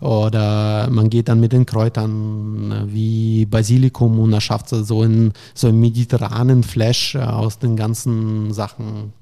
oder 0.00 0.88
man 0.90 1.08
geht 1.08 1.28
dann 1.28 1.40
mit 1.40 1.52
den 1.52 1.66
Kräutern 1.66 2.70
äh, 2.70 2.92
wie 2.92 3.46
Basilikum 3.46 4.18
und 4.18 4.32
erschafft 4.32 4.68
so 4.68 5.02
einen, 5.02 5.32
so 5.54 5.68
einen 5.68 5.80
mediterranen 5.80 6.62
Flash 6.62 7.14
äh, 7.14 7.18
aus 7.18 7.58
den 7.58 7.76
ganzen 7.76 8.52
Sachen. 8.52 9.12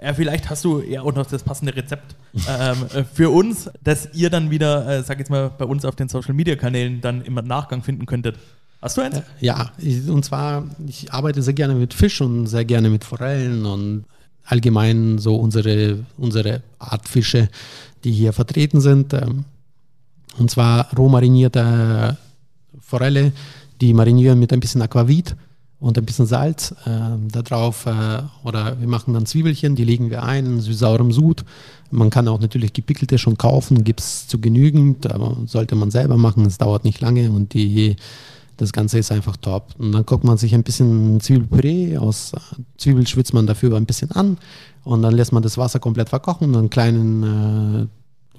Ja, 0.00 0.14
vielleicht 0.14 0.48
hast 0.48 0.64
du 0.64 0.80
ja 0.80 1.02
auch 1.02 1.14
noch 1.14 1.26
das 1.26 1.42
passende 1.42 1.74
Rezept 1.74 2.14
ähm, 2.34 2.76
äh, 2.94 3.04
für 3.04 3.30
uns, 3.30 3.70
das 3.82 4.10
ihr 4.12 4.30
dann 4.30 4.50
wieder, 4.50 4.86
äh, 4.86 5.02
sag 5.02 5.18
jetzt 5.18 5.30
mal, 5.30 5.50
bei 5.50 5.64
uns 5.64 5.84
auf 5.84 5.96
den 5.96 6.08
Social 6.08 6.34
Media 6.34 6.54
Kanälen 6.54 7.00
dann 7.00 7.22
im 7.22 7.34
Nachgang 7.34 7.82
finden 7.82 8.06
könntet. 8.06 8.36
Hast 8.80 8.96
du 8.96 9.00
eins? 9.00 9.22
Ja, 9.40 9.72
und 10.08 10.24
zwar, 10.24 10.64
ich 10.86 11.12
arbeite 11.12 11.42
sehr 11.42 11.54
gerne 11.54 11.74
mit 11.74 11.94
Fisch 11.94 12.20
und 12.20 12.46
sehr 12.46 12.64
gerne 12.64 12.90
mit 12.90 13.02
Forellen 13.02 13.66
und 13.66 14.04
allgemein 14.48 15.18
so 15.18 15.36
unsere, 15.36 16.04
unsere 16.16 16.62
Art 16.78 17.06
Fische, 17.08 17.48
die 18.04 18.12
hier 18.12 18.32
vertreten 18.32 18.80
sind. 18.80 19.12
Ähm, 19.12 19.44
und 20.38 20.50
zwar 20.50 20.88
roh 20.96 21.08
marinierte 21.08 22.16
Forelle, 22.80 23.32
die 23.80 23.92
marinieren 23.92 24.38
mit 24.38 24.52
ein 24.52 24.60
bisschen 24.60 24.82
Aquavit 24.82 25.36
und 25.80 25.96
ein 25.98 26.04
bisschen 26.04 26.26
Salz 26.26 26.74
äh, 26.86 27.42
da. 27.44 27.68
Äh, 27.68 28.46
oder 28.46 28.80
wir 28.80 28.88
machen 28.88 29.14
dann 29.14 29.26
Zwiebelchen, 29.26 29.76
die 29.76 29.84
legen 29.84 30.10
wir 30.10 30.22
ein 30.22 30.46
in 30.46 30.60
süß-saurem 30.60 31.12
Sud. 31.12 31.44
Man 31.90 32.10
kann 32.10 32.28
auch 32.28 32.40
natürlich 32.40 32.72
gepickelte 32.72 33.18
schon 33.18 33.38
kaufen, 33.38 33.84
gibt 33.84 34.00
es 34.00 34.28
zu 34.28 34.40
genügend, 34.40 35.10
aber 35.10 35.36
sollte 35.46 35.74
man 35.74 35.90
selber 35.90 36.16
machen, 36.16 36.46
es 36.46 36.58
dauert 36.58 36.84
nicht 36.84 37.00
lange 37.00 37.30
und 37.30 37.54
die, 37.54 37.96
das 38.58 38.72
Ganze 38.72 38.98
ist 38.98 39.10
einfach 39.10 39.36
top. 39.36 39.74
Und 39.78 39.92
dann 39.92 40.04
guckt 40.04 40.24
man 40.24 40.36
sich 40.36 40.54
ein 40.54 40.62
bisschen 40.62 41.20
Zwiebelpüree 41.20 41.96
aus 41.96 42.32
Zwiebel 42.76 43.06
schwitzt 43.06 43.32
man 43.32 43.46
dafür 43.46 43.76
ein 43.76 43.86
bisschen 43.86 44.10
an 44.12 44.36
und 44.84 45.02
dann 45.02 45.14
lässt 45.14 45.32
man 45.32 45.42
das 45.42 45.56
Wasser 45.56 45.78
komplett 45.78 46.10
verkochen 46.10 46.54
einen 46.54 46.68
kleinen 46.68 47.22
äh, 47.22 47.86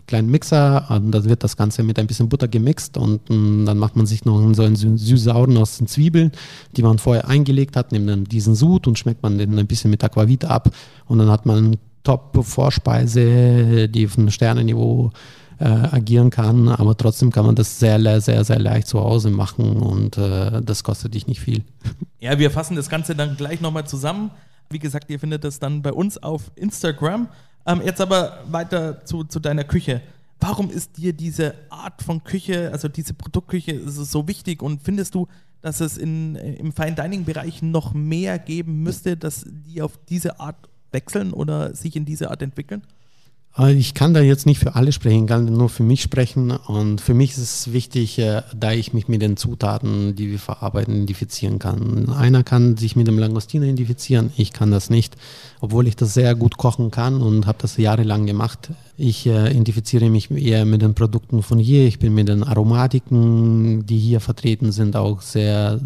kleinen 0.08 0.30
Mixer 0.30 0.88
und 0.90 1.12
da 1.12 1.24
wird 1.24 1.44
das 1.44 1.56
Ganze 1.56 1.84
mit 1.84 2.00
ein 2.00 2.08
bisschen 2.08 2.30
Butter 2.30 2.48
gemixt 2.48 2.98
und 2.98 3.30
m, 3.30 3.66
dann 3.66 3.78
macht 3.78 3.96
man 3.96 4.08
sich 4.08 4.26
noch 4.26 4.54
so 4.54 4.64
einen 4.64 4.76
süß-sauren 4.76 5.56
aus 5.58 5.78
den 5.78 5.88
Zwiebeln, 5.88 6.32
die 6.76 6.82
man 6.82 6.98
vorher 6.98 7.28
eingelegt 7.28 7.76
hat, 7.76 7.92
nimmt 7.92 8.10
dann 8.10 8.24
diesen 8.26 8.56
Sud 8.56 8.88
und 8.88 8.98
schmeckt 8.98 9.22
man 9.24 9.38
den 9.38 9.58
ein 9.58 9.68
bisschen 9.68 9.92
mit 9.92 10.04
Aquavit 10.04 10.46
ab 10.46 10.72
und 11.06 11.20
dann 11.20 11.30
hat 11.30 11.46
man 11.46 11.78
Top-Vorspeise, 12.04 13.88
die 13.88 14.08
auf 14.08 14.18
einem 14.18 14.32
Sternenniveau 14.32 15.12
äh, 15.60 15.66
agieren 15.66 16.30
kann, 16.30 16.70
aber 16.70 16.96
trotzdem 16.96 17.32
kann 17.32 17.46
man 17.46 17.56
das 17.56 17.80
sehr, 17.80 18.22
sehr, 18.22 18.44
sehr 18.44 18.60
leicht 18.60 18.88
zu 18.88 19.00
Hause 19.00 19.30
machen 19.30 19.78
und 19.78 20.18
äh, 20.18 20.62
das 20.62 20.84
kostet 20.84 21.14
dich 21.14 21.28
nicht 21.28 21.42
viel. 21.42 21.64
Ja, 22.22 22.38
wir 22.38 22.52
fassen 22.52 22.76
das 22.76 22.90
Ganze 22.90 23.16
dann 23.16 23.38
gleich 23.38 23.62
nochmal 23.62 23.88
zusammen. 23.88 24.32
Wie 24.70 24.78
gesagt, 24.78 25.10
ihr 25.10 25.22
findet 25.22 25.46
das 25.46 25.60
dann 25.60 25.82
bei 25.82 25.94
uns 25.94 26.22
auf 26.22 26.52
Instagram. 26.56 27.30
Ähm, 27.66 27.82
jetzt 27.86 28.02
aber 28.02 28.40
weiter 28.52 29.06
zu, 29.06 29.24
zu 29.24 29.40
deiner 29.40 29.64
Küche. 29.64 30.02
Warum 30.42 30.70
ist 30.70 30.98
dir 30.98 31.14
diese 31.14 31.56
Art 31.70 32.04
von 32.04 32.22
Küche, 32.26 32.72
also 32.74 32.90
diese 32.90 33.14
Produktküche, 33.14 33.90
so 33.90 34.28
wichtig 34.28 34.62
und 34.62 34.82
findest 34.84 35.16
du, 35.16 35.30
dass 35.62 35.80
es 35.80 35.98
in, 35.98 36.36
im 36.36 36.74
Fine 36.74 36.96
Dining 36.96 37.24
Bereich 37.24 37.62
noch 37.62 37.94
mehr 37.94 38.38
geben 38.38 38.84
müsste, 38.84 39.16
dass 39.16 39.46
die 39.48 39.82
auf 39.82 39.98
diese 40.10 40.42
Art 40.42 40.58
wechseln 40.92 41.32
oder 41.32 41.74
sich 41.74 41.96
in 41.96 42.04
diese 42.04 42.32
Art 42.32 42.42
entwickeln? 42.42 42.82
Ich 43.58 43.94
kann 43.94 44.14
da 44.14 44.22
jetzt 44.22 44.46
nicht 44.46 44.60
für 44.60 44.76
alle 44.76 44.92
sprechen, 44.92 45.26
kann 45.26 45.46
nur 45.46 45.70
für 45.70 45.84
mich 45.84 46.02
sprechen. 46.02 46.52
Und 46.52 47.02
für 47.02 47.14
mich 47.14 47.32
ist 47.32 47.40
es 47.40 47.74
wichtig, 47.74 48.18
äh, 48.20 48.44
da 48.56 48.72
ich 48.72 48.94
mich 48.94 49.08
mit 49.08 49.22
den 49.22 49.38
Zutaten, 49.38 50.16
die 50.16 50.30
wir 50.30 50.40
verarbeiten, 50.40 50.96
identifizieren 50.96 51.60
kann. 51.60 52.10
Einer 52.10 52.44
kann 52.44 52.78
sich 52.78 52.96
mit 52.96 53.08
dem 53.08 53.18
Langostino 53.18 53.66
identifizieren, 53.66 54.32
ich 54.38 54.54
kann 54.54 54.72
das 54.72 54.90
nicht, 54.90 55.18
obwohl 55.60 55.88
ich 55.88 55.98
das 55.98 56.14
sehr 56.14 56.36
gut 56.36 56.58
kochen 56.58 56.90
kann 56.92 57.22
und 57.22 57.48
habe 57.48 57.58
das 57.62 57.76
jahrelang 57.76 58.28
gemacht. 58.28 58.70
Ich 58.96 59.26
äh, 59.26 59.52
identifiziere 59.52 60.10
mich 60.10 60.32
eher 60.32 60.64
mit 60.64 60.82
den 60.82 60.94
Produkten 60.94 61.42
von 61.42 61.58
hier. 61.60 61.86
Ich 61.86 62.00
bin 62.00 62.14
mit 62.14 62.30
den 62.30 62.44
Aromatiken, 62.44 63.86
die 63.86 63.98
hier 63.98 64.22
vertreten 64.22 64.72
sind, 64.72 64.96
auch 64.96 65.22
sehr, 65.22 65.82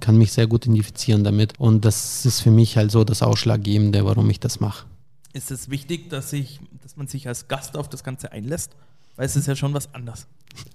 kann 0.00 0.18
mich 0.18 0.32
sehr 0.32 0.48
gut 0.48 0.66
identifizieren 0.66 1.24
damit. 1.24 1.54
Und 1.58 1.84
das 1.84 2.26
ist 2.26 2.40
für 2.40 2.50
mich 2.50 2.76
halt 2.76 2.90
so 2.90 3.04
das 3.04 3.22
Ausschlaggebende, 3.22 4.04
warum 4.04 4.28
ich 4.28 4.40
das 4.40 4.60
mache 4.60 4.84
ist 5.32 5.50
es 5.50 5.70
wichtig, 5.70 6.10
dass, 6.10 6.32
ich, 6.32 6.60
man 7.00 7.08
sich 7.08 7.26
als 7.26 7.48
Gast 7.48 7.76
auf 7.76 7.88
das 7.88 8.04
Ganze 8.04 8.30
einlässt, 8.30 8.76
weil 9.16 9.26
es 9.26 9.34
ist 9.34 9.48
ja 9.48 9.56
schon 9.56 9.74
was 9.74 9.92
anderes. 9.94 10.28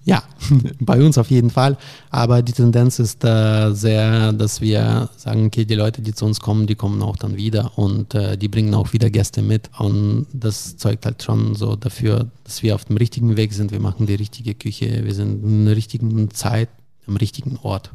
Ja, 0.04 0.22
bei 0.80 1.00
uns 1.00 1.18
auf 1.18 1.30
jeden 1.30 1.50
Fall. 1.50 1.76
Aber 2.10 2.42
die 2.42 2.52
Tendenz 2.52 2.98
ist 2.98 3.24
äh, 3.24 3.72
sehr, 3.72 4.32
dass 4.32 4.60
wir 4.60 5.08
sagen, 5.16 5.46
okay, 5.46 5.64
die 5.64 5.74
Leute, 5.74 6.02
die 6.02 6.14
zu 6.14 6.24
uns 6.24 6.40
kommen, 6.40 6.66
die 6.66 6.74
kommen 6.74 7.02
auch 7.02 7.16
dann 7.16 7.36
wieder 7.36 7.78
und 7.78 8.14
äh, 8.14 8.36
die 8.36 8.48
bringen 8.48 8.74
auch 8.74 8.92
wieder 8.92 9.10
Gäste 9.10 9.42
mit. 9.42 9.70
Und 9.78 10.26
das 10.32 10.76
zeugt 10.76 11.06
halt 11.06 11.22
schon 11.22 11.54
so 11.54 11.76
dafür, 11.76 12.30
dass 12.44 12.62
wir 12.62 12.74
auf 12.74 12.84
dem 12.84 12.96
richtigen 12.96 13.36
Weg 13.36 13.52
sind. 13.52 13.70
Wir 13.70 13.80
machen 13.80 14.06
die 14.06 14.14
richtige 14.14 14.54
Küche, 14.54 15.04
wir 15.04 15.14
sind 15.14 15.44
in 15.44 15.66
der 15.66 15.76
richtigen 15.76 16.30
Zeit, 16.30 16.68
am 17.06 17.16
richtigen 17.16 17.58
Ort. 17.62 17.92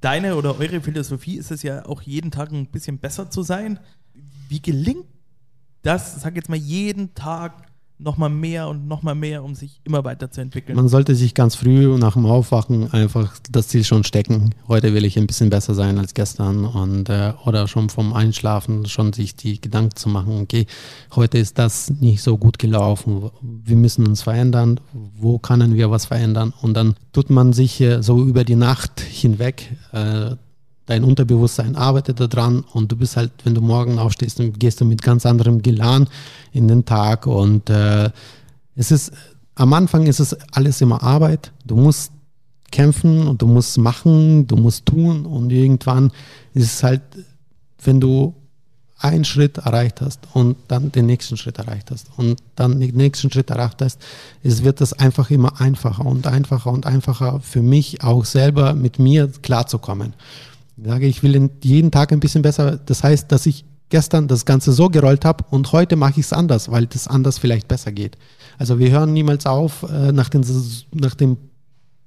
Deine 0.00 0.36
oder 0.36 0.58
eure 0.58 0.80
Philosophie 0.80 1.36
ist 1.36 1.50
es 1.50 1.62
ja 1.62 1.86
auch 1.86 2.02
jeden 2.02 2.30
Tag 2.30 2.52
ein 2.52 2.66
bisschen 2.66 2.98
besser 2.98 3.30
zu 3.30 3.42
sein. 3.42 3.78
Wie 4.48 4.60
gelingt 4.60 5.06
das, 5.84 6.20
sag 6.20 6.34
jetzt 6.34 6.48
mal, 6.48 6.56
jeden 6.56 7.14
Tag 7.14 7.52
nochmal 7.98 8.30
mehr 8.30 8.68
und 8.68 8.88
nochmal 8.88 9.14
mehr, 9.14 9.44
um 9.44 9.54
sich 9.54 9.80
immer 9.84 10.02
weiterzuentwickeln. 10.04 10.74
Man 10.74 10.88
sollte 10.88 11.14
sich 11.14 11.34
ganz 11.34 11.54
früh 11.54 11.96
nach 11.96 12.14
dem 12.14 12.26
Aufwachen 12.26 12.92
einfach 12.92 13.36
das 13.50 13.68
Ziel 13.68 13.84
schon 13.84 14.02
stecken. 14.02 14.50
Heute 14.66 14.94
will 14.94 15.04
ich 15.04 15.16
ein 15.16 15.26
bisschen 15.28 15.48
besser 15.48 15.74
sein 15.74 15.98
als 15.98 16.12
gestern 16.12 16.64
und 16.64 17.08
äh, 17.08 17.32
oder 17.44 17.68
schon 17.68 17.90
vom 17.90 18.12
Einschlafen 18.12 18.86
schon 18.86 19.12
sich 19.12 19.36
die 19.36 19.60
Gedanken 19.60 19.94
zu 19.94 20.08
machen, 20.08 20.40
okay, 20.42 20.66
heute 21.14 21.38
ist 21.38 21.58
das 21.58 21.90
nicht 21.90 22.22
so 22.22 22.36
gut 22.36 22.58
gelaufen. 22.58 23.30
Wir 23.40 23.76
müssen 23.76 24.06
uns 24.06 24.22
verändern. 24.22 24.80
Wo 25.16 25.38
können 25.38 25.74
wir 25.74 25.90
was 25.90 26.06
verändern? 26.06 26.52
Und 26.62 26.74
dann 26.74 26.96
tut 27.12 27.30
man 27.30 27.52
sich 27.52 27.80
äh, 27.80 28.02
so 28.02 28.22
über 28.24 28.44
die 28.44 28.56
Nacht 28.56 29.00
hinweg 29.00 29.70
äh, 29.92 30.34
dein 30.86 31.04
Unterbewusstsein 31.04 31.76
arbeitet 31.76 32.20
daran 32.20 32.64
und 32.72 32.92
du 32.92 32.96
bist 32.96 33.16
halt, 33.16 33.32
wenn 33.44 33.54
du 33.54 33.60
morgen 33.60 33.98
aufstehst, 33.98 34.40
gehst 34.58 34.80
du 34.80 34.84
mit 34.84 35.02
ganz 35.02 35.24
anderem 35.24 35.62
Gelan 35.62 36.08
in 36.52 36.68
den 36.68 36.84
Tag 36.84 37.26
und 37.26 37.70
äh, 37.70 38.10
es 38.76 38.90
ist, 38.90 39.12
am 39.54 39.72
Anfang 39.72 40.06
ist 40.06 40.20
es 40.20 40.34
alles 40.52 40.80
immer 40.80 41.02
Arbeit. 41.02 41.52
Du 41.64 41.76
musst 41.76 42.12
kämpfen 42.70 43.28
und 43.28 43.40
du 43.40 43.46
musst 43.46 43.78
machen, 43.78 44.46
du 44.46 44.56
musst 44.56 44.84
tun 44.86 45.26
und 45.26 45.50
irgendwann 45.50 46.10
ist 46.54 46.74
es 46.74 46.82
halt, 46.82 47.02
wenn 47.84 48.00
du 48.00 48.34
einen 48.98 49.24
Schritt 49.24 49.58
erreicht 49.58 50.00
hast 50.00 50.20
und 50.32 50.56
dann 50.68 50.90
den 50.90 51.06
nächsten 51.06 51.36
Schritt 51.36 51.58
erreicht 51.58 51.90
hast 51.90 52.08
und 52.16 52.40
dann 52.56 52.80
den 52.80 52.96
nächsten 52.96 53.30
Schritt 53.30 53.50
erreicht 53.50 53.82
hast, 53.82 54.00
es 54.42 54.64
wird 54.64 54.80
das 54.80 54.92
einfach 54.94 55.30
immer 55.30 55.60
einfacher 55.60 56.06
und 56.06 56.26
einfacher 56.26 56.70
und 56.70 56.86
einfacher 56.86 57.40
für 57.40 57.62
mich 57.62 58.02
auch 58.02 58.24
selber 58.24 58.74
mit 58.74 58.98
mir 58.98 59.30
klarzukommen. 59.42 60.14
Ich 60.76 60.86
sage, 60.86 61.06
ich 61.06 61.22
will 61.22 61.50
jeden 61.62 61.90
Tag 61.90 62.12
ein 62.12 62.20
bisschen 62.20 62.42
besser. 62.42 62.78
Das 62.78 63.02
heißt, 63.04 63.30
dass 63.30 63.46
ich 63.46 63.64
gestern 63.90 64.28
das 64.28 64.44
Ganze 64.44 64.72
so 64.72 64.88
gerollt 64.88 65.24
habe 65.24 65.44
und 65.50 65.70
heute 65.72 65.96
mache 65.96 66.18
ich 66.18 66.26
es 66.26 66.32
anders, 66.32 66.70
weil 66.70 66.86
das 66.86 67.06
anders 67.06 67.38
vielleicht 67.38 67.68
besser 67.68 67.92
geht. 67.92 68.16
Also 68.58 68.78
wir 68.78 68.90
hören 68.90 69.12
niemals 69.12 69.46
auf, 69.46 69.84
äh, 69.84 70.10
nach, 70.10 70.28
den, 70.28 70.44
nach 70.92 71.14
dem 71.14 71.36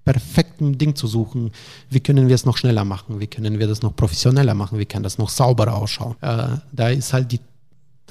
perfekten 0.04 0.78
Ding 0.78 0.96
zu 0.96 1.08
suchen. 1.08 1.52
Wie 1.90 2.00
können 2.00 2.28
wir 2.28 2.36
es 2.36 2.46
noch 2.46 2.58
schneller 2.58 2.86
machen? 2.86 3.20
Wie 3.20 3.28
können 3.28 3.60
wir 3.60 3.68
das 3.68 3.82
noch 3.82 3.96
professioneller 3.96 4.54
machen? 4.54 4.80
Wie 4.80 4.86
kann 4.86 5.04
das 5.04 5.18
noch 5.18 5.30
sauberer 5.30 5.76
ausschauen? 5.76 6.16
Äh, 6.22 6.58
da 6.72 6.90
ist 6.90 7.14
halt 7.14 7.32
die, 7.32 7.40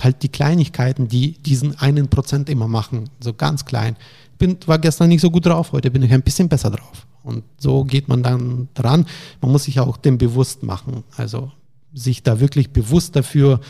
halt 0.00 0.22
die 0.22 0.28
Kleinigkeiten, 0.28 1.08
die 1.08 1.32
diesen 1.38 1.78
einen 1.78 2.08
Prozent 2.08 2.48
immer 2.48 2.68
machen, 2.68 3.08
so 3.20 3.32
ganz 3.32 3.64
klein. 3.64 3.96
Bin, 4.38 4.58
war 4.66 4.78
gestern 4.78 5.08
nicht 5.08 5.22
so 5.22 5.30
gut 5.30 5.46
drauf, 5.46 5.72
heute 5.72 5.90
bin 5.90 6.02
ich 6.02 6.12
ein 6.12 6.22
bisschen 6.22 6.48
besser 6.48 6.70
drauf. 6.70 7.05
Und 7.26 7.42
so 7.58 7.84
geht 7.84 8.08
man 8.08 8.22
dann 8.22 8.68
dran. 8.74 9.04
Man 9.40 9.52
muss 9.52 9.64
sich 9.64 9.80
auch 9.80 9.96
dem 9.96 10.16
bewusst 10.16 10.62
machen. 10.62 11.02
Also 11.16 11.50
sich 11.92 12.22
da 12.22 12.40
wirklich 12.40 12.70
bewusst 12.70 13.16
dafür 13.16 13.60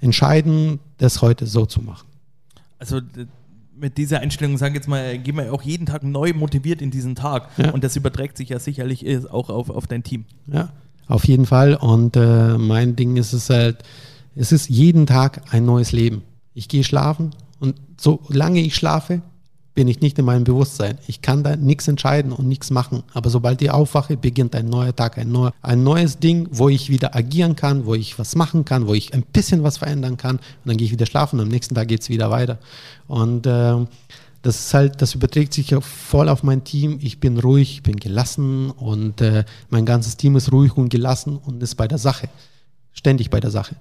entscheiden, 0.00 0.78
das 0.98 1.22
heute 1.22 1.46
so 1.46 1.64
zu 1.66 1.80
machen. 1.80 2.06
Also 2.78 3.00
mit 3.74 3.96
dieser 3.96 4.20
Einstellung, 4.20 4.58
sage 4.58 4.72
ich 4.72 4.76
jetzt 4.76 4.88
mal, 4.88 5.18
gehen 5.18 5.36
wir 5.36 5.52
auch 5.52 5.62
jeden 5.62 5.86
Tag 5.86 6.02
neu 6.02 6.32
motiviert 6.34 6.82
in 6.82 6.90
diesen 6.90 7.14
Tag. 7.14 7.48
Ja. 7.56 7.70
Und 7.70 7.84
das 7.84 7.96
überträgt 7.96 8.36
sich 8.36 8.50
ja 8.50 8.58
sicherlich 8.58 9.06
auch 9.30 9.48
auf, 9.48 9.70
auf 9.70 9.86
dein 9.86 10.02
Team. 10.02 10.24
Ja, 10.46 10.70
auf 11.06 11.24
jeden 11.26 11.46
Fall. 11.46 11.74
Und 11.74 12.16
äh, 12.16 12.58
mein 12.58 12.96
Ding 12.96 13.16
ist 13.16 13.32
es 13.32 13.48
halt, 13.50 13.82
es 14.34 14.52
ist 14.52 14.68
jeden 14.68 15.06
Tag 15.06 15.42
ein 15.52 15.64
neues 15.64 15.92
Leben. 15.92 16.22
Ich 16.54 16.68
gehe 16.68 16.84
schlafen 16.84 17.30
und 17.60 17.76
solange 17.96 18.60
ich 18.60 18.74
schlafe, 18.74 19.22
bin 19.78 19.86
ich 19.86 20.00
nicht 20.00 20.18
in 20.18 20.24
meinem 20.24 20.42
Bewusstsein. 20.42 20.98
Ich 21.06 21.22
kann 21.22 21.44
da 21.44 21.54
nichts 21.54 21.86
entscheiden 21.86 22.32
und 22.32 22.48
nichts 22.48 22.72
machen. 22.72 23.04
Aber 23.14 23.30
sobald 23.30 23.62
ich 23.62 23.70
aufwache, 23.70 24.16
beginnt 24.16 24.56
ein 24.56 24.66
neuer 24.66 24.96
Tag, 24.96 25.18
ein, 25.18 25.30
neuer, 25.30 25.52
ein 25.62 25.84
neues 25.84 26.18
Ding, 26.18 26.48
wo 26.50 26.68
ich 26.68 26.90
wieder 26.90 27.14
agieren 27.14 27.54
kann, 27.54 27.86
wo 27.86 27.94
ich 27.94 28.18
was 28.18 28.34
machen 28.34 28.64
kann, 28.64 28.88
wo 28.88 28.94
ich 28.94 29.14
ein 29.14 29.22
bisschen 29.22 29.62
was 29.62 29.78
verändern 29.78 30.16
kann. 30.16 30.38
Und 30.38 30.42
dann 30.64 30.76
gehe 30.78 30.86
ich 30.86 30.90
wieder 30.90 31.06
schlafen 31.06 31.38
und 31.38 31.44
am 31.44 31.48
nächsten 31.48 31.76
Tag 31.76 31.86
geht 31.86 32.00
es 32.00 32.08
wieder 32.08 32.28
weiter. 32.28 32.58
Und 33.06 33.46
äh, 33.46 33.76
das 34.42 34.58
ist 34.58 34.74
halt, 34.74 35.00
das 35.00 35.14
überträgt 35.14 35.54
sich 35.54 35.72
voll 35.80 36.28
auf 36.28 36.42
mein 36.42 36.64
Team. 36.64 36.98
Ich 37.00 37.20
bin 37.20 37.38
ruhig, 37.38 37.74
ich 37.74 37.82
bin 37.84 37.98
gelassen 37.98 38.72
und 38.72 39.20
äh, 39.20 39.44
mein 39.70 39.86
ganzes 39.86 40.16
Team 40.16 40.34
ist 40.34 40.50
ruhig 40.50 40.76
und 40.76 40.88
gelassen 40.88 41.36
und 41.36 41.62
ist 41.62 41.76
bei 41.76 41.86
der 41.86 41.98
Sache. 41.98 42.28
Ständig 42.92 43.30
bei 43.30 43.38
der 43.38 43.52
Sache 43.52 43.76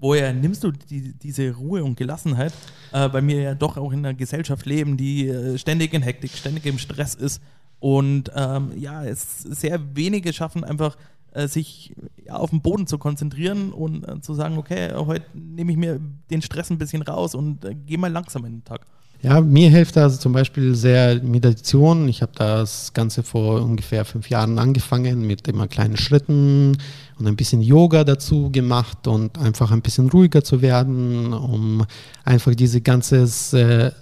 woher 0.00 0.32
nimmst 0.32 0.64
du 0.64 0.72
die, 0.72 1.12
diese 1.12 1.54
Ruhe 1.54 1.84
und 1.84 1.96
Gelassenheit, 1.96 2.52
äh, 2.92 3.08
weil 3.12 3.26
wir 3.26 3.40
ja 3.40 3.54
doch 3.54 3.76
auch 3.76 3.92
in 3.92 4.00
einer 4.00 4.14
Gesellschaft 4.14 4.66
leben, 4.66 4.96
die 4.96 5.28
äh, 5.28 5.58
ständig 5.58 5.94
in 5.94 6.02
Hektik, 6.02 6.32
ständig 6.32 6.66
im 6.66 6.78
Stress 6.78 7.14
ist 7.14 7.40
und 7.80 8.30
ähm, 8.36 8.72
ja, 8.76 9.04
es 9.04 9.40
sehr 9.42 9.80
wenige 9.96 10.32
schaffen 10.32 10.64
einfach 10.64 10.96
äh, 11.32 11.48
sich 11.48 11.94
ja, 12.24 12.34
auf 12.34 12.50
den 12.50 12.60
Boden 12.60 12.86
zu 12.86 12.98
konzentrieren 12.98 13.72
und 13.72 14.06
äh, 14.06 14.20
zu 14.20 14.34
sagen, 14.34 14.58
okay, 14.58 14.92
heute 14.94 15.24
nehme 15.32 15.72
ich 15.72 15.78
mir 15.78 16.00
den 16.30 16.42
Stress 16.42 16.70
ein 16.70 16.78
bisschen 16.78 17.02
raus 17.02 17.34
und 17.34 17.64
äh, 17.64 17.74
gehe 17.74 17.98
mal 17.98 18.12
langsam 18.12 18.44
in 18.44 18.58
den 18.58 18.64
Tag. 18.64 18.86
Ja, 19.22 19.40
mir 19.42 19.68
hilft 19.68 19.98
also 19.98 20.16
zum 20.16 20.32
Beispiel 20.32 20.74
sehr 20.74 21.22
Meditation. 21.22 22.08
Ich 22.08 22.22
habe 22.22 22.32
das 22.34 22.94
Ganze 22.94 23.22
vor 23.22 23.60
ungefähr 23.62 24.06
fünf 24.06 24.30
Jahren 24.30 24.58
angefangen 24.58 25.26
mit 25.26 25.46
immer 25.46 25.68
kleinen 25.68 25.98
Schritten 25.98 26.78
und 27.20 27.26
ein 27.26 27.36
bisschen 27.36 27.60
Yoga 27.60 28.02
dazu 28.04 28.50
gemacht 28.50 29.06
und 29.06 29.38
einfach 29.38 29.70
ein 29.70 29.82
bisschen 29.82 30.08
ruhiger 30.08 30.42
zu 30.42 30.62
werden, 30.62 31.32
um 31.32 31.84
einfach 32.24 32.54
diese 32.54 32.80
ganze 32.80 33.22
äh, 33.52 33.92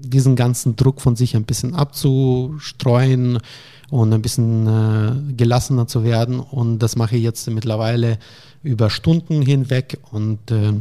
diesen 0.00 0.36
ganzen 0.36 0.76
Druck 0.76 1.00
von 1.00 1.16
sich 1.16 1.36
ein 1.36 1.44
bisschen 1.44 1.74
abzustreuen 1.74 3.38
und 3.90 4.12
ein 4.12 4.22
bisschen 4.22 4.66
äh, 4.66 5.32
gelassener 5.34 5.86
zu 5.86 6.04
werden. 6.04 6.40
Und 6.40 6.80
das 6.80 6.96
mache 6.96 7.16
ich 7.16 7.22
jetzt 7.22 7.48
mittlerweile 7.50 8.18
über 8.62 8.90
Stunden 8.90 9.42
hinweg 9.42 9.98
und 10.10 10.50
äh, 10.50 10.72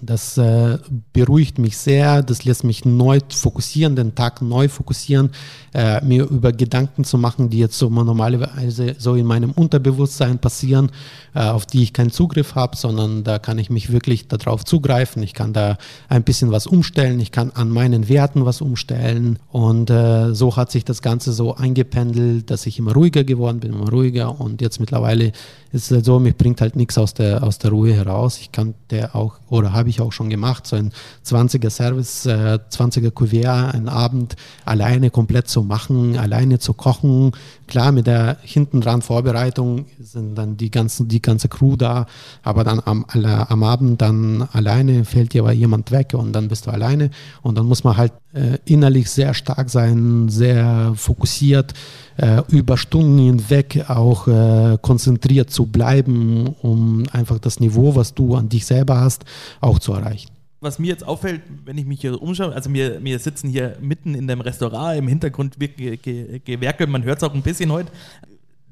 das 0.00 0.36
äh, 0.38 0.78
beruhigt 1.12 1.58
mich 1.58 1.76
sehr, 1.78 2.22
das 2.22 2.44
lässt 2.44 2.64
mich 2.64 2.84
neu 2.84 3.20
fokussieren, 3.28 3.96
den 3.96 4.14
Tag 4.14 4.42
neu 4.42 4.68
fokussieren, 4.68 5.30
äh, 5.72 6.04
mir 6.04 6.24
über 6.28 6.52
Gedanken 6.52 7.04
zu 7.04 7.18
machen, 7.18 7.50
die 7.50 7.58
jetzt 7.58 7.78
so 7.78 7.88
normalerweise 7.88 8.96
so 8.98 9.14
in 9.14 9.26
meinem 9.26 9.52
Unterbewusstsein 9.52 10.38
passieren, 10.38 10.90
äh, 11.34 11.40
auf 11.40 11.66
die 11.66 11.82
ich 11.82 11.92
keinen 11.92 12.10
Zugriff 12.10 12.54
habe, 12.54 12.76
sondern 12.76 13.24
da 13.24 13.38
kann 13.38 13.58
ich 13.58 13.70
mich 13.70 13.92
wirklich 13.92 14.28
darauf 14.28 14.64
zugreifen. 14.64 15.22
Ich 15.22 15.34
kann 15.34 15.52
da 15.52 15.78
ein 16.08 16.22
bisschen 16.22 16.50
was 16.50 16.66
umstellen, 16.66 17.20
ich 17.20 17.32
kann 17.32 17.50
an 17.52 17.70
meinen 17.70 18.08
Werten 18.08 18.44
was 18.44 18.60
umstellen 18.60 19.38
und 19.50 19.90
äh, 19.90 20.34
so 20.34 20.56
hat 20.56 20.70
sich 20.70 20.84
das 20.84 21.02
Ganze 21.02 21.32
so 21.32 21.54
eingependelt, 21.54 22.50
dass 22.50 22.66
ich 22.66 22.78
immer 22.78 22.92
ruhiger 22.92 23.24
geworden 23.24 23.60
bin, 23.60 23.72
immer 23.72 23.90
ruhiger 23.90 24.40
und 24.40 24.60
jetzt 24.60 24.80
mittlerweile 24.80 25.32
ist 25.74 25.90
es 25.90 25.90
halt 25.90 26.04
so, 26.04 26.20
mich 26.20 26.36
bringt 26.36 26.60
halt 26.60 26.76
nichts 26.76 26.96
aus 26.96 27.14
der, 27.14 27.42
aus 27.42 27.58
der 27.58 27.72
Ruhe 27.72 27.92
heraus. 27.92 28.38
Ich 28.38 28.52
kann 28.52 28.74
der 28.90 29.16
auch, 29.16 29.40
oder 29.48 29.72
habe 29.72 29.83
ich 29.90 30.00
auch 30.00 30.12
schon 30.12 30.30
gemacht, 30.30 30.66
so 30.66 30.76
ein 30.76 30.92
20er 31.26 31.70
Service, 31.70 32.26
äh, 32.26 32.58
20er 32.70 33.10
Kuvert, 33.10 33.74
einen 33.74 33.88
Abend 33.88 34.36
alleine 34.64 35.10
komplett 35.10 35.48
zu 35.48 35.62
machen, 35.62 36.16
alleine 36.16 36.58
zu 36.58 36.72
kochen. 36.72 37.32
Klar, 37.66 37.92
mit 37.92 38.06
der 38.06 38.36
hinten 38.42 38.80
dran 38.80 39.00
Vorbereitung 39.00 39.86
sind 39.98 40.34
dann 40.36 40.56
die 40.56 40.70
ganzen, 40.70 41.08
die 41.08 41.22
ganze 41.22 41.48
Crew 41.48 41.76
da, 41.76 42.06
aber 42.42 42.62
dann 42.62 42.80
am, 42.84 43.04
am 43.06 43.62
Abend 43.62 44.02
dann 44.02 44.46
alleine 44.52 45.04
fällt 45.04 45.32
dir 45.32 45.42
aber 45.42 45.52
jemand 45.52 45.90
weg 45.90 46.14
und 46.14 46.32
dann 46.32 46.48
bist 46.48 46.66
du 46.66 46.70
alleine. 46.70 47.10
Und 47.42 47.56
dann 47.56 47.66
muss 47.66 47.84
man 47.84 47.96
halt 47.96 48.12
äh, 48.34 48.58
innerlich 48.66 49.10
sehr 49.10 49.32
stark 49.32 49.70
sein, 49.70 50.28
sehr 50.28 50.92
fokussiert, 50.96 51.72
äh, 52.16 52.42
über 52.48 52.76
Stunden 52.76 53.18
hinweg 53.18 53.84
auch 53.88 54.28
äh, 54.28 54.76
konzentriert 54.82 55.50
zu 55.50 55.66
bleiben, 55.66 56.48
um 56.62 57.04
einfach 57.12 57.38
das 57.38 57.60
Niveau, 57.60 57.94
was 57.96 58.14
du 58.14 58.34
an 58.34 58.48
dich 58.48 58.66
selber 58.66 59.00
hast, 59.00 59.24
auch 59.60 59.78
zu 59.78 59.92
erreichen 59.92 60.33
was 60.64 60.78
mir 60.78 60.88
jetzt 60.88 61.06
auffällt, 61.06 61.42
wenn 61.64 61.78
ich 61.78 61.84
mich 61.84 62.00
hier 62.00 62.20
umschaue, 62.20 62.52
also 62.54 62.72
wir, 62.72 63.04
wir 63.04 63.18
sitzen 63.18 63.48
hier 63.48 63.76
mitten 63.80 64.14
in 64.14 64.26
dem 64.26 64.40
Restaurant, 64.40 64.98
im 64.98 65.06
Hintergrund 65.06 65.60
wird 65.60 65.76
ge, 65.76 65.96
ge, 65.96 66.40
gewerkelt, 66.44 66.90
man 66.90 67.04
hört 67.04 67.18
es 67.18 67.24
auch 67.24 67.34
ein 67.34 67.42
bisschen 67.42 67.70
heute. 67.70 67.92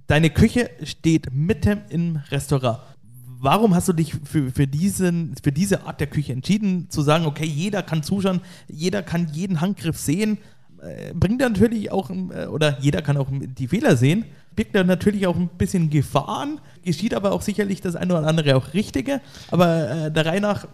Deine 0.07 0.31
Küche 0.31 0.71
steht 0.83 1.33
mitten 1.33 1.83
im 1.91 2.17
Restaurant. 2.31 2.81
Warum 3.39 3.75
hast 3.75 3.89
du 3.89 3.93
dich 3.93 4.15
für, 4.25 4.51
für, 4.51 4.67
diesen, 4.67 5.35
für 5.43 5.53
diese 5.53 5.87
Art 5.87 6.01
der 6.01 6.07
Küche 6.07 6.33
entschieden, 6.33 6.89
zu 6.91 7.03
sagen, 7.03 7.27
okay, 7.27 7.47
jeder 7.47 7.83
kann 7.83 8.03
zuschauen, 8.03 8.41
jeder 8.69 9.03
kann 9.03 9.29
jeden 9.33 9.61
Handgriff 9.61 9.99
sehen, 9.99 10.39
äh, 10.81 11.13
bringt 11.15 11.41
natürlich 11.41 11.93
auch, 11.93 12.11
äh, 12.11 12.47
oder 12.47 12.79
jeder 12.81 13.03
kann 13.03 13.17
auch 13.17 13.29
die 13.31 13.69
Fehler 13.69 13.97
sehen, 13.97 14.25
birgt 14.57 14.75
da 14.75 14.85
natürlich 14.85 15.27
auch 15.27 15.37
ein 15.37 15.49
bisschen 15.59 15.91
Gefahren, 15.91 16.61
geschieht 16.85 17.15
aber 17.15 17.33
auch 17.33 17.43
sicherlich 17.43 17.81
das 17.81 17.97
eine 17.97 18.17
oder 18.17 18.27
andere 18.27 18.57
auch 18.57 18.75
Richtige, 18.75 19.21
aber 19.51 19.91
äh, 20.07 20.13
der 20.13 20.27
Reihe 20.27 20.41
nach, 20.41 20.67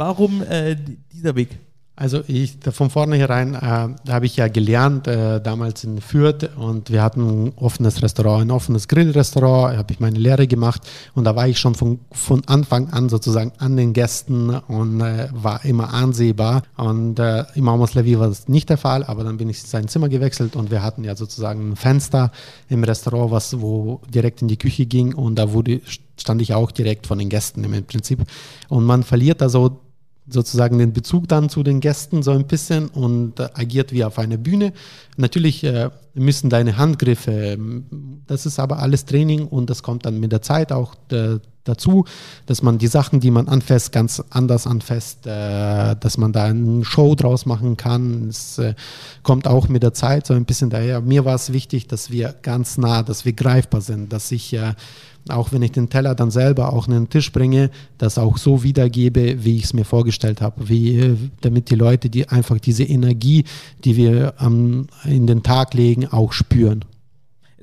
warum 0.00 0.42
äh, 0.42 0.76
dieser 1.12 1.36
Weg? 1.36 1.50
Also 1.94 2.22
ich 2.28 2.56
von 2.72 2.88
vornherein 2.88 3.54
äh, 3.54 4.10
habe 4.10 4.24
ich 4.24 4.34
ja 4.38 4.48
gelernt, 4.48 5.06
äh, 5.06 5.38
damals 5.42 5.84
in 5.84 6.00
Fürth 6.00 6.48
und 6.56 6.88
wir 6.88 7.02
hatten 7.02 7.48
ein 7.48 7.52
offenes 7.56 8.02
Restaurant, 8.02 8.40
ein 8.40 8.50
offenes 8.50 8.88
Grillrestaurant, 8.88 9.76
habe 9.76 9.92
ich 9.92 10.00
meine 10.00 10.18
Lehre 10.18 10.46
gemacht 10.46 10.80
und 11.14 11.24
da 11.24 11.36
war 11.36 11.46
ich 11.46 11.58
schon 11.58 11.74
von, 11.74 12.00
von 12.10 12.42
Anfang 12.46 12.88
an 12.88 13.10
sozusagen 13.10 13.52
an 13.58 13.76
den 13.76 13.92
Gästen 13.92 14.48
und 14.48 15.02
äh, 15.02 15.28
war 15.32 15.62
immer 15.66 15.92
ansehbar 15.92 16.62
und 16.78 17.18
äh, 17.18 17.44
im 17.54 17.66
Levy 17.66 18.18
war 18.18 18.28
das 18.28 18.48
nicht 18.48 18.70
der 18.70 18.78
Fall, 18.78 19.04
aber 19.04 19.22
dann 19.22 19.36
bin 19.36 19.50
ich 19.50 19.60
in 19.60 19.66
sein 19.66 19.88
Zimmer 19.88 20.08
gewechselt 20.08 20.56
und 20.56 20.70
wir 20.70 20.82
hatten 20.82 21.04
ja 21.04 21.14
sozusagen 21.14 21.72
ein 21.72 21.76
Fenster 21.76 22.32
im 22.70 22.82
Restaurant, 22.82 23.30
was 23.30 23.60
wo 23.60 24.00
direkt 24.08 24.40
in 24.40 24.48
die 24.48 24.56
Küche 24.56 24.86
ging 24.86 25.12
und 25.14 25.34
da 25.34 25.52
wurde 25.52 25.82
stand 26.16 26.40
ich 26.40 26.54
auch 26.54 26.70
direkt 26.70 27.06
von 27.06 27.18
den 27.18 27.28
Gästen 27.28 27.62
im 27.62 27.84
Prinzip 27.84 28.20
und 28.70 28.84
man 28.84 29.02
verliert 29.02 29.42
da 29.42 29.50
so 29.50 29.80
sozusagen 30.30 30.78
den 30.78 30.92
Bezug 30.92 31.28
dann 31.28 31.48
zu 31.48 31.62
den 31.62 31.80
Gästen 31.80 32.22
so 32.22 32.30
ein 32.30 32.46
bisschen 32.46 32.88
und 32.88 33.38
äh, 33.40 33.48
agiert 33.54 33.92
wie 33.92 34.04
auf 34.04 34.18
einer 34.18 34.36
Bühne. 34.36 34.72
Natürlich 35.16 35.64
äh, 35.64 35.90
müssen 36.14 36.50
deine 36.50 36.76
Handgriffe, 36.76 37.58
das 38.26 38.46
ist 38.46 38.58
aber 38.58 38.78
alles 38.80 39.04
Training 39.04 39.46
und 39.46 39.70
das 39.70 39.82
kommt 39.82 40.06
dann 40.06 40.20
mit 40.20 40.32
der 40.32 40.42
Zeit 40.42 40.72
auch 40.72 40.94
äh, 41.12 41.38
dazu, 41.70 42.04
dass 42.46 42.62
man 42.62 42.78
die 42.78 42.86
Sachen, 42.86 43.20
die 43.20 43.30
man 43.30 43.48
anfasst, 43.48 43.92
ganz 43.92 44.22
anders 44.30 44.66
anfasst, 44.66 45.26
äh, 45.26 45.96
dass 45.96 46.18
man 46.18 46.32
da 46.32 46.44
eine 46.44 46.84
Show 46.84 47.14
draus 47.14 47.46
machen 47.46 47.76
kann. 47.76 48.28
Es 48.28 48.58
äh, 48.58 48.74
kommt 49.22 49.46
auch 49.46 49.68
mit 49.68 49.82
der 49.82 49.94
Zeit 49.94 50.26
so 50.26 50.34
ein 50.34 50.44
bisschen 50.44 50.70
daher. 50.70 51.00
Mir 51.00 51.24
war 51.24 51.34
es 51.34 51.52
wichtig, 51.52 51.86
dass 51.86 52.10
wir 52.10 52.34
ganz 52.42 52.78
nah, 52.78 53.02
dass 53.02 53.24
wir 53.24 53.32
greifbar 53.32 53.80
sind, 53.80 54.12
dass 54.12 54.30
ich 54.32 54.52
äh, 54.52 54.74
auch 55.28 55.52
wenn 55.52 55.62
ich 55.62 55.72
den 55.72 55.90
Teller 55.90 56.14
dann 56.14 56.30
selber 56.30 56.72
auch 56.72 56.86
in 56.86 56.94
den 56.94 57.08
Tisch 57.08 57.30
bringe, 57.32 57.70
das 57.98 58.18
auch 58.18 58.38
so 58.38 58.62
wiedergebe, 58.62 59.44
wie 59.44 59.56
ich 59.56 59.64
es 59.64 59.72
mir 59.74 59.84
vorgestellt 59.84 60.40
habe, 60.40 60.68
wie, 60.68 61.30
damit 61.40 61.70
die 61.70 61.74
Leute, 61.74 62.08
die 62.08 62.28
einfach 62.28 62.58
diese 62.58 62.84
Energie, 62.84 63.44
die 63.84 63.96
wir 63.96 64.34
ähm, 64.40 64.86
in 65.04 65.26
den 65.26 65.42
Tag 65.42 65.74
legen, 65.74 66.06
auch 66.06 66.32
spüren. 66.32 66.84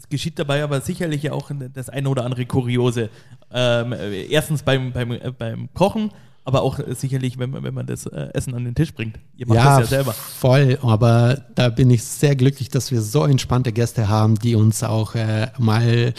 Es 0.07 0.09
geschieht 0.09 0.39
dabei 0.39 0.63
aber 0.63 0.79
sicherlich 0.79 1.29
auch 1.31 1.51
das 1.73 1.89
eine 1.89 2.07
oder 2.07 2.23
andere 2.23 2.45
Kuriose. 2.45 3.09
Ähm, 3.51 3.93
erstens 4.29 4.63
beim, 4.63 4.93
beim, 4.93 5.11
äh, 5.11 5.33
beim 5.37 5.67
Kochen, 5.73 6.11
aber 6.45 6.61
auch 6.61 6.79
sicherlich, 6.95 7.37
wenn 7.37 7.49
man, 7.49 7.63
wenn 7.63 7.73
man 7.73 7.85
das 7.85 8.05
äh, 8.05 8.29
Essen 8.33 8.55
an 8.55 8.63
den 8.63 8.73
Tisch 8.73 8.93
bringt. 8.93 9.19
Ihr 9.35 9.47
macht 9.47 9.57
ja, 9.57 9.79
das 9.79 9.89
ja 9.91 9.97
selber. 9.97 10.13
Voll, 10.13 10.79
aber 10.81 11.43
da 11.55 11.67
bin 11.67 11.89
ich 11.89 12.05
sehr 12.05 12.37
glücklich, 12.37 12.69
dass 12.69 12.89
wir 12.89 13.01
so 13.01 13.25
entspannte 13.25 13.73
Gäste 13.73 14.07
haben, 14.07 14.35
die 14.35 14.55
uns 14.55 14.81
auch 14.81 15.13
äh, 15.15 15.47
mal, 15.57 16.13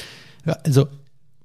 also 0.64 0.89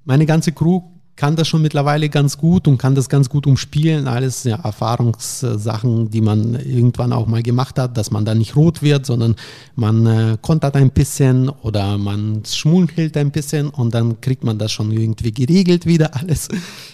meine 0.04 0.26
ganze 0.26 0.52
Crew 0.52 0.82
kann 1.16 1.36
das 1.36 1.48
schon 1.48 1.62
mittlerweile 1.62 2.10
ganz 2.10 2.38
gut 2.38 2.68
und 2.68 2.80
kann 2.80 2.96
das 2.96 3.08
ganz 3.08 3.30
gut 3.30 3.46
umspielen. 3.46 4.08
Alles 4.08 4.44
ja, 4.46 4.56
Erfahrungssachen, 4.56 6.10
die 6.10 6.22
man 6.22 6.56
irgendwann 6.56 7.14
auch 7.14 7.28
mal 7.28 7.44
gemacht 7.44 7.78
hat, 7.78 7.98
dass 7.98 8.10
man 8.10 8.26
da 8.26 8.34
nicht 8.34 8.56
rot 8.56 8.82
wird, 8.82 9.06
sondern 9.06 9.36
man 9.76 10.06
äh, 10.08 10.38
kontert 10.42 10.76
ein 10.76 10.90
bisschen 10.90 11.50
oder 11.50 12.00
man 12.00 12.42
schmunzelt 12.46 13.16
ein 13.16 13.32
bisschen 13.32 13.70
und 13.70 13.94
dann 13.94 14.22
kriegt 14.22 14.44
man 14.44 14.58
das 14.58 14.72
schon 14.72 14.92
irgendwie 14.92 15.32
geregelt 15.32 15.86
wieder 15.86 16.16
alles. 16.16 16.48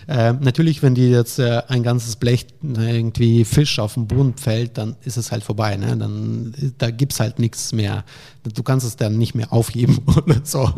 Äh, 0.07 0.33
natürlich, 0.33 0.83
wenn 0.83 0.95
dir 0.95 1.09
jetzt 1.09 1.39
äh, 1.39 1.61
ein 1.69 1.83
ganzes 1.83 2.17
Blech 2.17 2.47
äh, 2.63 2.97
irgendwie 2.97 3.45
Fisch 3.45 3.79
auf 3.79 3.93
den 3.93 4.07
Boden 4.07 4.33
fällt, 4.35 4.77
dann 4.77 4.97
ist 5.05 5.17
es 5.17 5.31
halt 5.31 5.43
vorbei. 5.43 5.77
Ne? 5.77 5.95
Dann, 5.95 6.53
da 6.77 6.91
gibt 6.91 7.13
es 7.13 7.21
halt 7.21 7.39
nichts 7.39 7.71
mehr. 7.71 8.03
Du 8.43 8.63
kannst 8.63 8.85
es 8.85 8.97
dann 8.97 9.17
nicht 9.17 9.33
mehr 9.33 9.53
aufheben 9.53 9.99
oder 10.17 10.41
so. 10.43 10.69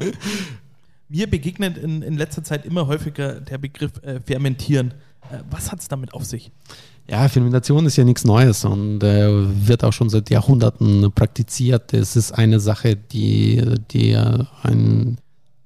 Mir 1.12 1.30
begegnet 1.30 1.78
in, 1.78 2.02
in 2.02 2.16
letzter 2.16 2.42
Zeit 2.42 2.66
immer 2.66 2.88
häufiger 2.88 3.42
der 3.42 3.58
Begriff 3.58 3.92
äh, 4.02 4.22
Fermentieren. 4.22 4.94
Äh, 5.30 5.40
was 5.50 5.70
hat 5.70 5.82
es 5.82 5.90
damit 5.90 6.14
auf 6.14 6.24
sich? 6.24 6.52
Ja, 7.10 7.28
Fermentation 7.28 7.86
ist 7.86 7.98
ja 7.98 8.06
nichts 8.06 8.24
Neues 8.24 8.64
und 8.64 9.04
äh, 9.04 9.28
wird 9.68 9.84
auch 9.84 9.92
schon 9.92 10.10
seit 10.10 10.30
Jahrhunderten 10.30 11.12
praktiziert. 11.12 11.94
Es 11.94 12.16
ist 12.16 12.32
eine 12.32 12.62
Sache, 12.62 12.96
die, 12.96 13.62
die 13.92 14.16
ein, 14.16 15.18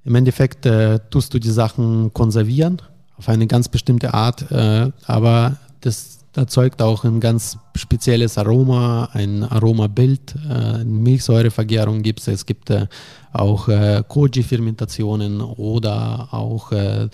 im 0.04 0.14
Endeffekt 0.16 0.66
äh, 0.66 0.98
tust 1.10 1.32
du 1.32 1.38
die 1.38 1.50
Sachen 1.50 2.12
konservieren 2.12 2.82
auf 3.16 3.28
eine 3.28 3.46
ganz 3.46 3.68
bestimmte 3.68 4.14
Art, 4.14 4.50
äh, 4.50 4.90
aber 5.06 5.56
das 5.80 6.18
erzeugt 6.36 6.82
auch 6.82 7.04
ein 7.04 7.20
ganz 7.20 7.58
spezielles 7.74 8.38
Aroma, 8.38 9.08
ein 9.12 9.42
Aromabild. 9.42 10.34
Äh, 10.48 10.84
Milchsäurevergärung 10.84 12.02
gibt 12.02 12.20
es. 12.20 12.28
Es 12.28 12.46
gibt 12.46 12.70
äh, 12.70 12.86
auch 13.32 13.68
äh, 13.68 14.02
Koji-Fermentationen 14.06 15.40
oder 15.40 16.28
auch 16.32 16.72
äh, 16.72 17.08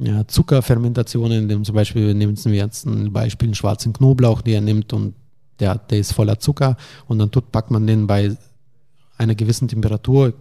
ja, 0.00 0.26
Zuckerfermentationen. 0.26 1.64
Zum 1.64 1.74
Beispiel 1.74 2.14
nehmen 2.14 2.36
wir 2.44 2.54
jetzt 2.54 2.86
ein 2.86 3.12
Beispiel 3.12 3.48
einen 3.48 3.54
schwarzen 3.54 3.92
Knoblauch, 3.92 4.42
den 4.42 4.54
er 4.54 4.60
nimmt 4.60 4.92
und 4.92 5.14
der, 5.60 5.76
der 5.76 5.98
ist 5.98 6.12
voller 6.12 6.38
Zucker 6.38 6.76
und 7.08 7.18
dann 7.18 7.30
tut, 7.30 7.52
packt 7.52 7.70
man 7.70 7.86
den 7.86 8.06
bei 8.06 8.36
einer 9.18 9.34
gewissen 9.34 9.68
Temperatur, 9.68 10.32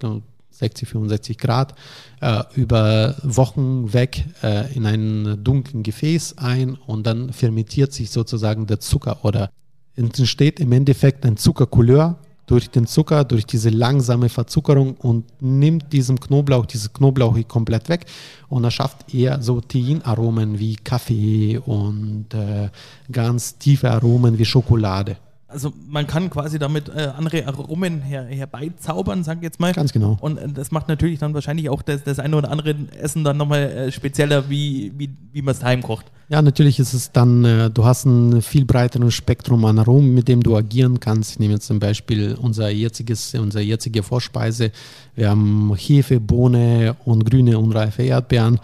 60, 0.61 0.87
65 0.87 1.37
Grad, 1.37 1.75
äh, 2.21 2.43
über 2.55 3.15
Wochen 3.23 3.93
weg 3.93 4.23
äh, 4.43 4.73
in 4.73 4.85
ein 4.85 5.43
dunklen 5.43 5.83
Gefäß 5.83 6.37
ein 6.37 6.75
und 6.75 7.05
dann 7.05 7.33
fermentiert 7.33 7.93
sich 7.93 8.11
sozusagen 8.11 8.67
der 8.67 8.79
Zucker 8.79 9.25
oder 9.25 9.49
entsteht 9.95 10.59
im 10.59 10.71
Endeffekt 10.71 11.25
ein 11.25 11.35
Zuckercouleur 11.35 12.17
durch 12.45 12.69
den 12.69 12.85
Zucker, 12.85 13.23
durch 13.23 13.45
diese 13.45 13.69
langsame 13.69 14.29
Verzuckerung 14.29 14.95
und 14.95 15.25
nimmt 15.41 15.93
diesem 15.93 16.19
Knoblauch, 16.19 16.65
diese 16.65 16.89
Knoblauch 16.89 17.37
komplett 17.47 17.89
weg 17.89 18.05
und 18.49 18.63
er 18.63 18.71
schafft 18.71 19.13
eher 19.13 19.41
so 19.41 19.61
Teinaromen 19.61 20.59
wie 20.59 20.75
Kaffee 20.75 21.57
und 21.57 22.33
äh, 22.33 22.69
ganz 23.11 23.57
tiefe 23.57 23.89
Aromen 23.89 24.37
wie 24.37 24.45
Schokolade. 24.45 25.17
Also 25.51 25.73
man 25.87 26.07
kann 26.07 26.29
quasi 26.29 26.59
damit 26.59 26.89
äh, 26.89 27.09
andere 27.15 27.45
Aromen 27.47 28.01
her, 28.01 28.25
herbeizaubern, 28.25 29.23
sag 29.23 29.37
ich 29.37 29.43
jetzt 29.43 29.59
mal. 29.59 29.73
Ganz 29.73 29.93
genau. 29.93 30.17
Und 30.21 30.37
äh, 30.37 30.47
das 30.49 30.71
macht 30.71 30.87
natürlich 30.87 31.19
dann 31.19 31.33
wahrscheinlich 31.33 31.69
auch 31.69 31.81
das, 31.81 32.03
das 32.03 32.19
eine 32.19 32.35
oder 32.35 32.51
andere 32.51 32.75
Essen 32.99 33.23
dann 33.23 33.37
nochmal 33.37 33.63
äh, 33.63 33.91
spezieller, 33.91 34.49
wie, 34.49 34.91
wie, 34.97 35.09
wie 35.31 35.41
man 35.41 35.53
es 35.53 35.59
daheim 35.59 35.81
kocht. 35.81 36.05
Ja, 36.29 36.41
natürlich 36.41 36.79
ist 36.79 36.93
es 36.93 37.11
dann, 37.11 37.43
äh, 37.43 37.69
du 37.69 37.83
hast 37.83 38.05
ein 38.05 38.41
viel 38.41 38.65
breiteres 38.65 39.13
Spektrum 39.13 39.65
an 39.65 39.79
Aromen, 39.79 40.13
mit 40.13 40.27
dem 40.27 40.41
du 40.41 40.55
agieren 40.55 40.99
kannst. 40.99 41.31
Ich 41.31 41.39
nehme 41.39 41.55
jetzt 41.55 41.67
zum 41.67 41.79
Beispiel 41.79 42.35
unser 42.39 42.69
jetziges, 42.69 43.33
unsere 43.35 43.63
jetzige 43.63 44.01
Vorspeise. 44.01 44.71
Wir 45.15 45.29
haben 45.29 45.75
Hefe, 45.75 46.19
Bohne 46.19 46.95
und 47.03 47.29
grüne 47.29 47.59
unreife 47.59 48.03
Erdbeeren. 48.03 48.59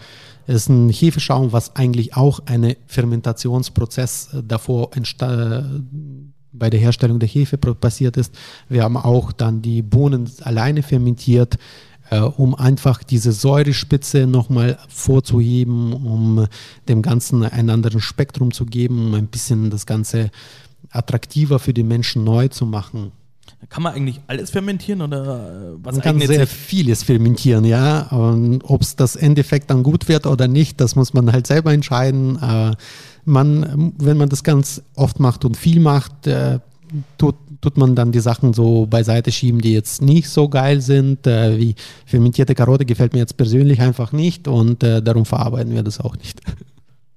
Es 0.46 0.62
ist 0.62 0.68
ein 0.70 0.88
Hefeschaum, 0.88 1.52
was 1.52 1.76
eigentlich 1.76 2.16
auch 2.16 2.40
einen 2.46 2.76
Fermentationsprozess 2.86 4.32
äh, 4.32 4.42
davor 4.42 4.92
bei 6.58 6.70
der 6.70 6.80
Herstellung 6.80 7.18
der 7.18 7.28
Hefe 7.28 7.56
passiert 7.56 8.16
ist. 8.16 8.34
Wir 8.68 8.82
haben 8.82 8.96
auch 8.96 9.32
dann 9.32 9.62
die 9.62 9.82
Bohnen 9.82 10.30
alleine 10.42 10.82
fermentiert, 10.82 11.58
äh, 12.10 12.20
um 12.20 12.54
einfach 12.54 13.02
diese 13.02 13.32
Säurespitze 13.32 14.26
nochmal 14.26 14.78
vorzuheben, 14.88 15.92
um 15.92 16.46
dem 16.88 17.02
Ganzen 17.02 17.44
ein 17.44 17.70
anderes 17.70 18.02
Spektrum 18.02 18.52
zu 18.52 18.66
geben, 18.66 19.06
um 19.06 19.14
ein 19.14 19.26
bisschen 19.26 19.70
das 19.70 19.86
Ganze 19.86 20.30
attraktiver 20.90 21.58
für 21.58 21.74
die 21.74 21.82
Menschen 21.82 22.24
neu 22.24 22.48
zu 22.48 22.66
machen. 22.66 23.12
Kann 23.68 23.82
man 23.82 23.94
eigentlich 23.94 24.20
alles 24.28 24.50
fermentieren 24.50 25.02
oder 25.02 25.72
äh, 25.74 25.78
was 25.82 25.96
Man 25.96 26.02
kann 26.02 26.20
sehr 26.20 26.46
sich? 26.46 26.48
vieles 26.48 27.02
fermentieren, 27.02 27.64
ja. 27.64 28.08
Ob 28.62 28.82
es 28.82 28.94
das 28.94 29.16
Endeffekt 29.16 29.70
dann 29.70 29.82
gut 29.82 30.08
wird 30.08 30.26
oder 30.26 30.46
nicht, 30.46 30.80
das 30.80 30.94
muss 30.94 31.12
man 31.12 31.32
halt 31.32 31.46
selber 31.46 31.72
entscheiden. 31.72 32.38
Äh, 32.40 32.76
man, 33.24 33.92
wenn 33.98 34.16
man 34.16 34.28
das 34.28 34.44
ganz 34.44 34.82
oft 34.94 35.18
macht 35.18 35.44
und 35.44 35.56
viel 35.56 35.80
macht, 35.80 36.28
äh, 36.28 36.60
tut, 37.18 37.34
tut 37.60 37.76
man 37.76 37.96
dann 37.96 38.12
die 38.12 38.20
Sachen 38.20 38.52
so 38.54 38.86
beiseite 38.86 39.32
schieben, 39.32 39.60
die 39.60 39.72
jetzt 39.72 40.02
nicht 40.02 40.28
so 40.28 40.48
geil 40.48 40.80
sind. 40.80 41.26
wie 41.26 41.74
fermentierte 42.06 42.54
Karotte 42.54 42.86
gefällt 42.86 43.12
mir 43.12 43.18
jetzt 43.18 43.36
persönlich 43.36 43.80
einfach 43.80 44.12
nicht 44.12 44.48
und 44.48 44.82
darum 44.82 45.26
verarbeiten 45.26 45.74
wir 45.74 45.82
das 45.82 46.00
auch 46.00 46.16
nicht. 46.16 46.40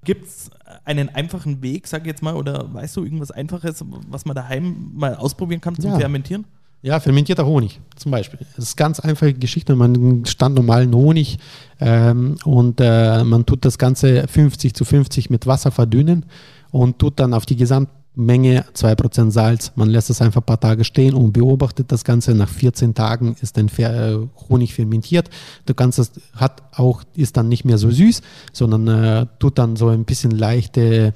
Gibt 0.03 0.25
es 0.25 0.49
einen 0.83 1.09
einfachen 1.09 1.61
Weg, 1.61 1.87
sag 1.87 2.01
ich 2.01 2.07
jetzt 2.07 2.23
mal, 2.23 2.35
oder 2.35 2.73
weißt 2.73 2.97
du 2.97 3.03
irgendwas 3.03 3.31
Einfaches, 3.31 3.83
was 4.07 4.25
man 4.25 4.35
daheim 4.35 4.91
mal 4.93 5.15
ausprobieren 5.15 5.61
kann 5.61 5.75
zum 5.75 5.91
ja. 5.91 5.99
Fermentieren? 5.99 6.45
Ja, 6.83 6.99
fermentierter 6.99 7.45
Honig 7.45 7.79
zum 7.95 8.11
Beispiel. 8.11 8.39
Das 8.55 8.65
ist 8.65 8.75
ganz 8.75 8.99
einfache 8.99 9.35
Geschichte. 9.35 9.75
Man 9.75 10.25
stand 10.25 10.55
normalen 10.55 10.95
Honig 10.95 11.37
ähm, 11.79 12.37
und 12.43 12.81
äh, 12.81 13.23
man 13.23 13.45
tut 13.45 13.65
das 13.65 13.77
Ganze 13.77 14.27
50 14.27 14.73
zu 14.73 14.83
50 14.83 15.29
mit 15.29 15.45
Wasser 15.45 15.69
verdünnen 15.69 16.25
und 16.71 16.97
tut 16.97 17.19
dann 17.19 17.35
auf 17.35 17.45
die 17.45 17.55
gesamte 17.55 17.91
Menge 18.13 18.65
2% 18.73 19.31
Salz. 19.31 19.71
Man 19.75 19.89
lässt 19.89 20.09
es 20.09 20.21
einfach 20.21 20.41
ein 20.41 20.45
paar 20.45 20.59
Tage 20.59 20.83
stehen 20.83 21.13
und 21.13 21.31
beobachtet 21.31 21.91
das 21.91 22.03
Ganze. 22.03 22.35
Nach 22.35 22.49
14 22.49 22.93
Tagen 22.93 23.37
ist 23.41 23.57
ein 23.57 23.69
äh, 23.77 24.17
Honig 24.49 24.73
fermentiert. 24.73 25.29
Du 25.65 25.73
kannst 25.73 25.97
es, 25.99 26.11
hat 26.35 26.61
auch, 26.77 27.03
ist 27.15 27.37
dann 27.37 27.47
nicht 27.47 27.63
mehr 27.63 27.77
so 27.77 27.89
süß, 27.89 28.21
sondern 28.51 28.87
äh, 28.87 29.25
tut 29.39 29.57
dann 29.57 29.77
so 29.77 29.87
ein 29.87 30.03
bisschen 30.03 30.31
leichte 30.31 31.13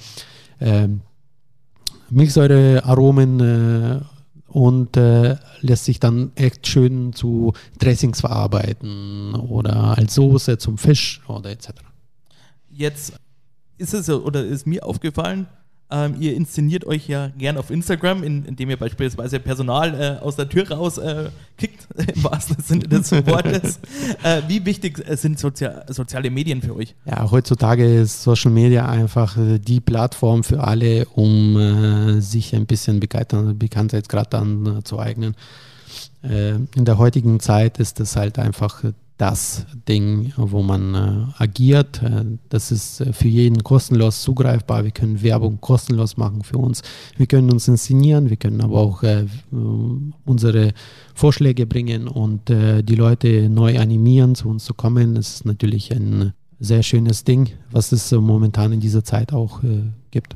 äh, 0.60 0.88
Milchsäurearomen 2.10 3.40
äh, 3.40 4.02
und 4.48 4.96
äh, 4.96 5.36
lässt 5.60 5.84
sich 5.86 6.00
dann 6.00 6.32
echt 6.36 6.66
schön 6.66 7.12
zu 7.12 7.52
Dressings 7.78 8.22
verarbeiten 8.22 9.36
oder 9.36 9.98
als 9.98 10.16
Soße 10.16 10.58
zum 10.58 10.78
Fisch 10.78 11.22
oder 11.28 11.50
etc. 11.50 11.72
Jetzt 12.70 13.14
ist 13.78 13.94
es 13.94 14.10
oder 14.10 14.46
ist 14.46 14.66
mir 14.66 14.86
aufgefallen, 14.86 15.48
ähm, 15.92 16.16
ihr 16.20 16.36
inszeniert 16.36 16.86
euch 16.86 17.08
ja 17.08 17.30
gern 17.38 17.58
auf 17.58 17.70
Instagram, 17.70 18.24
in, 18.24 18.46
indem 18.46 18.72
ihr 18.72 18.78
beispielsweise 18.78 19.40
Personal 19.40 19.94
äh, 19.94 20.24
aus 20.24 20.36
der 20.36 20.50
Tür 20.50 20.70
raus 20.72 20.98
äh, 20.98 21.30
kickt, 21.58 21.88
im 22.16 22.24
wahrsten 22.24 22.62
Sinne 22.64 22.88
des 22.88 23.12
Wortes. 23.28 23.80
äh, 24.24 24.42
wie 24.48 24.66
wichtig 24.66 25.08
äh, 25.08 25.16
sind 25.16 25.38
Sozia 25.38 25.86
soziale 25.88 26.32
Medien 26.32 26.62
für 26.62 26.76
euch? 26.76 26.96
Ja, 27.06 27.30
heutzutage 27.30 28.02
ist 28.02 28.24
Social 28.24 28.52
Media 28.52 28.90
einfach 28.90 29.38
äh, 29.38 29.60
die 29.60 29.80
Plattform 29.80 30.44
für 30.44 30.64
alle, 30.64 31.06
um 31.06 31.58
äh, 31.58 32.20
sich 32.20 32.56
ein 32.56 32.66
bisschen 32.66 33.00
Bekanntheitsgrad 33.00 34.34
anzueignen. 34.34 35.36
in 36.24 36.68
der 36.86 36.98
heutigen 36.98 37.40
Zeit 37.40 37.78
ist 37.78 38.00
es 38.00 38.16
halt 38.16 38.40
einfach 38.40 38.84
das 39.18 39.66
Ding, 39.88 40.34
wo 40.36 40.62
man 40.62 40.94
äh, 40.94 41.42
agiert. 41.42 42.04
Äh, 42.04 42.26
das 42.50 42.72
ist 42.72 43.00
äh, 43.00 43.14
für 43.14 43.30
jeden 43.30 43.64
kostenlos 43.64 44.22
zugreifbar. 44.22 44.84
Wir 44.84 44.92
können 44.92 45.22
Werbung 45.22 45.62
kostenlos 45.62 46.18
machen 46.18 46.44
für 46.44 46.58
uns. 46.58 46.82
Wir 47.16 47.26
können 47.26 47.50
uns 47.50 47.68
inszenieren, 47.68 48.30
wir 48.30 48.38
können 48.38 48.62
aber 48.62 48.78
auch 48.78 49.04
äh, 49.04 49.26
unsere 50.26 50.74
Vorschläge 51.14 51.66
bringen 51.66 52.08
und 52.08 52.50
äh, 52.50 52.84
die 52.84 52.96
Leute 52.96 53.50
neu 53.50 53.80
animieren, 53.80 54.36
zu 54.36 54.50
uns 54.50 54.66
zu 54.66 54.74
kommen. 54.74 55.16
Das 55.16 55.36
ist 55.36 55.46
natürlich 55.46 55.94
ein 55.94 56.34
sehr 56.60 56.84
schönes 56.84 57.24
Ding, 57.24 57.52
was 57.72 57.92
es 57.94 58.12
momentan 58.12 58.74
in 58.74 58.82
dieser 58.82 59.04
Zeit 59.04 59.32
auch 59.32 59.64
äh, 59.64 59.84
gibt. 60.12 60.36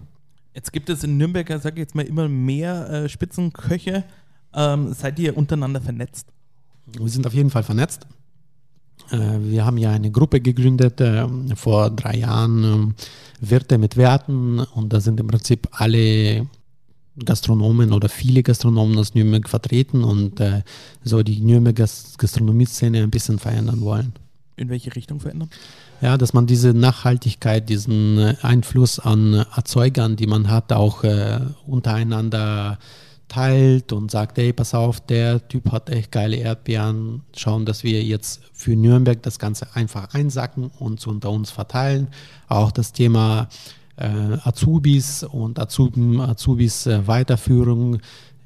Jetzt 0.53 0.71
gibt 0.71 0.89
es 0.89 1.03
in 1.03 1.17
Nürnberg, 1.17 1.47
sage 1.61 1.75
ich 1.75 1.79
jetzt 1.79 1.95
mal, 1.95 2.05
immer 2.05 2.27
mehr 2.27 3.07
Spitzenköche. 3.07 4.03
Ähm, 4.53 4.93
seid 4.93 5.19
ihr 5.19 5.37
untereinander 5.37 5.79
vernetzt? 5.79 6.27
Wir 6.87 7.07
sind 7.07 7.27
auf 7.27 7.33
jeden 7.33 7.49
Fall 7.49 7.63
vernetzt. 7.63 8.07
Äh, 9.11 9.39
wir 9.41 9.65
haben 9.65 9.77
ja 9.77 9.91
eine 9.91 10.11
Gruppe 10.11 10.39
gegründet 10.41 11.01
äh, 11.01 11.27
vor 11.55 11.89
drei 11.89 12.17
Jahren, 12.17 12.93
äh, 13.43 13.49
Wirte 13.49 13.77
mit 13.77 13.97
Werten, 13.97 14.59
und 14.59 14.91
da 14.91 14.99
sind 14.99 15.19
im 15.19 15.27
Prinzip 15.27 15.67
alle 15.71 16.47
Gastronomen 17.25 17.93
oder 17.93 18.09
viele 18.09 18.43
Gastronomen 18.43 18.97
aus 18.97 19.13
Nürnberg 19.13 19.47
vertreten 19.49 20.03
und 20.03 20.39
äh, 20.39 20.63
so 21.03 21.23
die 21.23 21.41
Nürnberger 21.41 21.87
Gastronomie-Szene 22.17 23.03
ein 23.03 23.11
bisschen 23.11 23.39
verändern 23.39 23.81
wollen. 23.81 24.13
In 24.55 24.69
welche 24.69 24.95
Richtung 24.95 25.19
verändern? 25.19 25.49
Ja, 26.01 26.17
dass 26.17 26.33
man 26.33 26.47
diese 26.47 26.73
Nachhaltigkeit, 26.73 27.69
diesen 27.69 28.17
Einfluss 28.41 28.99
an 28.99 29.45
Erzeugern, 29.55 30.15
die 30.15 30.27
man 30.27 30.49
hat, 30.49 30.71
auch 30.71 31.03
äh, 31.03 31.39
untereinander 31.65 32.77
teilt 33.29 33.93
und 33.93 34.11
sagt, 34.11 34.37
hey, 34.37 34.51
pass 34.51 34.73
auf, 34.73 34.99
der 34.99 35.47
Typ 35.47 35.71
hat 35.71 35.89
echt 35.89 36.11
geile 36.11 36.35
Erdbeeren, 36.35 37.21
schauen, 37.35 37.65
dass 37.65 37.83
wir 37.83 38.03
jetzt 38.03 38.41
für 38.51 38.75
Nürnberg 38.75 39.21
das 39.23 39.39
Ganze 39.39 39.67
einfach 39.75 40.13
einsacken 40.13 40.71
und 40.79 41.05
unter 41.07 41.31
uns 41.31 41.51
verteilen. 41.51 42.09
Auch 42.49 42.71
das 42.71 42.91
Thema 42.91 43.47
äh, 43.95 44.37
Azubis 44.43 45.23
und 45.23 45.59
Azuben, 45.59 46.19
Azubis 46.19 46.85
äh, 46.87 47.07
Weiterführung 47.07 47.99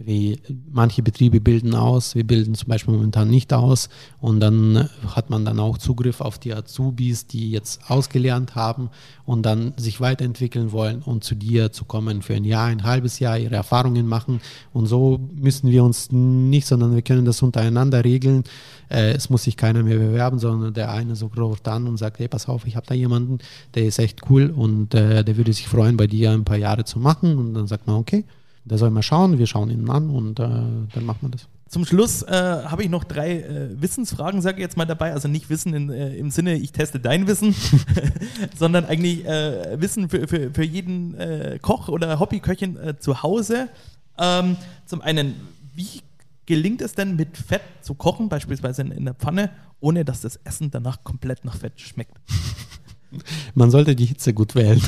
wie 0.05 0.39
manche 0.71 1.03
Betriebe 1.03 1.39
bilden 1.39 1.75
aus, 1.75 2.15
wir 2.15 2.23
bilden 2.23 2.55
zum 2.55 2.67
Beispiel 2.67 2.93
momentan 2.93 3.29
nicht 3.29 3.53
aus. 3.53 3.89
Und 4.19 4.39
dann 4.39 4.89
hat 5.15 5.29
man 5.29 5.45
dann 5.45 5.59
auch 5.59 5.77
Zugriff 5.77 6.21
auf 6.21 6.39
die 6.39 6.53
Azubis, 6.53 7.27
die 7.27 7.51
jetzt 7.51 7.89
ausgelernt 7.89 8.55
haben 8.55 8.89
und 9.25 9.45
dann 9.45 9.73
sich 9.77 10.01
weiterentwickeln 10.01 10.71
wollen 10.71 11.01
und 11.01 11.23
zu 11.23 11.35
dir 11.35 11.71
zu 11.71 11.85
kommen 11.85 12.21
für 12.21 12.35
ein 12.35 12.43
Jahr, 12.43 12.67
ein 12.67 12.83
halbes 12.83 13.19
Jahr, 13.19 13.37
ihre 13.37 13.55
Erfahrungen 13.55 14.07
machen. 14.07 14.41
Und 14.73 14.87
so 14.87 15.19
müssen 15.33 15.69
wir 15.69 15.83
uns 15.83 16.11
nicht, 16.11 16.67
sondern 16.67 16.95
wir 16.95 17.01
können 17.01 17.25
das 17.25 17.41
untereinander 17.41 18.03
regeln. 18.03 18.43
Äh, 18.89 19.13
es 19.13 19.29
muss 19.29 19.43
sich 19.43 19.57
keiner 19.57 19.83
mehr 19.83 19.97
bewerben, 19.97 20.39
sondern 20.39 20.73
der 20.73 20.91
eine 20.91 21.15
so 21.15 21.27
ruft 21.27 21.67
an 21.67 21.87
und 21.87 21.97
sagt, 21.97 22.19
hey, 22.19 22.27
pass 22.27 22.47
auf, 22.47 22.65
ich 22.65 22.75
habe 22.75 22.85
da 22.85 22.93
jemanden, 22.93 23.39
der 23.75 23.85
ist 23.85 23.99
echt 23.99 24.29
cool 24.29 24.53
und 24.55 24.93
äh, 24.93 25.23
der 25.23 25.37
würde 25.37 25.53
sich 25.53 25.67
freuen, 25.67 25.97
bei 25.97 26.07
dir 26.07 26.31
ein 26.31 26.45
paar 26.45 26.57
Jahre 26.57 26.83
zu 26.83 26.99
machen. 26.99 27.37
Und 27.37 27.53
dann 27.53 27.67
sagt 27.67 27.87
man, 27.87 27.95
okay, 27.97 28.25
der 28.65 28.77
soll 28.77 28.89
mal 28.89 29.03
schauen, 29.03 29.37
wir 29.37 29.47
schauen 29.47 29.69
ihn 29.69 29.89
an 29.89 30.09
und 30.09 30.39
äh, 30.39 30.43
dann 30.43 31.05
macht 31.05 31.21
man 31.21 31.31
das. 31.31 31.47
Zum 31.67 31.85
Schluss 31.85 32.21
äh, 32.21 32.31
habe 32.31 32.83
ich 32.83 32.89
noch 32.89 33.03
drei 33.03 33.39
äh, 33.39 33.81
Wissensfragen, 33.81 34.41
sage 34.41 34.57
ich 34.57 34.61
jetzt 34.61 34.77
mal 34.77 34.85
dabei. 34.85 35.11
Also 35.11 35.27
nicht 35.27 35.49
Wissen 35.49 35.73
in, 35.73 35.89
äh, 35.89 36.15
im 36.15 36.29
Sinne, 36.29 36.55
ich 36.55 36.71
teste 36.71 36.99
dein 36.99 37.27
Wissen, 37.27 37.55
sondern 38.57 38.85
eigentlich 38.85 39.25
äh, 39.25 39.81
Wissen 39.81 40.07
für, 40.07 40.27
für, 40.27 40.51
für 40.51 40.63
jeden 40.63 41.15
äh, 41.15 41.57
Koch 41.61 41.89
oder 41.89 42.19
Hobbyköchin 42.19 42.77
zu 42.99 43.23
Hause. 43.23 43.69
Ähm, 44.17 44.55
zum 44.85 45.01
einen, 45.01 45.35
wie 45.75 46.01
gelingt 46.45 46.81
es 46.81 46.93
denn 46.93 47.15
mit 47.15 47.37
Fett 47.37 47.63
zu 47.81 47.95
kochen, 47.95 48.29
beispielsweise 48.29 48.83
in, 48.83 48.91
in 48.91 49.05
der 49.05 49.13
Pfanne, 49.15 49.49
ohne 49.79 50.05
dass 50.05 50.21
das 50.21 50.37
Essen 50.43 50.71
danach 50.71 51.03
komplett 51.03 51.43
nach 51.45 51.55
Fett 51.55 51.79
schmeckt? 51.79 52.17
Man 53.55 53.71
sollte 53.71 53.95
die 53.95 54.05
Hitze 54.05 54.33
gut 54.33 54.55
wählen. 54.55 54.81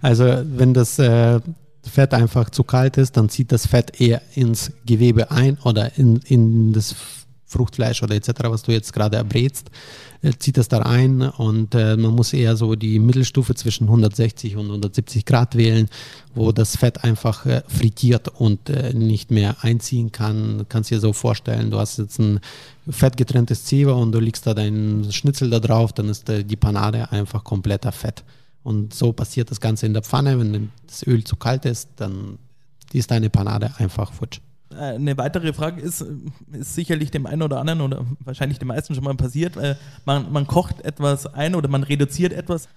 Also 0.00 0.24
wenn 0.44 0.72
das 0.74 0.98
äh, 0.98 1.40
Fett 1.88 2.14
einfach 2.14 2.50
zu 2.50 2.64
kalt 2.64 2.96
ist, 2.96 3.16
dann 3.16 3.28
zieht 3.28 3.52
das 3.52 3.66
Fett 3.66 4.00
eher 4.00 4.22
ins 4.34 4.72
Gewebe 4.84 5.30
ein 5.30 5.58
oder 5.64 5.96
in, 5.98 6.16
in 6.26 6.72
das 6.72 6.94
Fruchtfleisch 7.46 8.02
oder 8.02 8.14
etc., 8.14 8.32
was 8.44 8.62
du 8.62 8.72
jetzt 8.72 8.92
gerade 8.92 9.16
erbrätst, 9.16 9.70
äh, 10.22 10.32
zieht 10.38 10.56
das 10.56 10.68
da 10.68 10.80
ein 10.80 11.22
und 11.22 11.74
äh, 11.74 11.96
man 11.96 12.14
muss 12.14 12.32
eher 12.32 12.56
so 12.56 12.74
die 12.74 12.98
Mittelstufe 12.98 13.54
zwischen 13.54 13.84
160 13.84 14.56
und 14.56 14.66
170 14.66 15.24
Grad 15.24 15.56
wählen, 15.56 15.88
wo 16.34 16.50
das 16.50 16.76
Fett 16.76 17.04
einfach 17.04 17.46
äh, 17.46 17.62
frittiert 17.68 18.28
und 18.28 18.68
äh, 18.68 18.92
nicht 18.92 19.30
mehr 19.30 19.56
einziehen 19.62 20.10
kann. 20.10 20.66
Kannst 20.68 20.90
dir 20.90 21.00
so 21.00 21.12
vorstellen, 21.12 21.70
du 21.70 21.78
hast 21.78 21.98
jetzt 21.98 22.18
ein 22.18 22.40
fettgetrenntes 22.88 23.64
Zewa 23.64 23.92
und 23.92 24.12
du 24.12 24.18
legst 24.18 24.46
da 24.46 24.54
deinen 24.54 25.10
Schnitzel 25.12 25.48
da 25.48 25.60
drauf, 25.60 25.92
dann 25.92 26.08
ist 26.08 26.28
äh, 26.28 26.44
die 26.44 26.56
Panade 26.56 27.12
einfach 27.12 27.44
kompletter 27.44 27.92
Fett. 27.92 28.24
Und 28.66 28.92
so 28.92 29.12
passiert 29.12 29.48
das 29.52 29.60
Ganze 29.60 29.86
in 29.86 29.92
der 29.92 30.02
Pfanne. 30.02 30.40
Wenn 30.40 30.72
das 30.88 31.06
Öl 31.06 31.22
zu 31.22 31.36
kalt 31.36 31.64
ist, 31.64 31.88
dann 31.98 32.36
ist 32.92 33.12
deine 33.12 33.30
Panade 33.30 33.70
einfach 33.78 34.12
futsch. 34.12 34.40
Äh, 34.72 34.96
eine 34.96 35.16
weitere 35.16 35.52
Frage 35.52 35.80
ist, 35.80 36.04
ist 36.50 36.74
sicherlich 36.74 37.12
dem 37.12 37.26
einen 37.26 37.42
oder 37.42 37.60
anderen 37.60 37.80
oder 37.80 38.04
wahrscheinlich 38.24 38.58
den 38.58 38.66
meisten 38.66 38.92
schon 38.96 39.04
mal 39.04 39.14
passiert. 39.14 39.56
Äh, 39.56 39.76
man, 40.04 40.32
man 40.32 40.48
kocht 40.48 40.80
etwas 40.80 41.32
ein 41.32 41.54
oder 41.54 41.68
man 41.68 41.84
reduziert 41.84 42.32
etwas. 42.32 42.68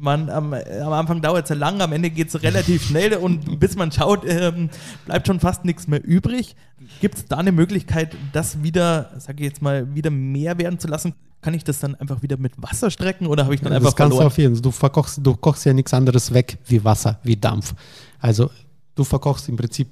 Man, 0.00 0.30
am, 0.30 0.54
am 0.54 0.92
Anfang 0.92 1.20
dauert 1.20 1.44
es 1.44 1.48
ja 1.50 1.56
lang, 1.56 1.80
am 1.80 1.92
Ende 1.92 2.10
geht 2.10 2.28
es 2.28 2.42
relativ 2.42 2.86
schnell 2.86 3.14
und 3.14 3.58
bis 3.58 3.74
man 3.74 3.90
schaut, 3.90 4.22
ähm, 4.24 4.70
bleibt 5.06 5.26
schon 5.26 5.40
fast 5.40 5.64
nichts 5.64 5.88
mehr 5.88 6.04
übrig. 6.04 6.54
Gibt 7.00 7.16
es 7.16 7.24
da 7.24 7.38
eine 7.38 7.50
Möglichkeit, 7.50 8.14
das 8.32 8.62
wieder, 8.62 9.10
sage 9.18 9.42
ich 9.42 9.50
jetzt 9.50 9.60
mal, 9.60 9.92
wieder 9.96 10.10
mehr 10.10 10.56
werden 10.58 10.78
zu 10.78 10.86
lassen? 10.86 11.14
Kann 11.40 11.52
ich 11.52 11.64
das 11.64 11.80
dann 11.80 11.96
einfach 11.96 12.22
wieder 12.22 12.36
mit 12.36 12.52
Wasser 12.56 12.90
strecken 12.92 13.26
oder 13.26 13.44
habe 13.44 13.54
ich 13.54 13.60
dann 13.60 13.72
ja, 13.72 13.78
einfach 13.78 13.90
das 13.90 13.96
kannst 13.96 14.16
verloren? 14.16 14.24
Du, 14.24 14.34
auf 14.34 14.38
jeden. 14.38 14.62
du 14.62 14.70
verkochst, 14.70 15.18
du 15.20 15.34
kochst 15.34 15.64
ja 15.66 15.72
nichts 15.72 15.92
anderes 15.92 16.32
weg 16.32 16.58
wie 16.66 16.84
Wasser, 16.84 17.18
wie 17.24 17.36
Dampf. 17.36 17.74
Also 18.20 18.50
du 18.94 19.02
verkochst 19.02 19.48
im 19.48 19.56
Prinzip 19.56 19.88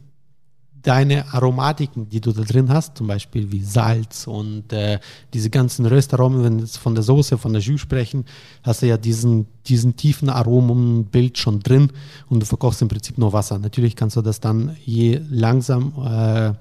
deine 0.87 1.33
Aromatiken, 1.35 2.09
die 2.09 2.21
du 2.21 2.33
da 2.33 2.43
drin 2.43 2.69
hast, 2.71 2.97
zum 2.97 3.09
Beispiel 3.09 3.51
wie 3.51 3.63
Salz 3.63 4.29
und 4.29 4.73
äh, 4.73 5.01
diese 5.35 5.51
ganzen 5.51 5.85
Röstaromen, 5.85 6.45
wenn 6.45 6.61
wir 6.61 6.67
von 6.69 6.95
der 6.95 7.03
Soße, 7.03 7.39
von 7.39 7.53
der 7.53 7.61
Jus 7.61 7.81
sprechen, 7.81 8.25
hast 8.63 8.83
du 8.83 8.87
ja 8.87 8.97
diesen, 8.97 9.47
diesen 9.67 9.97
tiefen 9.97 10.31
Aromenbild 10.31 11.39
schon 11.39 11.61
drin 11.61 11.91
und 12.29 12.41
du 12.41 12.47
verkochst 12.47 12.83
im 12.83 12.89
Prinzip 12.89 13.19
nur 13.19 13.33
Wasser. 13.33 13.59
Natürlich 13.59 13.97
kannst 13.97 14.15
du 14.15 14.23
das 14.23 14.39
dann 14.39 14.77
je 14.85 15.21
langsam 15.29 15.93
äh, 16.07 16.53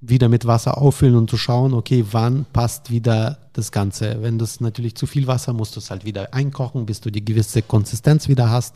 wieder 0.00 0.28
mit 0.28 0.44
Wasser 0.44 0.78
auffüllen 0.78 1.14
und 1.14 1.30
zu 1.30 1.36
schauen, 1.36 1.72
okay, 1.72 2.04
wann 2.10 2.46
passt 2.52 2.90
wieder 2.90 3.38
das 3.52 3.70
Ganze. 3.70 4.22
Wenn 4.22 4.38
das 4.38 4.60
natürlich 4.60 4.96
zu 4.96 5.06
viel 5.06 5.28
Wasser, 5.28 5.52
musst 5.52 5.76
du 5.76 5.80
es 5.80 5.90
halt 5.90 6.04
wieder 6.04 6.34
einkochen, 6.34 6.84
bis 6.84 7.00
du 7.00 7.10
die 7.10 7.24
gewisse 7.24 7.62
Konsistenz 7.62 8.26
wieder 8.28 8.50
hast. 8.50 8.74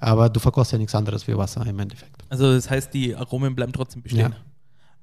Aber 0.00 0.28
du 0.28 0.40
verkochst 0.40 0.72
ja 0.72 0.78
nichts 0.78 0.94
anderes 0.94 1.26
wie 1.26 1.36
Wasser 1.36 1.66
im 1.66 1.78
Endeffekt. 1.78 2.22
Also 2.28 2.52
das 2.52 2.70
heißt, 2.70 2.92
die 2.94 3.14
Aromen 3.14 3.54
bleiben 3.54 3.72
trotzdem 3.72 4.02
bestehen. 4.02 4.34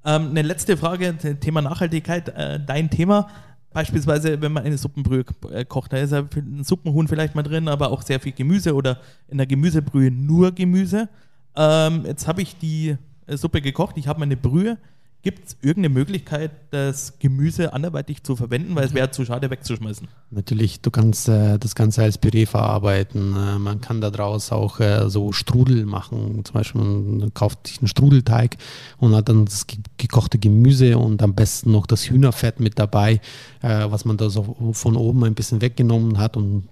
Ja. 0.06 0.16
Ähm, 0.16 0.30
eine 0.30 0.42
letzte 0.44 0.78
Frage, 0.78 1.18
Thema 1.40 1.62
Nachhaltigkeit, 1.62 2.30
äh, 2.30 2.60
dein 2.66 2.90
Thema. 2.90 3.28
Beispielsweise, 3.74 4.40
wenn 4.40 4.54
man 4.54 4.64
eine 4.64 4.78
Suppenbrühe 4.78 5.26
äh, 5.52 5.66
kocht, 5.66 5.92
da 5.92 5.98
ist 5.98 6.12
ja 6.12 6.24
ein 6.36 6.64
Suppenhuhn 6.64 7.10
vielleicht 7.10 7.36
mal 7.36 7.44
drin, 7.44 7.68
aber 7.68 7.92
auch 7.92 8.04
sehr 8.04 8.22
viel 8.22 8.32
Gemüse 8.32 8.74
oder 8.74 9.02
in 9.28 9.38
der 9.38 9.48
Gemüsebrühe 9.48 10.12
nur 10.12 10.54
Gemüse. 10.54 11.10
Ähm, 11.58 12.06
jetzt 12.06 12.28
habe 12.28 12.42
ich 12.42 12.58
die 12.58 12.96
äh, 13.28 13.36
Suppe 13.36 13.62
gekocht, 13.62 13.98
ich 13.98 14.08
habe 14.08 14.20
meine 14.20 14.38
Brühe. 14.38 14.78
Gibt 15.26 15.48
es 15.48 15.58
irgendeine 15.64 15.90
Möglichkeit, 15.90 16.52
das 16.70 17.18
Gemüse 17.18 17.74
anderweitig 17.74 18.22
zu 18.22 18.36
verwenden, 18.36 18.76
weil 18.76 18.86
es 18.86 18.94
wäre 18.94 19.10
zu 19.10 19.26
schade 19.26 19.50
wegzuschmeißen? 19.50 20.08
Natürlich, 20.30 20.82
du 20.82 20.92
kannst 20.92 21.28
äh, 21.28 21.58
das 21.58 21.74
Ganze 21.74 22.04
als 22.04 22.20
Püree 22.20 22.46
verarbeiten. 22.46 23.36
Äh, 23.36 23.58
man 23.58 23.82
kann 23.82 24.02
daraus 24.02 24.52
auch 24.52 24.80
äh, 24.80 25.10
so 25.10 25.32
Strudel 25.32 25.88
machen. 25.88 26.46
Zum 26.46 26.54
Beispiel, 26.54 26.82
man 26.82 27.34
kauft 27.34 27.66
sich 27.66 27.80
einen 27.80 27.88
Strudelteig 27.88 28.58
und 29.00 29.16
hat 29.16 29.28
dann 29.28 29.46
das 29.46 29.66
gekochte 29.98 30.38
Gemüse 30.38 31.00
und 31.00 31.24
am 31.24 31.34
besten 31.34 31.72
noch 31.72 31.88
das 31.88 32.08
Hühnerfett 32.08 32.60
mit 32.60 32.78
dabei, 32.78 33.20
äh, 33.64 33.88
was 33.90 34.06
man 34.06 34.18
da 34.18 34.30
so 34.30 34.74
von 34.74 34.96
oben 34.96 35.24
ein 35.24 35.34
bisschen 35.34 35.60
weggenommen 35.60 36.20
hat 36.20 36.38
und 36.38 36.68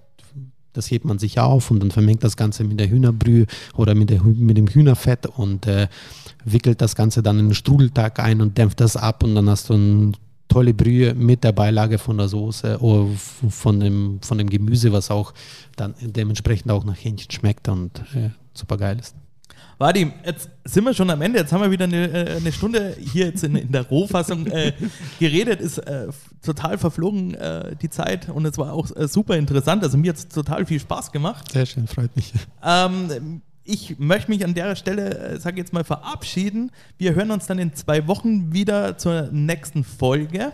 das 0.74 0.90
hebt 0.90 1.06
man 1.06 1.18
sich 1.18 1.40
auf 1.40 1.70
und 1.70 1.80
dann 1.80 1.90
vermengt 1.90 2.22
das 2.22 2.36
Ganze 2.36 2.64
mit 2.64 2.78
der 2.78 2.90
Hühnerbrühe 2.90 3.46
oder 3.74 3.94
mit, 3.94 4.10
der, 4.10 4.22
mit 4.22 4.58
dem 4.58 4.66
Hühnerfett 4.66 5.26
und 5.26 5.66
äh, 5.66 5.88
wickelt 6.44 6.82
das 6.82 6.94
Ganze 6.94 7.22
dann 7.22 7.38
in 7.38 7.48
den 7.48 7.54
Strudelteig 7.54 8.20
ein 8.20 8.42
und 8.42 8.58
dämpft 8.58 8.80
das 8.80 8.96
ab 8.96 9.22
und 9.22 9.34
dann 9.34 9.48
hast 9.48 9.70
du 9.70 9.74
eine 9.74 10.12
tolle 10.48 10.74
Brühe 10.74 11.14
mit 11.14 11.42
der 11.42 11.52
Beilage 11.52 11.98
von 11.98 12.18
der 12.18 12.28
Soße 12.28 12.78
oder 12.80 13.08
von 13.16 13.80
dem, 13.80 14.18
von 14.20 14.38
dem 14.38 14.50
Gemüse, 14.50 14.92
was 14.92 15.10
auch 15.10 15.32
dann 15.76 15.94
dementsprechend 16.00 16.70
auch 16.70 16.84
nach 16.84 16.96
Hähnchen 16.96 17.30
schmeckt 17.30 17.68
und 17.68 17.98
äh, 18.14 18.30
super 18.52 18.76
geil 18.76 18.98
ist. 18.98 19.16
Vadim, 19.78 20.12
jetzt 20.24 20.50
sind 20.64 20.84
wir 20.84 20.94
schon 20.94 21.10
am 21.10 21.20
Ende. 21.20 21.38
Jetzt 21.40 21.52
haben 21.52 21.62
wir 21.62 21.70
wieder 21.70 21.84
eine, 21.84 22.08
äh, 22.08 22.36
eine 22.36 22.52
Stunde 22.52 22.96
hier 22.98 23.26
jetzt 23.26 23.42
in, 23.44 23.56
in 23.56 23.72
der 23.72 23.82
Rohfassung 23.82 24.46
äh, 24.46 24.72
geredet. 25.18 25.60
Ist 25.60 25.78
äh, 25.78 26.08
total 26.42 26.78
verflogen 26.78 27.34
äh, 27.34 27.74
die 27.76 27.90
Zeit 27.90 28.28
und 28.28 28.44
es 28.46 28.56
war 28.58 28.72
auch 28.72 28.94
äh, 28.96 29.08
super 29.08 29.36
interessant. 29.36 29.82
Also 29.82 29.98
mir 29.98 30.10
hat 30.10 30.18
es 30.18 30.28
total 30.28 30.64
viel 30.66 30.80
Spaß 30.80 31.12
gemacht. 31.12 31.50
Sehr 31.52 31.66
schön, 31.66 31.86
freut 31.86 32.14
mich. 32.14 32.32
Ähm, 32.62 33.42
ich 33.64 33.98
möchte 33.98 34.30
mich 34.30 34.44
an 34.44 34.54
der 34.54 34.76
Stelle, 34.76 35.18
äh, 35.18 35.40
sage 35.40 35.56
jetzt 35.56 35.72
mal, 35.72 35.84
verabschieden. 35.84 36.70
Wir 36.98 37.14
hören 37.14 37.30
uns 37.30 37.46
dann 37.46 37.58
in 37.58 37.74
zwei 37.74 38.06
Wochen 38.06 38.52
wieder 38.52 38.98
zur 38.98 39.28
nächsten 39.32 39.84
Folge. 39.84 40.52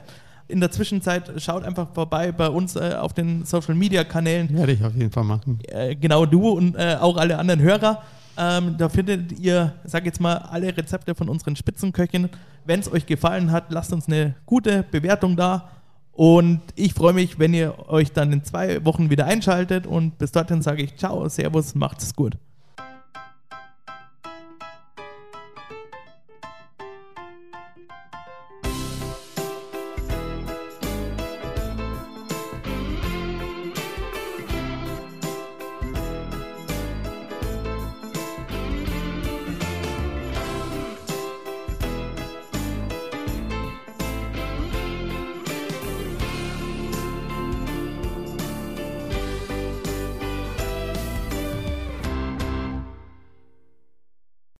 In 0.49 0.61
der 0.61 0.71
Zwischenzeit 0.71 1.31
schaut 1.41 1.65
einfach 1.65 1.93
vorbei 1.93 2.33
bei 2.33 2.49
uns 2.49 2.75
äh, 2.75 2.95
auf 2.95 3.13
den 3.13 3.45
Social 3.45 3.75
Media 3.75 4.05
Kanälen. 4.05 4.53
Werde 4.57 4.73
ich 4.73 4.85
auf 4.85 4.95
jeden 4.95 5.11
Fall 5.11 5.25
machen. 5.25 5.59
Äh, 5.69 5.95
genau 5.97 6.27
du 6.27 6.49
und 6.49 6.75
äh, 6.77 6.97
auch 7.01 7.17
alle 7.17 7.39
anderen 7.39 7.61
Hörer. 7.61 8.03
Ähm, 8.43 8.77
da 8.79 8.89
findet 8.89 9.39
ihr, 9.39 9.75
sag 9.85 10.07
jetzt 10.07 10.19
mal, 10.19 10.35
alle 10.35 10.75
Rezepte 10.75 11.15
von 11.15 11.29
unseren 11.29 11.57
Spitzenköchen. 11.57 12.31
Wenn 12.65 12.81
es 12.81 12.91
euch 12.91 13.05
gefallen 13.05 13.53
hat, 13.53 13.71
lasst 13.71 13.93
uns 13.93 14.09
eine 14.09 14.35
gute 14.47 14.83
Bewertung 14.83 15.37
da. 15.37 15.69
Und 16.13 16.63
ich 16.75 16.95
freue 16.95 17.13
mich, 17.13 17.39
wenn 17.39 17.53
ihr 17.53 17.75
euch 17.91 18.13
dann 18.13 18.33
in 18.33 18.43
zwei 18.43 18.83
Wochen 18.87 19.11
wieder 19.11 19.27
einschaltet. 19.27 19.87
Und 19.87 20.17
bis 20.17 20.33
dorthin 20.33 20.63
sage 20.63 20.83
ich 20.83 20.97
Ciao, 20.97 21.29
Servus, 21.29 21.75
macht's 21.75 22.17
gut. 22.17 22.39